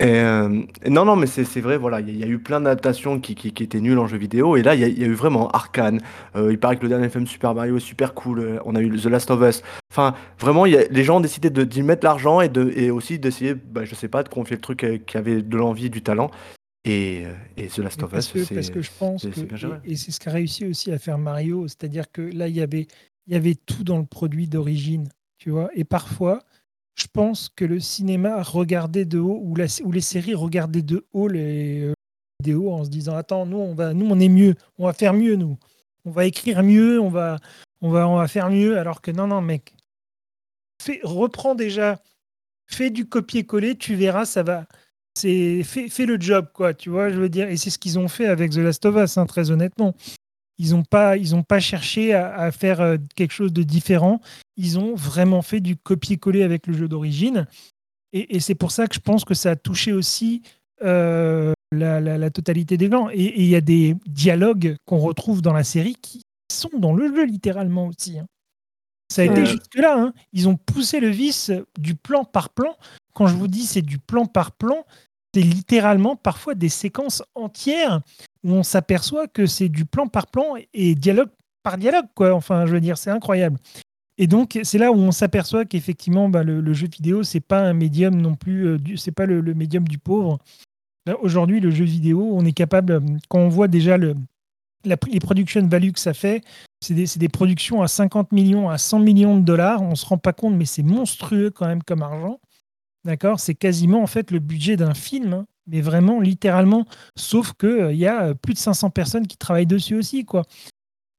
[0.00, 0.48] Et, euh,
[0.88, 2.60] non, non, mais c'est c'est vrai, voilà, il y, a- il y a eu plein
[2.60, 4.98] d'adaptations qui, qui, qui étaient nulles en jeu vidéo, et là, il y, a- il
[4.98, 6.00] y a eu vraiment Arkane.
[6.34, 8.40] Euh, il paraît que le dernier film Super Mario est super cool.
[8.40, 9.62] euh, On a eu The Last of Us.
[9.92, 12.72] Enfin, vraiment, il y a- les gens ont décidé de- d'y mettre l'argent et, de,
[12.74, 15.88] et aussi d'essayer, bah, je sais pas, de confier le truc qui avait de l'envie,
[15.90, 16.30] du talent.
[16.84, 17.22] Et,
[17.56, 18.54] et The Last Mais of parce, Us, que, c'est.
[18.56, 19.74] parce que je pense c'est- que, c'est bien géré.
[19.84, 22.60] et, et c'est ce qu'a réussi aussi à faire Mario, c'est-à-dire que là, il y
[22.60, 22.88] avait,
[23.28, 25.06] il y avait tout dans le produit d'origine,
[25.38, 26.40] tu vois, et parfois,
[26.94, 31.82] je pense que le cinéma regardait de haut, ou, les séries regardaient de haut les
[31.82, 31.94] euh,
[32.40, 35.14] vidéos en se disant, attends, nous, on, va, nous, on est mieux, on va faire
[35.14, 35.58] mieux, nous,
[36.04, 37.38] on va écrire mieux, on va,
[37.80, 39.74] on va, on va faire mieux, alors que non, non, mec,
[40.82, 42.02] fais, reprends déjà,
[42.66, 44.66] fais du copier-coller, tu verras, ça va,
[45.14, 47.48] c'est fais, le job quoi tu vois je veux dire.
[47.48, 49.94] Et c'est ce qu'ils ont fait avec The Last of Us hein, très honnêtement.
[50.58, 54.20] Ils n'ont pas, ils pas cherché à, à faire euh, quelque chose de différent.
[54.56, 57.46] Ils ont vraiment fait du copier-coller avec le jeu d'origine.
[58.12, 60.42] Et, et c'est pour ça que je pense que ça a touché aussi
[60.82, 63.08] euh, la, la- la totalité des gens.
[63.10, 66.20] Et il y a des dialogues qu'on retrouve dans la série qui
[66.52, 68.18] sont dans le jeu littéralement aussi.
[68.18, 68.26] hein.
[69.10, 69.44] Ça a été Euh.
[69.46, 69.94] jusque-là.
[69.98, 70.12] hein.
[70.32, 72.76] Ils ont poussé le vice du plan par plan.
[73.14, 74.84] Quand je vous dis c'est du plan par plan,
[75.34, 78.00] c'est littéralement parfois des séquences entières
[78.44, 81.30] où on s'aperçoit que c'est du plan par plan et dialogue
[81.62, 82.06] par dialogue.
[82.14, 82.34] Quoi.
[82.34, 83.58] Enfin, je veux dire, c'est incroyable.
[84.18, 87.72] Et donc, c'est là où on s'aperçoit qu'effectivement, bah, le, jeu vidéo, c'est pas un
[87.72, 90.38] médium non plus, euh, c'est pas le, médium du pauvre.
[91.20, 95.90] Aujourd'hui, le jeu vidéo, on est capable, euh, quand on voit déjà les production value
[95.92, 96.42] que ça fait,
[96.80, 99.82] c'est des, des productions à 50 millions, à 100 millions de dollars.
[99.82, 102.38] On se rend pas compte, mais c'est monstrueux quand même comme argent.
[103.04, 103.40] D'accord?
[103.40, 106.86] C'est quasiment en fait le budget d'un film, hein, mais vraiment littéralement,
[107.16, 110.24] sauf qu'il y a euh, plus de 500 personnes qui travaillent dessus aussi.
[110.24, 110.44] quoi.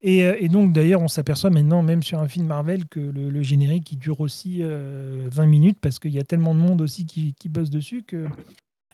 [0.03, 3.29] Et, euh, et donc d'ailleurs, on s'aperçoit maintenant, même sur un film Marvel, que le,
[3.29, 6.81] le générique il dure aussi euh, 20 minutes parce qu'il y a tellement de monde
[6.81, 8.27] aussi qui, bosse dessus que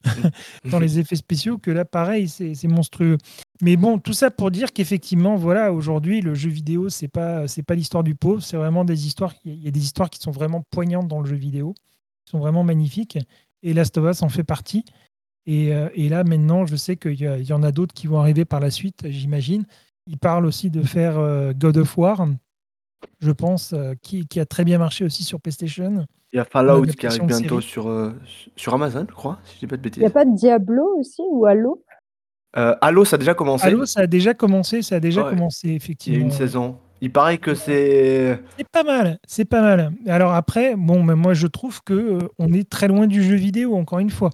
[0.70, 3.18] dans les effets spéciaux que là, pareil, c'est monstrueux.
[3.62, 7.76] Mais bon, tout ça pour dire qu'effectivement, voilà, aujourd'hui, le jeu vidéo, c'est pas pas
[7.76, 9.34] l'histoire du pauvre, c'est vraiment des histoires.
[9.44, 11.74] Il y a des histoires qui sont vraiment poignantes dans le jeu vidéo,
[12.26, 13.18] qui sont vraiment magnifiques.
[13.64, 14.86] Et Last of Us en fait partie.
[15.48, 18.60] Et, euh, là, maintenant, je sais qu'il y en a d'autres qui vont arriver par
[18.60, 19.66] la suite, j'imagine.
[20.12, 22.28] Il parle aussi de faire euh, God of War,
[23.20, 26.08] je pense, euh, qui, qui a très bien marché aussi sur PlayStation.
[26.34, 28.12] Il y a Fallout qui arrive bientôt sur, euh,
[28.56, 30.04] sur Amazon, je crois, si je dis pas de Il n'y bêtises.
[30.06, 31.84] a pas de Diablo aussi ou Halo?
[32.58, 33.68] Euh, Halo, ça a déjà commencé.
[33.68, 35.30] Halo, ça a déjà commencé, ça a déjà Ouais.
[35.30, 36.26] commencé, Il y a effectivement.
[36.26, 36.78] une saison.
[37.02, 38.42] Il paraît que c'est.
[38.58, 39.94] C'est pas mal, c'est pas mal.
[40.08, 43.36] Alors après, bon, mais moi je trouve que euh, on est très loin du jeu
[43.36, 44.32] vidéo, encore une fois.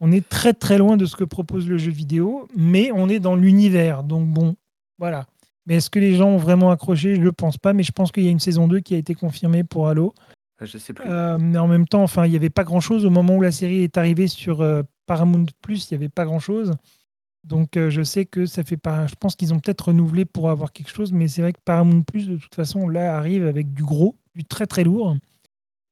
[0.00, 3.20] On est très très loin de ce que propose le jeu vidéo, mais on est
[3.20, 4.02] dans l'univers.
[4.02, 4.56] Donc bon,
[4.98, 5.26] voilà.
[5.66, 7.16] Mais est-ce que les gens ont vraiment accroché?
[7.16, 8.98] Je ne pense pas, mais je pense qu'il y a une saison 2 qui a
[8.98, 10.14] été confirmée pour Halo.
[10.60, 11.08] Je sais plus.
[11.08, 13.52] Euh, mais en même temps, enfin, il n'y avait pas grand-chose au moment où la
[13.52, 15.90] série est arrivée sur euh, Paramount Plus.
[15.90, 16.74] Il n'y avait pas grand-chose.
[17.44, 19.06] Donc, euh, je sais que ça fait pas.
[19.06, 22.02] Je pense qu'ils ont peut-être renouvelé pour avoir quelque chose, mais c'est vrai que Paramount
[22.02, 25.16] Plus, de toute façon, là, arrive avec du gros, du très très lourd.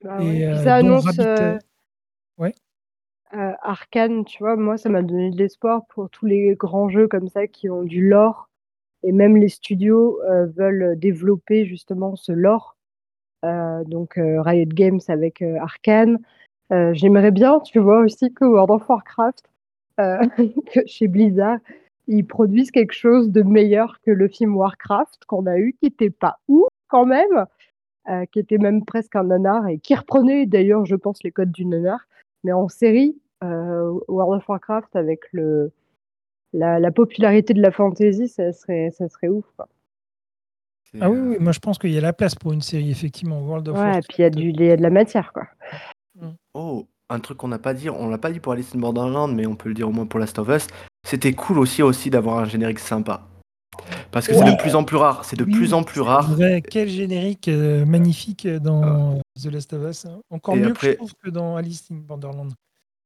[0.05, 0.33] Ah Et, ouais.
[0.33, 1.59] Puis euh, ça annonce Rabbit, euh, euh,
[2.39, 2.55] ouais.
[3.35, 7.09] euh, Arcane, tu vois, moi ça m'a donné de l'espoir pour tous les grands jeux
[7.09, 8.49] comme ça qui ont du lore.
[9.07, 12.77] Et même les studios euh, veulent développer justement ce lore.
[13.45, 15.59] Euh, donc euh, Riot Games avec euh.
[16.73, 19.45] Euh, J'aimerais bien, tu vois, aussi que World of Warcraft,
[20.01, 20.19] euh,
[20.74, 21.59] que chez Blizzard,
[22.09, 26.11] ils produisent quelque chose de meilleur que le film Warcraft qu'on a eu, qui était
[26.11, 27.47] pas ouf quand même,
[28.09, 31.53] euh, qui était même presque un nanar et qui reprenait d'ailleurs, je pense, les codes
[31.53, 32.09] du nanar.
[32.43, 35.70] Mais en série, euh, World of Warcraft avec le,
[36.57, 39.45] la, la popularité de la fantasy, ça serait, ça serait ouf.
[39.57, 39.69] Quoi.
[41.01, 42.91] Ah oui, euh, oui, moi je pense qu'il y a la place pour une série,
[42.91, 43.41] effectivement.
[43.41, 45.33] World of Ouais, et puis il y, a du- il y a de la matière,
[45.33, 45.47] quoi.
[46.55, 49.35] Oh, un truc qu'on n'a pas dit, on l'a pas dit pour Alice in Borderland,
[49.35, 50.66] mais on peut le dire au moins pour Last of Us.
[51.07, 53.27] C'était cool aussi aussi d'avoir un générique sympa.
[54.11, 55.24] Parce que c'est de plus en plus rare.
[55.24, 56.31] C'est de Oui, plus en plus rare.
[56.33, 56.62] vrai.
[56.62, 60.07] Quel générique euh, magnifique dans The Last of Us.
[60.07, 60.19] hein.
[60.31, 62.53] Encore Et mieux que après- je trouve que dans Alice in Borderland.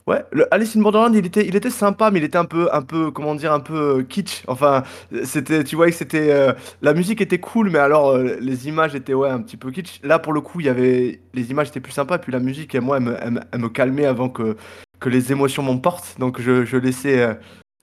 [0.06, 2.68] Ouais, le Alice in Borderland, il était, il était sympa, mais il était un peu,
[2.72, 4.42] un peu, comment dire, un peu euh, kitsch.
[4.48, 4.82] Enfin,
[5.24, 6.52] c'était, tu voyais que c'était, euh,
[6.82, 10.00] la musique était cool, mais alors euh, les images étaient ouais un petit peu kitsch.
[10.02, 12.74] Là, pour le coup, il y avait, les images étaient plus sympas, puis la musique,
[12.74, 14.56] et moi, elle me, elle me- elle me calmait avant que,
[14.98, 16.16] que les émotions m'emportent.
[16.18, 17.34] Donc je, je laissais, euh,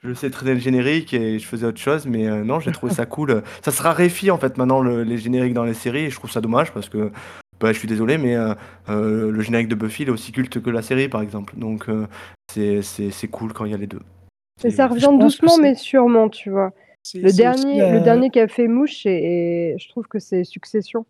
[0.03, 2.07] je laissais traîner le générique et je faisais autre chose.
[2.07, 3.41] Mais euh, non, j'ai trouvé ça cool.
[3.64, 6.31] Ça se raréfie en fait maintenant le- les génériques dans les séries, et je trouve
[6.31, 7.11] ça dommage parce que.
[7.59, 8.53] Bah, je suis désolé, mais euh,
[8.89, 11.55] euh, le générique de Buffy il est aussi culte que la série, par exemple.
[11.57, 12.05] Donc, euh,
[12.51, 14.01] c'est- c'est c'est cool quand il y a les deux.
[14.61, 16.71] C'est- ça revient doucement, mais sûrement, tu vois.
[17.15, 20.43] Le aussi dernier, le dernier qui a fait mouche, et, et je trouve que c'est
[20.43, 21.05] Succession.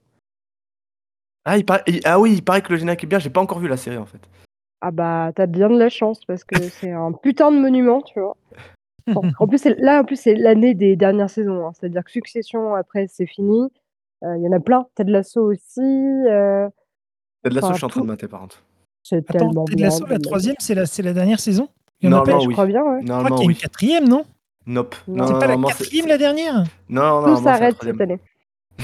[1.45, 3.19] Ah, il paraît- il- ah oui, il paraît que le générique est bien.
[3.19, 4.19] J'ai pas encore vu la série en fait.
[4.81, 8.19] Ah bah, t'as bien de la chance parce que c'est un putain de monument, tu
[8.19, 8.37] vois.
[9.07, 11.65] Bon, en plus, c'est- là, en plus, c'est l'année des dernières saisons.
[11.67, 11.71] hein.
[11.73, 13.69] C'est-à-dire que Succession, après, c'est fini.
[14.23, 14.85] Euh, Il y en a plein.
[14.95, 15.79] Ted Lasso aussi.
[15.79, 16.67] euh,
[17.43, 18.63] Ted Lasso, Enfin, je suis en train de tout- mater par contre.
[19.03, 19.85] C'est Attends, tellement Ted bien.
[19.85, 21.69] Lasso, la troisième, c'est la, c'est la dernière saison?
[22.01, 22.31] Il y en a Non, pas?
[22.33, 22.53] non, je oui.
[22.53, 22.99] crois bien, ouais.
[23.01, 24.25] Je crois qu'il y a une quatrième, non?
[24.65, 24.95] Nope.
[25.07, 25.15] Non.
[25.15, 26.63] Non, C'est non, pas la quatrième, la dernière?
[26.89, 28.19] Non, Tout c'est la s'arrête cette année.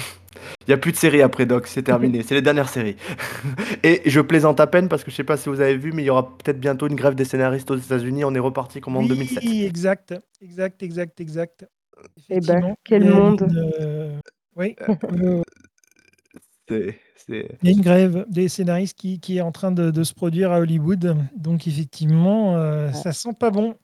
[0.66, 2.24] Il n'y a plus de séries après Doc, c'est terminé.
[2.24, 2.96] c'est les dernières séries.
[3.84, 6.04] Et je plaisante à peine parce que je sais pas si vous avez vu, mais
[6.04, 8.24] il y aura peut-être bientôt une grève des scénaristes aux États-Unis.
[8.24, 9.44] On est reparti comme en Oui, 2007.
[9.44, 11.66] exact, exact, exact, exact.
[12.30, 13.46] Eh ben, quel monde.
[13.82, 14.18] euh,
[14.56, 15.42] Oui, euh,
[16.70, 19.92] C'est- c'est- il y a une grève des scénaristes qui, qui est en train de,
[19.92, 21.18] de se produire à Hollywood.
[21.36, 23.76] Donc, effectivement, euh, ça sent pas bon.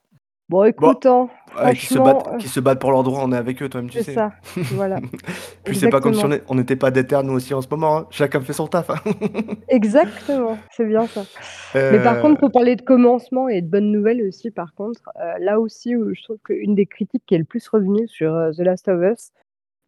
[0.48, 1.28] Bon, écoute, hein,
[1.62, 3.68] Ouais, qui se battent heu qui se battent pour leurs droits, on est avec eux,
[3.68, 4.14] toi-même tu C'est sais.
[4.14, 4.32] ça,
[4.72, 4.98] voilà.
[5.64, 8.06] Puis c'est pas comme si on n'était pas déter nous aussi en ce moment, hein.
[8.10, 8.96] Chacun fait son taf, hein.
[9.68, 11.22] Exactement, c'est bien ça.
[11.74, 15.02] Mais par contre, pour parler de commencement et de bonnes nouvelles aussi par contre,
[15.38, 18.60] là aussi où je trouve qu'une des critiques qui est le plus revenue sur, The
[18.60, 19.30] Last of Us,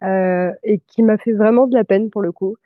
[0.04, 2.56] heu, et qui m'a fait vraiment de la peine pour le coup,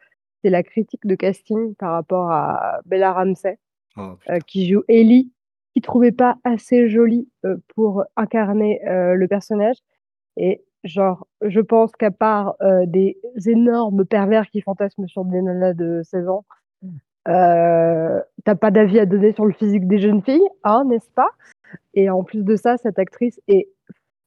[0.42, 3.58] c'est la critique de casting par rapport à Bella Ramsey,
[3.96, 4.38] Oh putain.
[4.40, 5.32] qui joue Ellie,
[5.72, 9.76] qu'ils trouvaient pas assez jolie, heu, pour incarner, le personnage
[10.36, 12.54] et genre, je pense qu'à part,
[12.86, 16.44] des énormes pervers qui fantasment sur des nanas de 16 ans,
[17.28, 21.10] heu, tu as pas d'avis à donner sur le physique des jeunes filles, hein, n'est-ce
[21.10, 21.30] pas?
[21.94, 23.68] Et en plus de ça, cette actrice est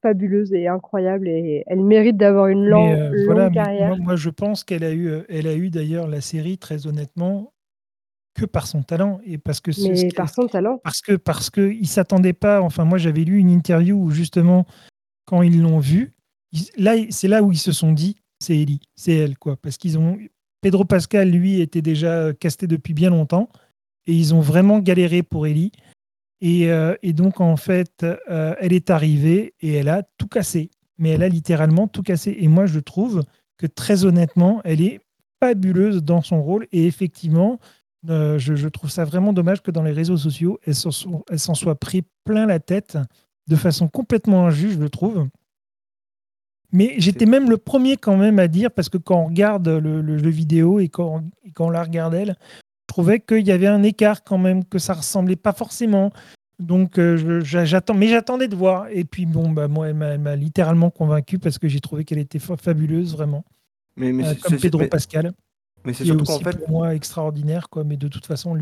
[0.01, 3.95] fabuleuse et incroyable et elle mérite d'avoir une voilà, longue mais moi carrière.
[3.97, 7.53] moi je pense qu'elle a eu, heu, elle a eu d'ailleurs la série très honnêtement
[8.35, 10.80] que par son talent et parce que ce Mais par son talent.
[10.84, 11.49] parce que parce
[11.84, 14.65] s'attendaient pas enfin moi j'avais lu une interview où justement
[15.26, 16.13] quand ils l'ont vue,
[16.77, 19.57] là, c'est là où ils se sont dit: «C'est Ellie, c'est elle quoi».
[19.57, 20.17] Parce qu'ils ont
[20.61, 23.49] Pedro Pascal lui était déjà, heu, casté depuis bien longtemps
[24.07, 25.71] et ils ont vraiment galéré pour Ellie
[26.41, 30.70] et heu et donc en fait, heu, elle est arrivée et elle a tout cassé.
[30.98, 33.24] Mais elle a littéralement tout cassé et moi je trouve
[33.57, 34.99] que très honnêtement, elle est
[35.41, 37.60] fabuleuse dans son rôle et effectivement,
[38.10, 41.76] heu, je je trouve ça vraiment dommage que dans les réseaux sociaux, elle s'en soit
[41.76, 42.98] pris plein la tête
[43.48, 45.28] de façon complètement injuste, je trouve.
[46.72, 50.02] Mais j'étais même le 1er quand même à dire parce que quand on regarde le
[50.02, 52.36] le jeu vidéo et quand et quand on la regarde elle,
[52.90, 56.11] trouvais qu'il y avait un écart quand même, que ça ressemblait pas forcément.
[56.60, 58.88] Donc je j'a j'attends mais j'attendais de voir.
[58.90, 62.40] Et puis bon, bah, moi elle m'a littéralement convaincu parce que j'ai trouvé qu'elle était
[62.40, 63.45] fa fabuleuse vraiment,
[63.95, 65.32] Mais mais heu, c'est comme Pedro Pascal,
[65.86, 68.57] mais c'est surtout qu'en aussi fait pour moi extraordinaire quoi, mais de toute façon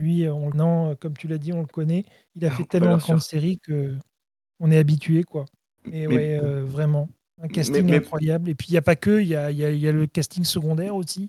[0.00, 2.04] lui, on non, comme tu l'as dit, on le connaît.
[2.36, 5.46] Il a fait Bah, tellement de grandes séries qu'on est habitué quoi.
[5.84, 7.08] Mais Mais ouais, heu, vraiment,
[7.42, 8.48] un casting mais incroyable.
[8.48, 9.88] Et puis il y a pas que, il y a il y a il y
[9.88, 11.28] a le casting secondaire aussi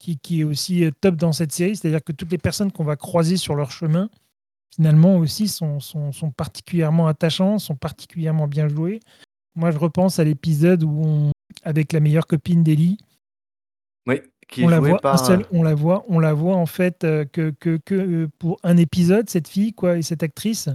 [0.00, 1.76] qui qui est aussi, heu, top dans cette série.
[1.76, 4.10] C'est-à-dire que toutes les personnes qu'on va croiser sur leur chemin,
[4.74, 8.98] finalement aussi sont sont sont particulièrement attachants, sont particulièrement bien joués.
[9.54, 11.30] Moi je repense à l'épisode où on
[11.62, 12.96] avec la meilleure copine d'Ellie
[14.06, 16.66] Oui, qui est on la voit par, seul on la voit on la voit en
[16.66, 20.68] fait, heu, que que que pour un épisode cette fille quoi et cette actrice.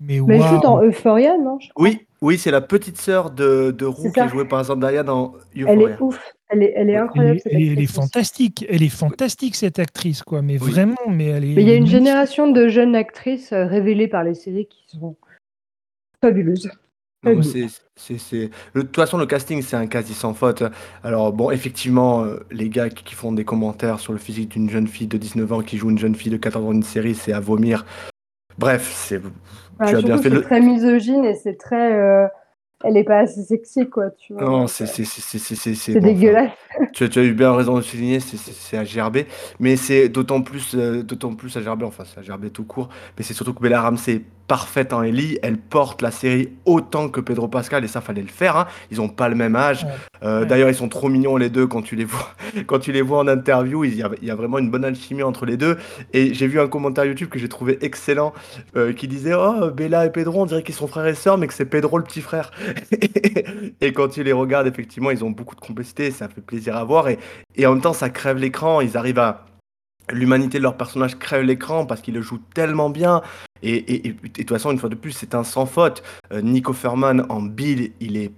[0.00, 1.84] Mais Mais elle joue dans Euphoria, non, je crois?
[1.84, 5.34] Oui, oui, c'est la petite sœur de de Rue qui est jouée par Zendaya dans
[5.54, 6.02] Elle est Euphoria.
[6.02, 8.00] ouf, elle est elle incroyable cette elle est elle est actrice aussi.
[8.00, 10.70] fantastique elle est fantastique cette actrice quoi, mais Oui.
[10.72, 14.08] vraiment, mais elle est Mais il y a une génération de jeunes actrices, heu, révélées
[14.08, 15.16] par les séries qui sont
[16.22, 16.70] fabuleuses,
[17.22, 17.66] Non, c'est
[17.96, 20.62] c'est c'est de toute façon, le casting, c'est un quasi sans faute.
[21.02, 24.70] Alors bon, effectivement, heu, les gars qui qui font des commentaires sur le physique d'une
[24.70, 26.82] jeune fille de 19 ans qui joue une jeune fille de 14 ans dans une
[26.82, 27.84] série, c'est à vomir.
[28.58, 29.20] Bref, c'est
[29.78, 32.26] Bah, tu as bien fait c'est le très misogyne et c'est très, heu,
[32.84, 34.42] elle est pas assez sexy quoi, tu vois?
[34.42, 36.52] Non, c'est enfin, dégueulasse.
[36.94, 39.26] tu as tu as eu bien raison de souligner, c'est à gerber.
[39.58, 42.88] Mais c'est d'autant plus, heu, d'autant plus à gerber, enfin, c'est à gerber tout court,
[43.18, 45.38] mais c'est surtout que Bella Ramsey parfaite en Ellie.
[45.44, 48.66] Elle porte la série autant que Pedro Pascal et ça, fallait le faire, hein.
[48.90, 49.84] Ils ont pas le même âge.
[49.84, 50.46] Ouais, ouais.
[50.46, 52.34] d'ailleurs, ils sont trop mignons les 2 quand tu les vois
[52.66, 54.84] quand tu les vois en interview, il y a il y a vraiment une bonne
[54.84, 55.78] alchimie entre les 2
[56.12, 58.32] et j'ai vu un commentaire YouTube que j'ai trouvé excellent,
[58.74, 61.46] heu, qui disait: «Oh, Bella et Pedro, on dirait qu'ils sont frères et sœurs, mais
[61.46, 62.50] que c'est Pedro le petit frère»
[63.80, 66.82] et quand tu les regardes, effectivement, ils ont beaucoup de complicité, ça fait plaisir à
[66.82, 67.20] voir et
[67.54, 68.80] et en même temps, ça crève l'écran.
[68.80, 69.46] Ils arrivent à
[70.10, 73.22] l'humanité de leur personnage crève l'écran parce qu'ils le jouent tellement bien
[73.62, 76.02] et de toute façon, une fois de plus, c'est un sans faute.
[76.32, 78.32] Heu, Nick Offerman en Bill, il est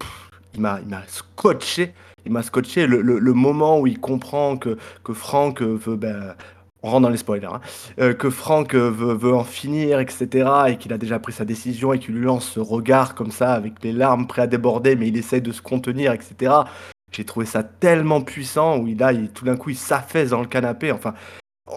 [0.55, 1.95] il m'a scotché
[2.25, 2.87] il m'a scotché.
[2.87, 6.37] Le moment où il comprend que que Frank, heu, veut, bah,
[6.83, 7.61] on rentre dans les spoilers, hein,
[8.01, 11.45] heu, que Frank, heu, veut en finir et cetera et qu'il a déjà pris sa
[11.45, 14.97] décision et qu'il lui lance ce regard comme ça avec les larmes prêt à déborder,
[14.97, 16.67] mais il essaye de se contenir et cetera.
[17.13, 20.41] J'ai trouvé ça tellement puissant où il là, il tout d'un coup, il s'affaisse dans
[20.41, 20.91] le canapé.
[20.93, 21.15] Enfin,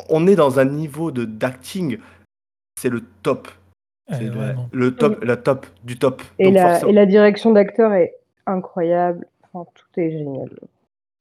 [0.10, 2.00] on est dans un niveau de d'acting,
[2.80, 3.48] c'est le top.
[4.12, 4.70] C'est la vraiment.
[4.72, 6.22] le top la top du top.
[6.38, 8.14] Et Donc la forcément et la direction d'acteur est
[8.46, 10.50] incroyable, enfin tout est génial.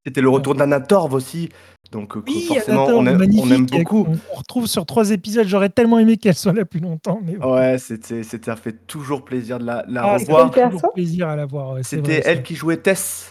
[0.07, 0.35] C'était le Ouais.
[0.35, 1.49] retour d'Anna Torv aussi,
[1.91, 4.07] donc Oui, Anna forcément on aime on beaucoup.
[4.33, 5.47] on retrouve sur 3 épisodes.
[5.47, 7.55] J'aurais tellement aimé qu'elle soit là plus longtemps, mais bon.
[7.55, 10.53] Ouais, c'était c'était ça fait toujours plaisir de la la Ah, revoir.
[10.53, 12.43] toujours plaisir à la voir, ouais, C'était elle ça.
[12.43, 13.31] qui jouait Tess,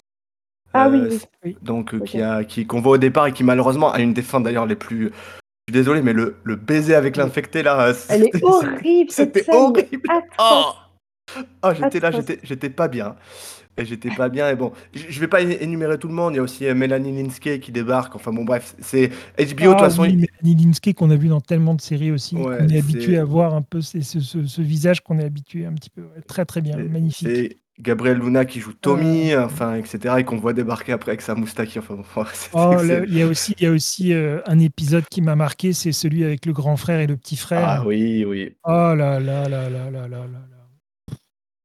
[0.72, 1.56] Ah oui, heu, oui.
[1.62, 4.22] donc heu, qui a qui qu'on voit au départ et qui malheureusement a une des
[4.22, 5.12] fins d'ailleurs les plus
[5.68, 9.46] je suis désolé, mais le le baiser avec l'infecté là, heu, elle est horrible c'était
[9.50, 10.12] horrible.
[10.38, 10.72] Oh!
[11.62, 13.16] Ah j'étais là, j'étais j'étais pas bien.
[13.78, 14.50] et j'étais pas bien.
[14.50, 16.34] Et bon, je vais pas énumérer tout le monde.
[16.34, 18.14] Il y a aussi euh, Mélanie Linsky qui débarque.
[18.16, 19.74] Enfin bon, bref, c'est HBO.
[19.74, 22.36] De toute Ah façon, oui, Mélanie Linsky qu'on a vu dans tellement de séries aussi,
[22.36, 25.24] Ouais, qu'on est habitué à voir un peu c'est ce, ce- ce visage qu'on est
[25.24, 26.04] habitué un petit peu.
[26.26, 27.48] Très très bien, magnifique.
[27.80, 31.78] Gabriel Luna qui joue Tommy, enfin, etc., et qu'on voit débarquer après avec sa moustache.
[32.52, 35.72] Oh, il y a aussi, il y a aussi euh, un épisode qui m'a marqué,
[35.72, 37.66] c'est celui avec le grand frère et le petit frère.
[37.66, 38.54] Ah oui, oui.
[38.64, 40.26] Oh là là là là là là là.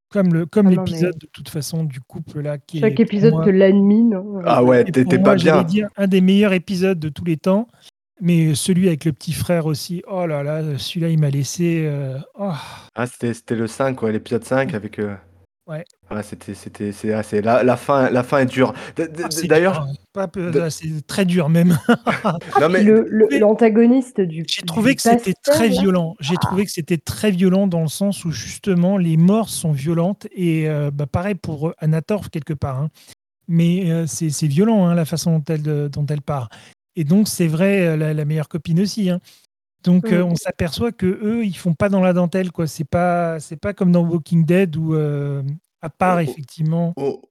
[0.09, 2.57] Comme le, comme oh l'épisode de toute façon du couple là.
[2.73, 4.41] Chaque épisode moi, te.
[4.45, 5.61] Ah ouais, t'étais pas bien.
[5.63, 7.67] Dire, un des meilleurs épisodes de tous les temps,
[8.19, 10.01] mais celui avec le petit frère aussi.
[10.09, 11.83] Oh là là, celui-là il m'a laissé.
[11.85, 12.53] Euh, oh.
[12.95, 14.97] Ah c'était le 5, l'épisode 5 avec.
[14.97, 15.15] Euh,
[15.69, 15.85] Ouais.
[16.09, 18.73] Ouais, c'était, c'était, c'est, ah, c'est la, la fin, la fin est dure.
[18.97, 20.69] Ah, c'est D'ailleurs, hein.
[20.71, 21.77] C'est très dur même.
[22.59, 24.43] non mais Le- le- Mais- L'antagoniste du.
[24.47, 26.15] J'ai du trouvé que c'était très violent.
[26.19, 30.25] J'ai trouvé que c'était très violent dans le sens où justement les morts sont violentes
[30.35, 32.79] et euh, bah, pareil pour Anator quelque part.
[32.81, 32.89] hein.
[33.47, 36.49] Mais euh, c'est c'est violent hein, la façon dont elle, dont elle part.
[36.95, 39.09] Et donc c'est vrai euh, la, la meilleure copine aussi.
[39.09, 39.19] hein.
[39.83, 40.13] Donc Mm.
[40.13, 42.67] euh, on s'aperçoit que eux ils font pas dans la dentelle quoi.
[42.67, 45.41] C'est pas c'est pas comme dans Walking Dead où euh,
[45.81, 46.93] à part Oh, effectivement.
[46.97, 47.21] au,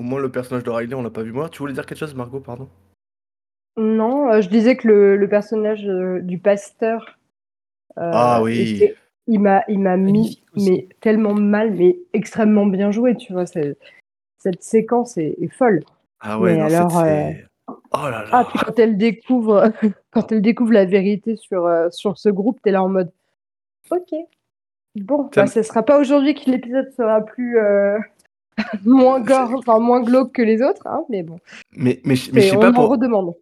[0.00, 1.50] moins le personnage de Riley, on l'a pas vu mort.
[1.50, 2.68] Tu voulais dire quelque chose, Margot, pardon?
[3.76, 7.18] Non, euh, je disais que le, le personnage euh, du pasteur.
[7.98, 8.76] euh, Ah oui.
[8.76, 8.96] était-
[9.26, 13.16] il m'a, il m'a mis mais tellement mal, mais extrêmement bien joué.
[13.16, 15.82] Tu vois, cette séquence est, est folle.
[16.20, 16.92] Ah ouais, Mais non, alors.
[17.68, 18.28] Oh là là.
[18.32, 19.72] Ah, puis quand elle découvre,
[20.10, 23.10] quand elle découvre la vérité sur, euh, sur ce groupe, t'es là en mode,
[23.90, 24.14] ok,
[24.96, 27.98] bon, Ça bah, ce sera pas aujourd'hui que l'épisode sera plus euh,
[28.84, 31.38] moins gore, enfin moins glauque que les autres, hein, mais bon,
[31.72, 32.88] Mais, mais, je- mais je Et sais pas pour...
[32.88, 33.34] redemande.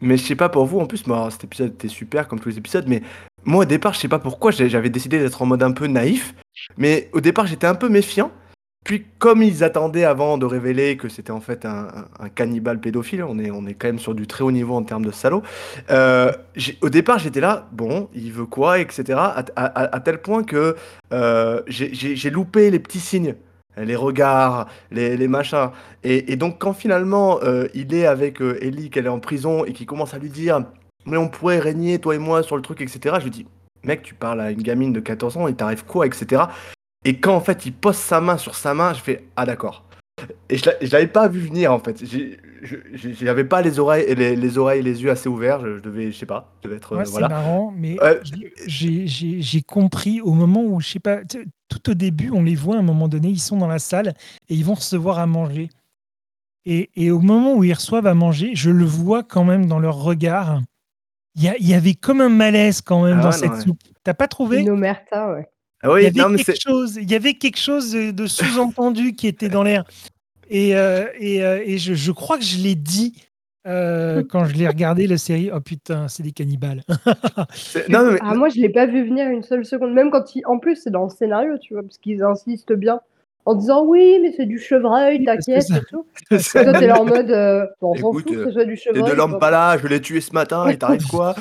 [0.00, 2.48] Mais je sais pas pour vous, en plus, moi, cet épisode était super comme tous
[2.50, 3.02] les épisodes, mais
[3.44, 6.34] moi au départ, je sais pas pourquoi, j'avais décidé d'être en mode un peu naïf,
[6.76, 8.30] mais au départ, j'étais un peu méfiant.
[8.84, 11.88] Puis, comme ils attendaient avant de révéler que c'était en fait un,
[12.34, 15.42] cannibale pédophile, on est, quand même sur du très haut niveau en termes de salaud.
[15.90, 16.32] euh,
[16.80, 19.18] au départ, j'étais là, bon, il veut quoi, etc.
[19.56, 20.74] À, tel point que
[21.12, 23.36] euh, j'ai- loupé les petits signes,
[23.76, 25.70] les regards, les, machins.
[26.02, 29.86] Et, donc, quand finalement euh, il est avec Ellie, qu'elle est en prison, et qu'il
[29.86, 30.64] commence à lui dire
[31.06, 33.46] Mais on pourrait régner, toi et moi, sur le truc, etc., je lui dis
[33.84, 36.42] Mec, tu parles à une gamine de 14 ans, il t'arrive quoi, etc.
[37.04, 39.84] Et quand en fait il pose sa main sur sa main, je fais Ah, d'accord.
[40.48, 42.02] Et je je l'avais pas vu venir en fait.
[42.92, 45.60] J'avais pas les oreilles, les, les oreilles et les yeux assez ouverts.
[45.60, 46.92] Je, je devais, je sais pas, je devais être.
[46.92, 47.28] euh, Ouais, c'est voilà.
[47.28, 47.96] marrant, mais
[48.66, 52.78] j'ai- compris au moment où, je sais pas, tout au début, on les voit à
[52.78, 54.14] un moment donné, ils sont dans la salle
[54.48, 55.70] et ils vont recevoir à manger.
[56.66, 59.80] Et, et au moment où ils reçoivent à manger, je le vois quand même dans
[59.80, 60.60] leur regard.
[61.34, 63.62] Il y, avait comme un malaise quand même Ah dans ouais, cette non, ouais.
[63.62, 63.78] soupe.
[64.04, 64.60] T'as pas trouvé?
[64.60, 65.48] Une omerta, ouais.
[65.82, 69.14] Ah il, y avait non, mais chose, il y avait quelque chose de de sous-entendu
[69.14, 69.84] qui était dans l'air.
[70.50, 73.14] Et, euh, et, euh, et je, je crois que je l'ai dit
[73.66, 75.50] euh, quand je l'ai regardé, la série.
[75.52, 76.82] Oh putain, c'est des cannibales.
[77.54, 80.34] c'est- Non, mais, Ah, moi, je l'ai pas vu venir une seule seconde, même quand
[80.36, 83.00] il, en plus, c'est dans le scénario, tu vois, parce qu'ils insistent bien
[83.44, 86.06] en disant oui, mais c'est du chevreuil, t'inquiète et tout.
[86.38, 88.52] c'est- Et toi, t'es là en mode, euh, bon, on s'en Écoute, fout que ce
[88.52, 89.02] soit du c'est chevreuil.
[89.10, 89.26] de quoi.
[89.26, 91.34] l'empala, je l'ai tué ce matin, il t'arrive quoi?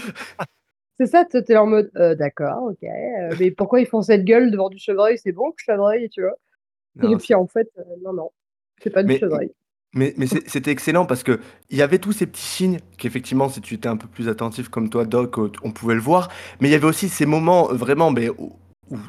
[1.02, 4.24] C'est ça, t'es là en mode, euh, d'accord, ok, euh, mais pourquoi ils font cette
[4.24, 5.18] gueule devant du chevreuil?
[5.18, 6.36] C'est bon, le chevreuil, tu vois?
[6.98, 8.30] Non, et puis en fait, euh, non, non,
[8.84, 9.52] c'est pas du Mais- chevreuil.
[9.96, 13.62] Mais, mais c'était excellent parce que il y avait tous ces petits signes qu'effectivement, si
[13.62, 16.30] tu étais un peu plus attentif comme toi, Doc, on pouvait le voir.
[16.60, 18.30] Mais il y avait aussi ces moments vraiment mais,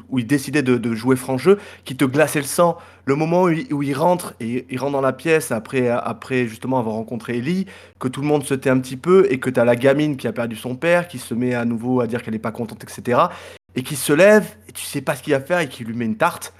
[0.09, 2.77] où, il décidait de, jouer franc jeu qui te glaçaient le sang.
[3.05, 6.95] Le moment où il, rentre et il rentre dans la pièce après, après justement avoir
[6.95, 7.65] rencontré Ellie,
[7.99, 10.17] que tout le monde se tait un petit peu et que tu as la gamine
[10.17, 12.51] qui a perdu son père, qui se met à nouveau à dire qu'elle n'est pas
[12.51, 13.19] contente, etc.
[13.75, 15.95] Et qui se lève et tu sais pas ce qu'il va faire et qui lui
[15.95, 16.53] met une tarte.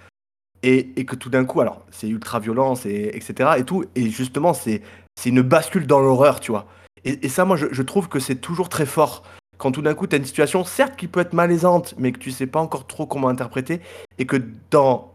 [0.65, 3.51] Et, et que tout d'un coup, alors c'est ultra violent, c'est etc.
[3.57, 4.81] et tout, et justement c'est
[5.25, 6.67] une bascule dans l'horreur, tu vois.
[7.03, 9.23] Et, et ça, moi, je trouve que c'est toujours très fort
[9.57, 12.19] quand tout d'un coup, tu as une situation, certes, qui peut être malaisante, mais que
[12.19, 13.81] tu sais pas encore trop comment interpréter,
[14.17, 14.37] et que
[14.71, 15.13] dans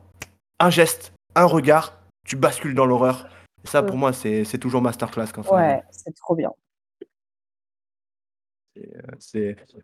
[0.59, 1.95] un geste, un regard,
[2.27, 3.29] tu bascules dans l'horreur.
[3.65, 5.55] Ça, pour moi, c'est toujours masterclass quand ça.
[5.55, 6.51] Ouais, c'est trop bien.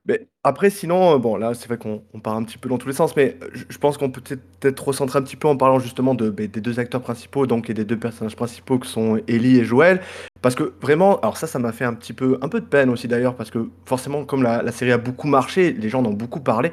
[0.06, 2.78] Mais après, sinon, euh, bon, là, c'est vrai qu'on on part un petit peu dans
[2.78, 5.56] tous les sens, mais euh, je, pense qu'on peut peut-être recentrer un petit peu en
[5.56, 9.20] parlant justement de, des deux acteurs principaux, donc, et des deux personnages principaux qui sont
[9.28, 10.00] Ellie et Joël.
[10.42, 12.90] Parce que vraiment, alors ça, ça m'a fait un petit peu, un peu de peine
[12.90, 16.06] aussi d'ailleurs, parce que forcément, comme la, la série a beaucoup marché, les gens en
[16.06, 16.72] ont beaucoup parlé.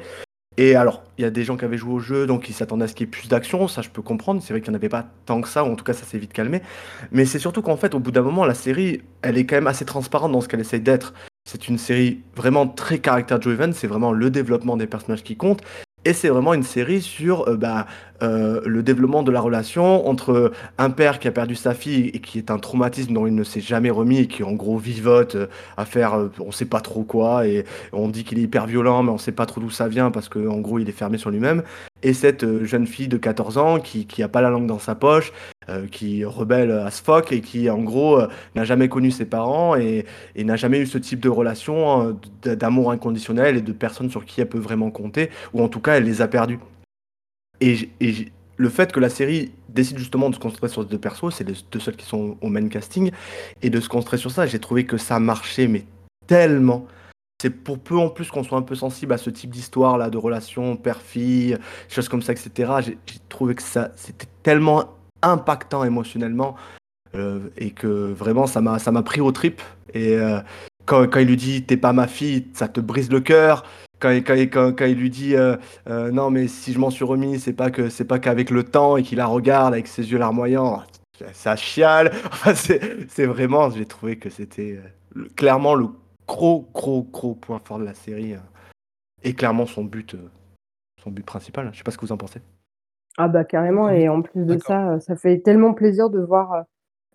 [0.58, 2.84] Et alors, il y a des gens qui avaient joué au jeu, donc ils s'attendaient
[2.84, 4.76] à ce qu'il y ait plus d'action, ça je peux comprendre, c'est vrai qu'il n'y
[4.76, 6.60] en avait pas tant que ça, ou en tout cas ça s'est vite calmé.
[7.10, 9.66] Mais c'est surtout qu'en fait, au bout d'un moment, la série, elle est quand même
[9.66, 11.14] assez transparente dans ce qu'elle essaye d'être.
[11.44, 15.60] C'est une série vraiment très caractère driven, c'est vraiment le développement des personnages qui compte.
[16.04, 17.86] Et c'est vraiment une série sur euh, bah,
[18.22, 22.20] euh, le développement de la relation entre un père qui a perdu sa fille et
[22.20, 25.34] qui est un traumatisme dont il ne s'est jamais remis et qui en gros vivote
[25.34, 25.46] euh,
[25.76, 29.02] à faire euh, on sait pas trop quoi et on dit qu'il est hyper violent
[29.02, 31.18] mais on sait pas trop d'où ça vient parce que en gros il est fermé
[31.18, 31.62] sur lui-même.
[32.04, 34.94] Et cette jeune fille de 14 ans qui qui a pas la langue dans sa
[34.94, 35.32] poche
[35.92, 38.20] qui rebelle à ce fuck et qui en gros
[38.56, 40.04] n'a jamais connu ses parents et,
[40.36, 44.48] n'a jamais eu ce type de relation d'amour inconditionnel et de personnes sur qui elle
[44.48, 46.58] peut vraiment compter ou en tout cas elle les a perdus
[47.62, 51.34] et, le fait que la série décide justement de se concentrer sur ces deux persos,
[51.34, 53.10] c'est les deux seuls qui sont au main casting,
[53.62, 55.84] et de se concentrer sur ça, j'ai trouvé que ça marchait, mais
[56.26, 56.86] tellement.
[57.40, 60.10] C'est pour peu en plus qu'on soit un peu sensible à ce type d'histoire là,
[60.10, 61.56] de relations père-fille,
[61.88, 62.72] choses comme ça, etc.
[62.84, 62.98] J'ai
[63.28, 64.84] trouvé que ça, c'était tellement
[65.22, 66.54] impactant émotionnellement,
[67.14, 69.62] euh, et que vraiment ça m'a, pris aux tripes.
[69.92, 70.40] Et euh,
[70.86, 73.64] quand, quand il lui dit t'es pas ma fille, ça te brise le cœur.
[74.02, 75.56] Quand, quand, quand, quand il lui dit euh,
[75.88, 78.64] euh, non mais si je m'en suis remis, c'est pas que c'est pas qu'avec le
[78.64, 80.82] temps et qu'il la regarde avec ses yeux larmoyants,
[81.32, 82.10] ça chiale.
[82.26, 84.80] Enfin c'est vraiment, j'ai trouvé que c'était
[85.16, 85.86] euh, clairement le
[86.26, 88.34] gros gros gros point fort de la série
[89.22, 90.16] et clairement son but
[91.00, 91.70] son but principal.
[91.72, 92.40] Je sais pas ce que vous en pensez.
[93.18, 96.64] Ah bah carrément, et en plus de ça, ça fait tellement plaisir de voir.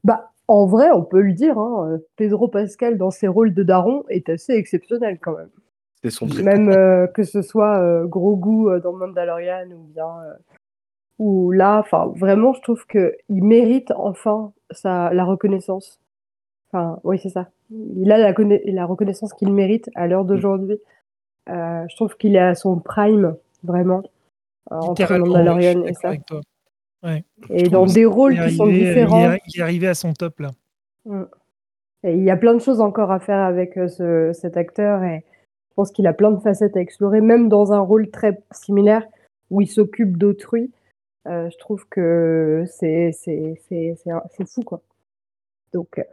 [0.06, 4.06] Bah, en vrai, on peut le dire, hein, Pedro Pascal dans ses rôles de daron
[4.08, 5.50] est assez exceptionnel quand même.
[5.98, 6.44] C'était son truc.
[6.46, 10.34] Même euh, que ce soit euh, gros goût euh, dans Mandalorian ou bien euh,
[11.20, 16.00] ou là, enfin vraiment, je trouve que il mérite enfin sa la reconnaissance.
[16.72, 17.48] Enfin, oui, c'est ça.
[17.72, 20.78] Il a la, conna- la reconnaissance qu'il mérite à l'heure d'aujourd'hui.
[21.50, 24.04] Euh, je trouve qu'il est à son prime, vraiment,
[24.72, 26.12] euh, entre Mandalorian et ça.
[27.50, 29.36] Et dans des rôles qui sont arrivé, différents.
[29.48, 30.52] il est arrivé à son top là.
[31.06, 31.24] Mm.
[32.04, 35.24] Et il y a plein de choses encore à faire avec ce, cet acteur et
[35.78, 39.06] pense qu'il a plein de facettes à explorer, même dans un rôle très similaire
[39.52, 40.72] où il s'occupe d'autrui.
[41.28, 43.12] Euh, je trouve que c'est
[44.48, 44.82] fou quoi.
[45.74, 46.04] Donc euh,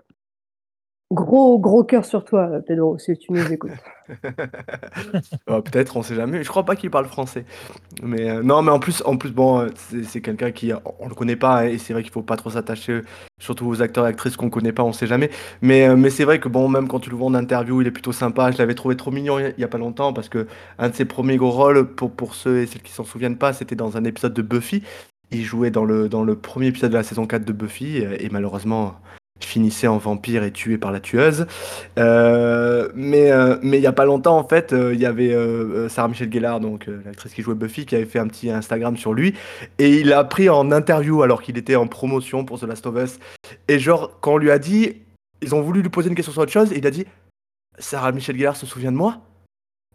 [1.11, 3.71] gros gros cœur sur toi euh, Pedro si tu nous écoutes.
[5.49, 6.43] Ouais, peut-être, on sait jamais.
[6.43, 7.45] Je crois pas qu'il parle français.
[8.03, 9.69] Mais euh, non, mais en plus, en plus, bon, euh,
[10.05, 12.37] c'est quelqu'un qui, on, on le connaît pas, hein, et c'est vrai qu'il faut pas
[12.37, 13.03] trop s'attacher,
[13.41, 15.31] surtout aux acteurs et actrices qu'on connaît pas, on sait jamais.
[15.63, 17.87] Mais, euh, mais c'est vrai que bon, même quand tu le vois en interview, il
[17.87, 18.51] est plutôt sympa.
[18.51, 20.47] Je l'avais trouvé trop mignon il y a- pas longtemps parce que
[20.79, 23.77] un de ses premiers gros rôles, pour, ceux et celles qui s'en souviennent pas, c'était
[23.77, 24.83] dans un épisode de Buffy.
[25.31, 28.29] Il jouait dans le, dans le premier épisode de la saison 4 de Buffy, et
[28.31, 28.95] malheureusement
[29.45, 31.47] finissait en vampire et tué par la tueuse.
[31.99, 35.35] Euh, mais euh, mais il y a pas longtemps en fait, euh, il y avait
[35.89, 39.13] Sarah Michelle Gellar, donc l'actrice qui jouait Buffy, qui avait fait un petit Instagram sur
[39.13, 39.35] lui
[39.79, 42.97] et il l'a pris en interview alors qu'il était en promotion pour The Last of
[42.97, 43.19] Us.
[43.69, 45.03] Et genre quand on lui a dit,
[45.43, 47.07] ils ont voulu lui poser une question sur autre chose, et il a dit
[47.79, 49.21] Sarah Michelle Gellar se souvient de moi?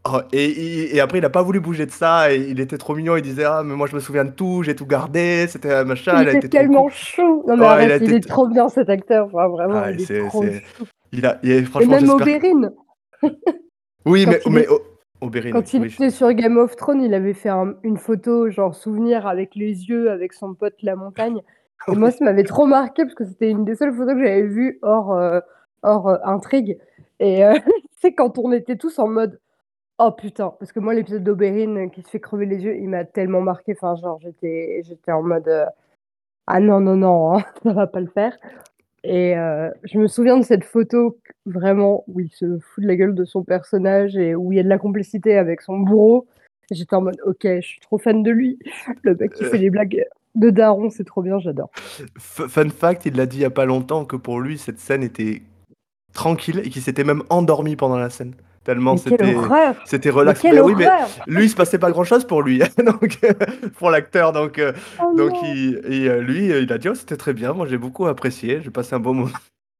[0.06, 2.78] Oh, et, et- et après, il a pas voulu bouger de ça, et il était
[2.78, 3.18] trop mignon.
[3.18, 5.84] Il disait Ah, mais moi je me souviens de tout, j'ai tout gardé, c'était un
[5.84, 6.22] machin.
[6.22, 6.92] Il a était tellement cool.
[6.92, 7.44] chou.
[7.48, 9.26] Non mais Ouais, arrête, il il, été est trop bien cet acteur.
[9.28, 10.50] Enfin, vraiment, Ah, il est c'est- trop chou.
[11.12, 12.10] Il a, il a- Et même.
[12.10, 12.72] Oberyn.
[14.06, 14.80] Oui, mais, il mais est- oh,
[15.22, 15.88] Oberyn, Quand il oui.
[15.94, 19.90] était sur Game of Thrones, il avait fait un- une photo, genre souvenir avec les
[19.90, 21.42] yeux, avec son pote la montagne.
[21.90, 24.44] Et moi, ça m'avait trop marqué parce que c'était une des seules photos que j'avais
[24.44, 25.40] vues hors, euh,
[25.84, 26.78] hors euh, intrigue.
[27.20, 27.54] Et euh,
[28.02, 29.40] c'est quand on était tous en mode
[30.02, 32.88] Oh putain, parce que moi, l'épisode d'Oberyn euh, qui se fait crever les yeux, il
[32.88, 33.74] m'a tellement marqué.
[33.74, 35.66] Enfin, genre, j'étais j'étais en mode euh,
[36.48, 38.38] Ah non, non, non, hein, ça va pas le faire.
[39.04, 42.96] Et euh, je me souviens de cette photo vraiment où il se fout de la
[42.96, 46.28] gueule de son personnage et où il y a de la complicité avec son bourreau.
[46.72, 48.58] J'étais en mode, ok, je suis trop fan de lui.
[49.04, 50.06] Le mec qui fait des blagues
[50.36, 51.72] de daron, c'est trop bien, j'adore.
[52.18, 55.04] Fun fact, il l'a dit il y a pas longtemps que pour lui, cette scène
[55.04, 55.42] était
[56.14, 58.34] tranquille et qu'il s'était même endormi pendant la scène.
[58.64, 59.36] Tellement c'était
[59.86, 60.44] c'était relax.
[60.44, 60.90] Mais oui, mais
[61.28, 63.20] lui, il se passait pas grand chose pour lui, donc
[63.78, 64.32] pour l'acteur.
[64.32, 67.34] Donc, euh, Oh donc il, et, euh, lui, euh, il a dit oh, c'était très
[67.34, 67.54] bien.
[67.54, 68.62] Moi, j'ai beaucoup apprécié.
[68.62, 69.32] J'ai passé un bon moment.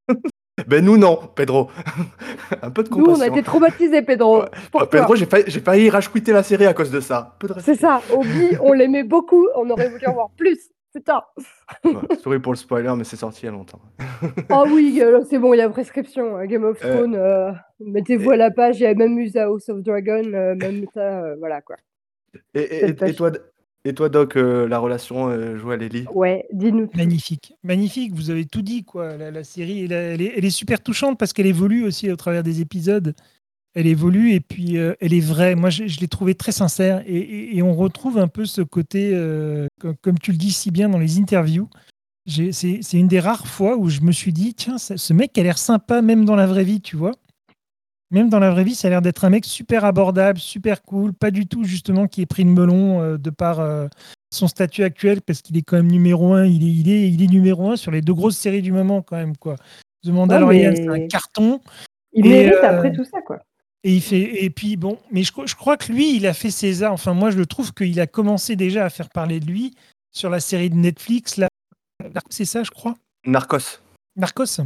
[0.66, 1.70] ben nous non, Pedro.
[2.62, 3.24] un peu de Nous, on compassion.
[3.24, 4.42] a été traumatisés, Pedro.
[4.42, 4.86] Ouais.
[4.90, 5.90] Pedro, j'ai failli, j'ai failli
[6.28, 7.36] la série à cause de ça.
[7.60, 10.58] C'est ça, Obi, on l'aimait beaucoup, on aurait voulu en voir plus.
[10.94, 11.20] Putain.
[11.84, 13.80] Ouais, sorry pour le spoiler, mais c'est sorti il y a longtemps.
[14.48, 16.36] Ah oui, euh, c'est bon, il y a prescription.
[16.36, 18.80] hein, Game of Euh, Thrones, euh, mettez-vous à la page.
[18.80, 21.76] Il y a même eu The House of Dragon, euh, même ça, euh, voilà quoi.
[22.54, 23.30] Et, toi,
[23.84, 26.86] et toi, Doc, euh, la relation euh, Joël Ellie Ouais, dis-nous.
[26.88, 26.96] tout.
[26.98, 28.12] Magnifique, magnifique.
[28.14, 29.16] Vous avez tout dit quoi.
[29.16, 32.16] La, la série, elle, elle est, elle est super touchante parce qu'elle évolue aussi au
[32.16, 33.14] travers des épisodes.
[33.74, 35.54] Elle évolue et puis euh, elle est vraie.
[35.54, 38.62] Moi, je, je l'ai trouvée très sincère et, et- et on retrouve un peu ce
[38.62, 41.68] côté, euh, comme, comme tu le dis si bien dans les interviews.
[42.26, 45.42] C'est une des rares fois où je me suis dit, tiens, ça- ce mec a
[45.42, 47.12] l'air sympa même dans la vraie vie, tu vois.
[48.12, 51.12] même dans la vraie vie, ça a l'air d'être un mec super abordable, super cool,
[51.12, 53.60] pas du tout justement qui est pris de melon euh, de par
[54.32, 56.44] son statut actuel, parce qu'il est quand même numéro un.
[56.44, 59.00] Il est, il est, il est numéro un sur les deux grosses séries du moment
[59.02, 59.54] quand même quoi.
[60.04, 61.60] The Mandalorian, mais- c'est un carton.
[62.12, 63.38] Il Et, mérite euh, après tout ça, quoi.
[63.82, 66.34] Et il fait et puis bon, mais je, cro- je crois que lui, il a
[66.34, 66.92] fait César.
[66.92, 69.74] Enfin, moi, je le trouve qu'il a commencé déjà à faire parler de lui
[70.12, 71.38] sur la série de Netflix.
[71.38, 71.48] Là,
[72.28, 72.94] c'est ça, je crois?
[73.26, 73.80] Narcos.
[74.16, 74.60] Narcos.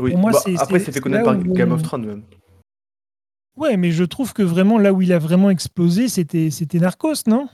[0.00, 0.10] Oui.
[0.12, 2.22] Pour moi, Bah, c'est- après, c'est- fait connaître par Game on- of Thrones même.
[3.56, 7.22] Ouais, mais je trouve que vraiment là où il a vraiment explosé, c'était c'était Narcos,
[7.26, 7.48] non?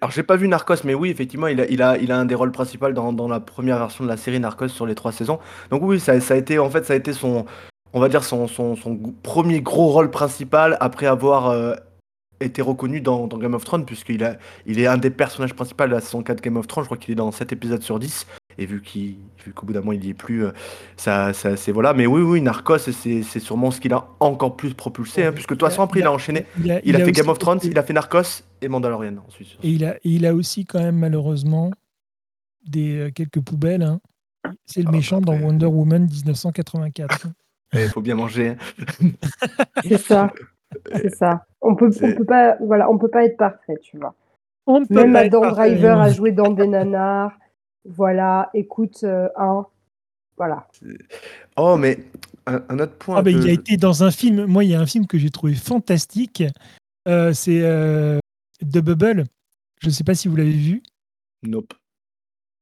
[0.00, 2.24] Alors, j'ai pas vu Narcos, mais oui, effectivement, il a, il a, il a un
[2.24, 5.10] des rôles principaux dans, dans la première version de la série Narcos sur les trois
[5.12, 5.38] saisons.
[5.70, 7.46] Donc oui, ça, ça a été, en fait, ça a été son,
[7.92, 11.74] on va dire son, son, son g- premier gros rôle principal après avoir euh,
[12.40, 14.36] été reconnu dans, dans Game of Thrones, puisqu'il a,
[14.66, 16.84] il est un des personnages principaux de la saison 4 Game of Thrones.
[16.84, 18.26] Je crois qu'il est dans 7 épisodes sur 10.
[18.58, 19.16] Et vu qu'il,
[19.46, 20.50] vu qu'au bout d'un moment il y est plus, euh,
[20.98, 21.94] ça, ça, c'est voilà.
[21.94, 25.50] Mais oui, oui, Narcos, c'est, c'est sûrement ce qu'il a encore plus propulsé, hein, puisque
[25.50, 26.44] de toute façon après il a enchaîné.
[26.62, 29.48] Il a, fait Game of Thrones, été- il a fait Narcos et Mandalorian ensuite.
[29.62, 31.70] Et il a, et il a aussi quand même malheureusement
[32.66, 33.82] des euh, quelques poubelles.
[33.82, 34.00] hein.
[34.66, 35.32] C'est le Ah, méchant dans.
[35.34, 37.28] Wonder Woman 1984.
[37.74, 38.48] Il faut bien manger.
[38.50, 38.56] hein.
[39.84, 40.32] C'est ça.
[40.92, 41.44] C'est ça.
[41.60, 44.14] On peut, on peut pas, voilà, on peut pas être parfait, tu vois.
[44.66, 45.40] On ne peut Même Adam.
[45.50, 47.32] Driver a joué dans des nanars.
[47.84, 49.66] Voilà, écoute, euh, un,
[50.36, 50.68] voilà.
[51.56, 51.98] Oh, mais
[52.46, 53.16] un, un autre point.
[53.18, 54.44] Ah bah, que- il a été dans un film.
[54.46, 56.42] Moi, il y a un film que j'ai trouvé fantastique.
[57.08, 58.18] Euh, c'est euh,
[58.60, 59.24] The Bubble.
[59.80, 60.82] Je ne sais pas si vous l'avez vu.
[61.42, 61.74] Nope.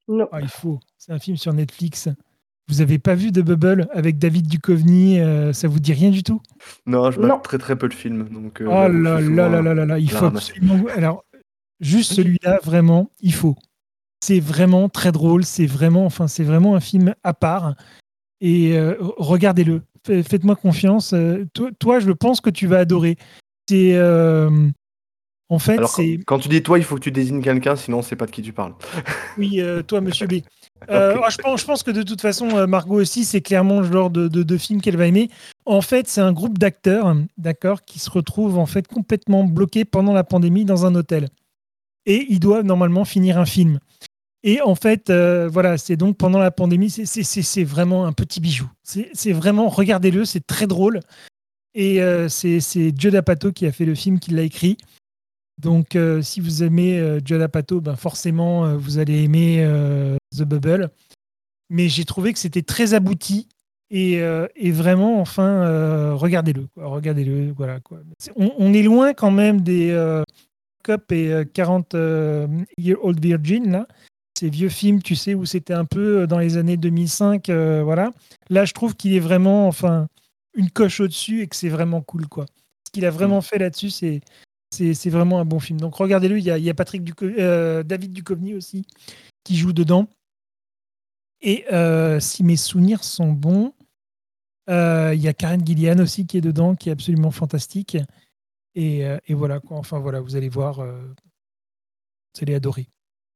[0.09, 0.27] Non.
[0.33, 0.81] Ah, il faut.
[0.99, 2.09] C'est un film sur Netflix.
[2.71, 6.23] Vous avez pas vu The Bubble avec David Duchovny euh, Ça vous dit rien du
[6.23, 6.41] tout?
[6.87, 8.29] Non, je mate très très peu de films.
[8.29, 10.81] Donc, euh, Oh là là là là là là, il faut absolument.
[10.95, 11.25] Alors,
[11.81, 13.57] juste celui-là, vraiment, il faut.
[14.23, 15.45] C'est vraiment très drôle.
[15.45, 17.75] C'est vraiment, enfin, c'est vraiment un film à part.
[18.41, 19.83] Et euh, regardez-le.
[20.07, 21.13] Fa- Faites-moi confiance.
[21.13, 23.17] Euh, toi, toi, je pense que tu vas adorer.
[23.69, 24.51] C'est, euh,
[25.49, 27.75] en fait, Alors, quand, c'est quand tu dis toi, il faut que tu désignes quelqu'un,
[27.75, 28.75] sinon on sait pas de qui tu parles.
[29.39, 30.35] oui, euh, toi, Monsieur B.
[30.89, 33.81] Euh, ah, je, pense, je pense que de toute façon, euh, Margot aussi, c'est clairement
[33.81, 35.29] le genre de, de, de film qu'elle va aimer.
[35.67, 40.13] En fait, c'est un groupe d'acteurs, d'accord, qui se retrouvent en fait complètement bloqués pendant
[40.13, 41.29] la pandémie dans un hôtel.
[42.07, 43.79] Et ils doivent normalement finir un film.
[44.43, 48.69] Et en fait, euh, voilà, c'est donc pendant la pandémie, c'est- vraiment un petit bijou.
[48.83, 51.01] C'est vraiment, regardez-le, c'est très drôle.
[51.75, 54.77] Et euh, c'est c'est Joe D'Apato qui a fait le film, qui l'a écrit.
[55.61, 60.17] Donc, euh, si vous aimez euh, Judd Apatow, ben forcément, euh, vous allez aimer euh,
[60.37, 60.91] The Bubble.
[61.69, 63.49] Mais j'ai trouvé que c'était très abouti
[63.93, 64.21] et,
[64.57, 66.67] et vraiment, enfin, regardez-le.
[66.75, 67.79] quoi, Regardez-le, voilà.
[67.79, 68.01] Quoi.
[68.35, 69.93] On, on est loin quand même des
[70.83, 72.47] Cop et euh, 40 euh,
[72.79, 73.87] Year Old Virgin, là.
[74.39, 78.11] Ces vieux films, tu sais, où c'était un peu dans les années 2005, euh, voilà.
[78.49, 80.07] Là, je trouve qu'il est vraiment, enfin,
[80.55, 82.47] une coche au-dessus et que c'est vraiment cool, quoi.
[82.87, 84.21] Ce qu'il a vraiment fait là-dessus, c'est
[84.71, 85.81] c'est vraiment un bon film.
[85.81, 88.85] Donc regardez-le, il y a, il y a Patrick Duco- euh, David Duchovny aussi
[89.45, 90.09] qui joue dedans.
[91.43, 93.75] Et euh, si mes souvenirs sont bons,
[94.69, 97.97] euh, il y a Karen Gillian aussi qui est dedans, qui est absolument fantastique.
[98.75, 99.79] Et, et voilà, quoi.
[99.79, 102.89] enfin voilà, vous allez voir, vous allez adorer.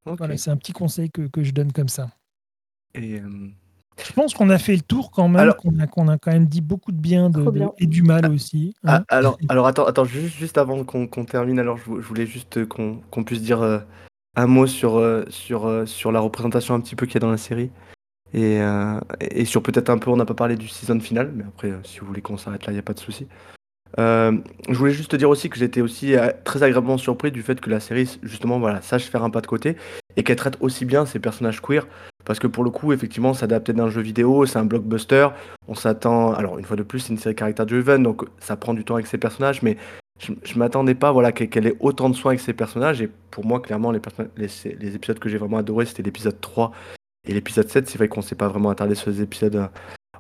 [0.05, 2.11] Voilà, c'est un petit conseil que, que je donne comme ça.
[2.94, 3.20] Et,
[4.02, 6.32] Je pense qu'on a fait le tour quand même, Alors- qu'on a, qu'on a quand
[6.32, 8.74] même dit beaucoup de bien, de, de- et du mal aussi.
[8.84, 9.04] ah, hein.
[9.08, 12.26] alors, alors attends, attends, juste, juste avant qu'on qu'on termine, alors je, vou- je voulais
[12.26, 13.78] juste euh, qu'on qu'on puisse dire euh,
[14.36, 17.20] un mot sur, euh, sur, euh, sur la représentation un petit peu qu'il y a
[17.20, 17.70] dans la série.
[18.32, 21.44] Et, euh, et sur peut-être un peu, on n'a pas parlé du season final, mais
[21.44, 23.28] après, si vous voulez qu'on s'arrête là, il n'y a pas de souci.
[24.00, 24.36] Euh,
[24.68, 27.70] je voulais juste te dire aussi que j'étais aussi très agréablement surpris du fait que
[27.70, 29.76] la série, justement, voilà, sache faire un pas de côté
[30.16, 31.86] et qu'elle traite aussi bien ces personnages queer.
[32.24, 35.28] Parce que pour le coup, effectivement, c'est adapté d'un jeu vidéo, c'est un blockbuster.
[35.68, 36.32] On s'attend.
[36.32, 38.94] Alors, une fois de plus, c'est une série caractère driven, donc ça prend du temps
[38.94, 39.76] avec ses personnages, mais
[40.20, 43.02] je, je m'attendais pas voilà, qu'elle ait autant de soin avec ses personnages.
[43.02, 44.05] Et pour moi, clairement, les,
[44.94, 46.72] épisodes que j'ai vraiment adorés, c'était l'épisode 3
[47.28, 47.88] et l'épisode 7.
[47.88, 49.66] C'est vrai qu'on s'est pas vraiment attardé sur les épisodes euh,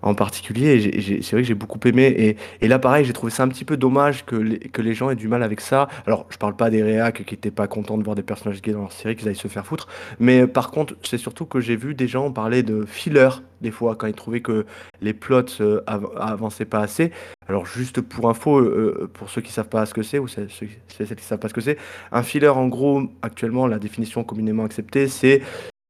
[0.02, 0.90] en particulier.
[1.22, 2.36] C'est vrai que j'ai beaucoup aimé.
[2.60, 5.28] Et, là, pareil, j'ai trouvé ça un petit peu dommage que les, gens aient du
[5.28, 5.88] mal avec ça.
[6.06, 8.72] Alors, je parle pas des réacs qui étaient pas contents de voir des personnages gays
[8.72, 9.88] dans leur série, qu'ils aillent se faire foutre.
[10.18, 13.28] Mais euh, par contre, c'est surtout que j'ai vu des gens parler de filler
[13.60, 14.66] des fois quand ils trouvaient que
[15.00, 17.10] les plots euh, av- avançaient pas assez.
[17.48, 20.48] Alors juste pour info, euh, pour ceux qui savent pas ce que c'est ou ceux-
[20.48, 21.78] celles qui savent pas ce que c'est,
[22.12, 25.42] un filler en gros, actuellement la définition communément acceptée, c'est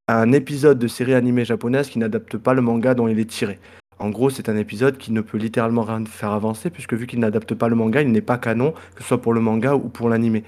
[0.09, 3.59] un épisode de série animée japonaise qui n'adapte pas le manga dont il est tiré.
[3.99, 7.21] En gros, c'est un épisode qui ne peut littéralement rien faire avancer puisque vu qu'il
[7.21, 9.89] n'adapte pas le manga, il n'est pas canon, que ce soit pour le manga ou
[9.89, 10.45] pour l'animé.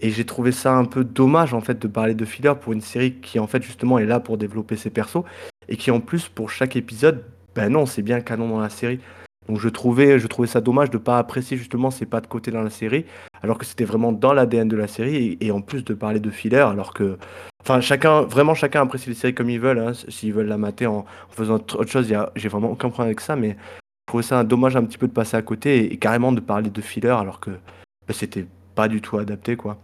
[0.00, 2.80] Et j'ai trouvé ça un peu dommage en fait de parler de filler pour une
[2.80, 5.24] série qui en fait justement est là pour développer ses persos
[5.68, 9.00] et qui en plus pour chaque épisode, ben non, c'est bien canon dans la série.
[9.48, 12.26] Donc je trouvais, je trouvais ça dommage de ne pas apprécier justement ces pas de
[12.26, 13.04] côté dans la série,
[13.42, 16.30] alors que c'était vraiment dans l'ADN de la série, et, en plus de parler de
[16.30, 17.18] filler, alors que,
[17.60, 20.86] enfin chacun, vraiment chacun apprécie les séries comme ils veulent, hein, s'ils veulent la mater
[20.86, 24.44] en, faisant autre chose, j'ai vraiment aucun problème avec ça, mais je trouvais ça un
[24.44, 27.40] dommage un petit peu de passer à côté et, carrément de parler de filler, alors
[27.40, 29.76] que bah, c'était pas du tout adapté, quoi.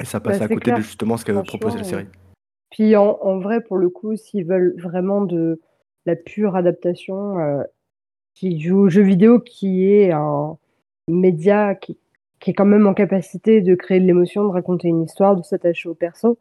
[0.00, 2.06] Et ça passait bah, à côté de justement ce qu'avait proposé la série.
[2.70, 5.60] Puis en, en, vrai, pour le coup, s'ils veulent vraiment de
[6.06, 7.62] la pure adaptation, euh,
[8.34, 10.56] qui joue au jeu vidéo, qui est un
[11.08, 11.98] média qui,
[12.46, 15.88] est quand même en capacité de créer de l'émotion, de raconter une histoire, de s'attacher
[15.88, 16.38] au perso.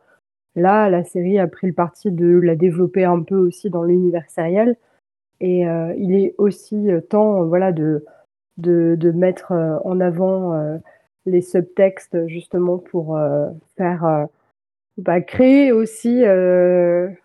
[0.55, 4.30] Là, la série a pris le parti de la développer un peu aussi dans l'univers
[4.30, 4.77] sériel.
[5.39, 8.05] Et euh, il est aussi euh, temps voilà, de,
[8.57, 10.80] de, de mettre euh, en avant
[11.26, 13.19] les subtextes justement pour
[13.77, 14.27] faire
[14.97, 17.15] bah, créer aussi de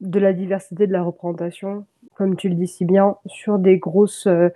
[0.00, 1.84] la diversité de la représentation
[2.20, 4.50] comme tu le dis si bien, sur des grosses euh,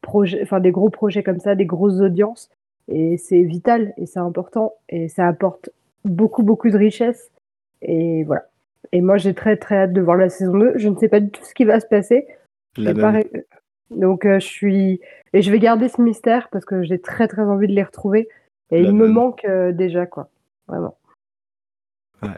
[0.00, 2.48] projets, enfin des gros projets comme ça, des grosses audiences.
[2.88, 5.68] Et c'est vital et c'est important et ça apporte
[6.06, 7.30] beaucoup beaucoup de richesse.
[7.82, 8.48] Et voilà.
[8.92, 10.72] Et moi j'ai très très hâte de voir la saison 2.
[10.76, 12.26] Je ne sais pas du tout ce qui va se passer.
[13.90, 15.00] Donc euh, je suis
[15.34, 18.30] et je vais garder ce mystère parce que j'ai très très envie de les retrouver.
[18.70, 20.30] Et il me manque euh, déjà quoi,
[20.66, 20.96] vraiment.
[22.22, 22.30] Ouais.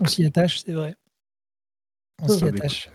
[0.00, 0.96] On s'y attache, c'est vrai.
[2.20, 2.90] On s'y attache.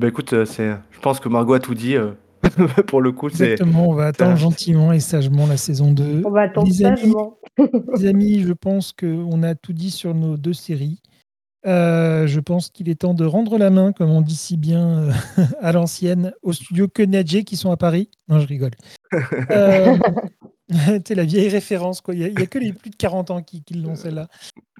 [0.00, 1.94] Bah écoute, euh, c'est, je pense que Margot a tout dit.
[1.94, 2.12] Euh,
[2.86, 3.52] pour le coup, c'est.
[3.52, 6.22] Exactement, on va attendre gentiment et sagement la saison 2.
[6.24, 7.36] On va attendre sagement.
[7.98, 11.02] les amis, je pense qu'on a tout dit sur nos deux séries.
[11.66, 15.10] Euh, je pense qu'il est temps de rendre la main, comme on dit si bien
[15.60, 18.08] à l'ancienne, aux studios Kenadje qui sont à Paris.
[18.26, 18.72] Non, je rigole.
[19.50, 19.98] Euh,
[21.06, 22.00] c'est la vieille référence.
[22.00, 22.14] quoi.
[22.14, 24.28] Il n'y a, que les plus de 40 ans qui, qui l'ont, celle-là.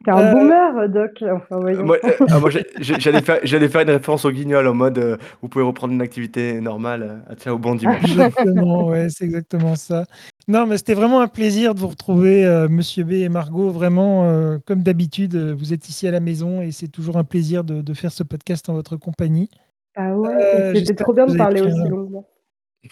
[0.04, 1.22] T'es un euh, boomer, Doc.
[1.22, 2.40] Enfin, moi, euh, ah,
[2.80, 6.58] j'allais faire, faire, une référence au guignol en mode euh, vous pouvez reprendre une activité
[6.60, 7.22] normale.
[7.28, 8.02] à tiens, au bon dimanche.
[8.04, 10.06] Exactement, ouais, c'est exactement ça.
[10.48, 13.70] Non, mais c'était vraiment un plaisir de vous retrouver, Monsieur B et Margot.
[13.70, 17.82] Vraiment, comme d'habitude, vous êtes ici à la maison et c'est toujours un plaisir de,
[17.82, 19.50] de, faire ce podcast en votre compagnie.
[19.94, 22.26] Ah ouais, c'était trop bien de parler aussi longuement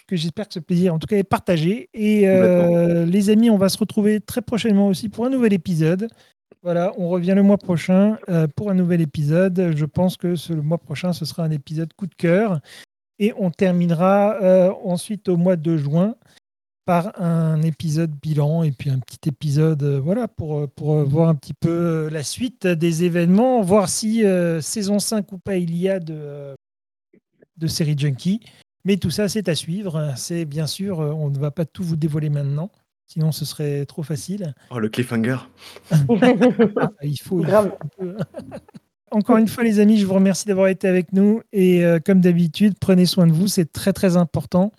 [0.06, 1.88] que j'espère que ce plaisir, en tout cas, est partagé.
[1.94, 2.26] Et
[3.06, 6.08] les amis, on va se retrouver très prochainement aussi pour un nouvel épisode.
[6.62, 9.72] Voilà, on revient le mois prochain euh, pour un nouvel épisode.
[9.76, 12.60] Je pense que ce, le mois prochain, ce sera un épisode coup de cœur.
[13.20, 16.16] Et on terminera euh, ensuite au mois de juin
[16.84, 21.34] par un épisode bilan et puis un petit épisode euh, voilà, pour, pour voir un
[21.34, 24.24] petit peu la suite des événements, voir si
[24.60, 26.54] saison 5 ou pas il y a de,
[27.56, 28.40] de série Junkie.
[28.84, 30.12] Mais tout ça, c'est à suivre.
[30.16, 32.70] C'est bien sûr, on ne va pas tout vous dévoiler maintenant.
[33.06, 34.54] Sinon, ce serait trop facile.
[34.70, 35.38] Oh, le cliffhanger.
[35.90, 37.42] Ah, il faut.
[39.10, 41.40] Encore une fois, les amis, je vous remercie d'avoir été avec nous.
[41.52, 43.48] Et euh, comme d'habitude, prenez soin de vous.
[43.48, 44.72] C'est très, très important.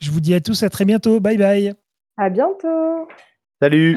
[0.00, 1.20] Je vous dis à tous à très bientôt.
[1.20, 1.74] Bye bye.
[2.16, 3.06] À bientôt.
[3.62, 3.96] Salut.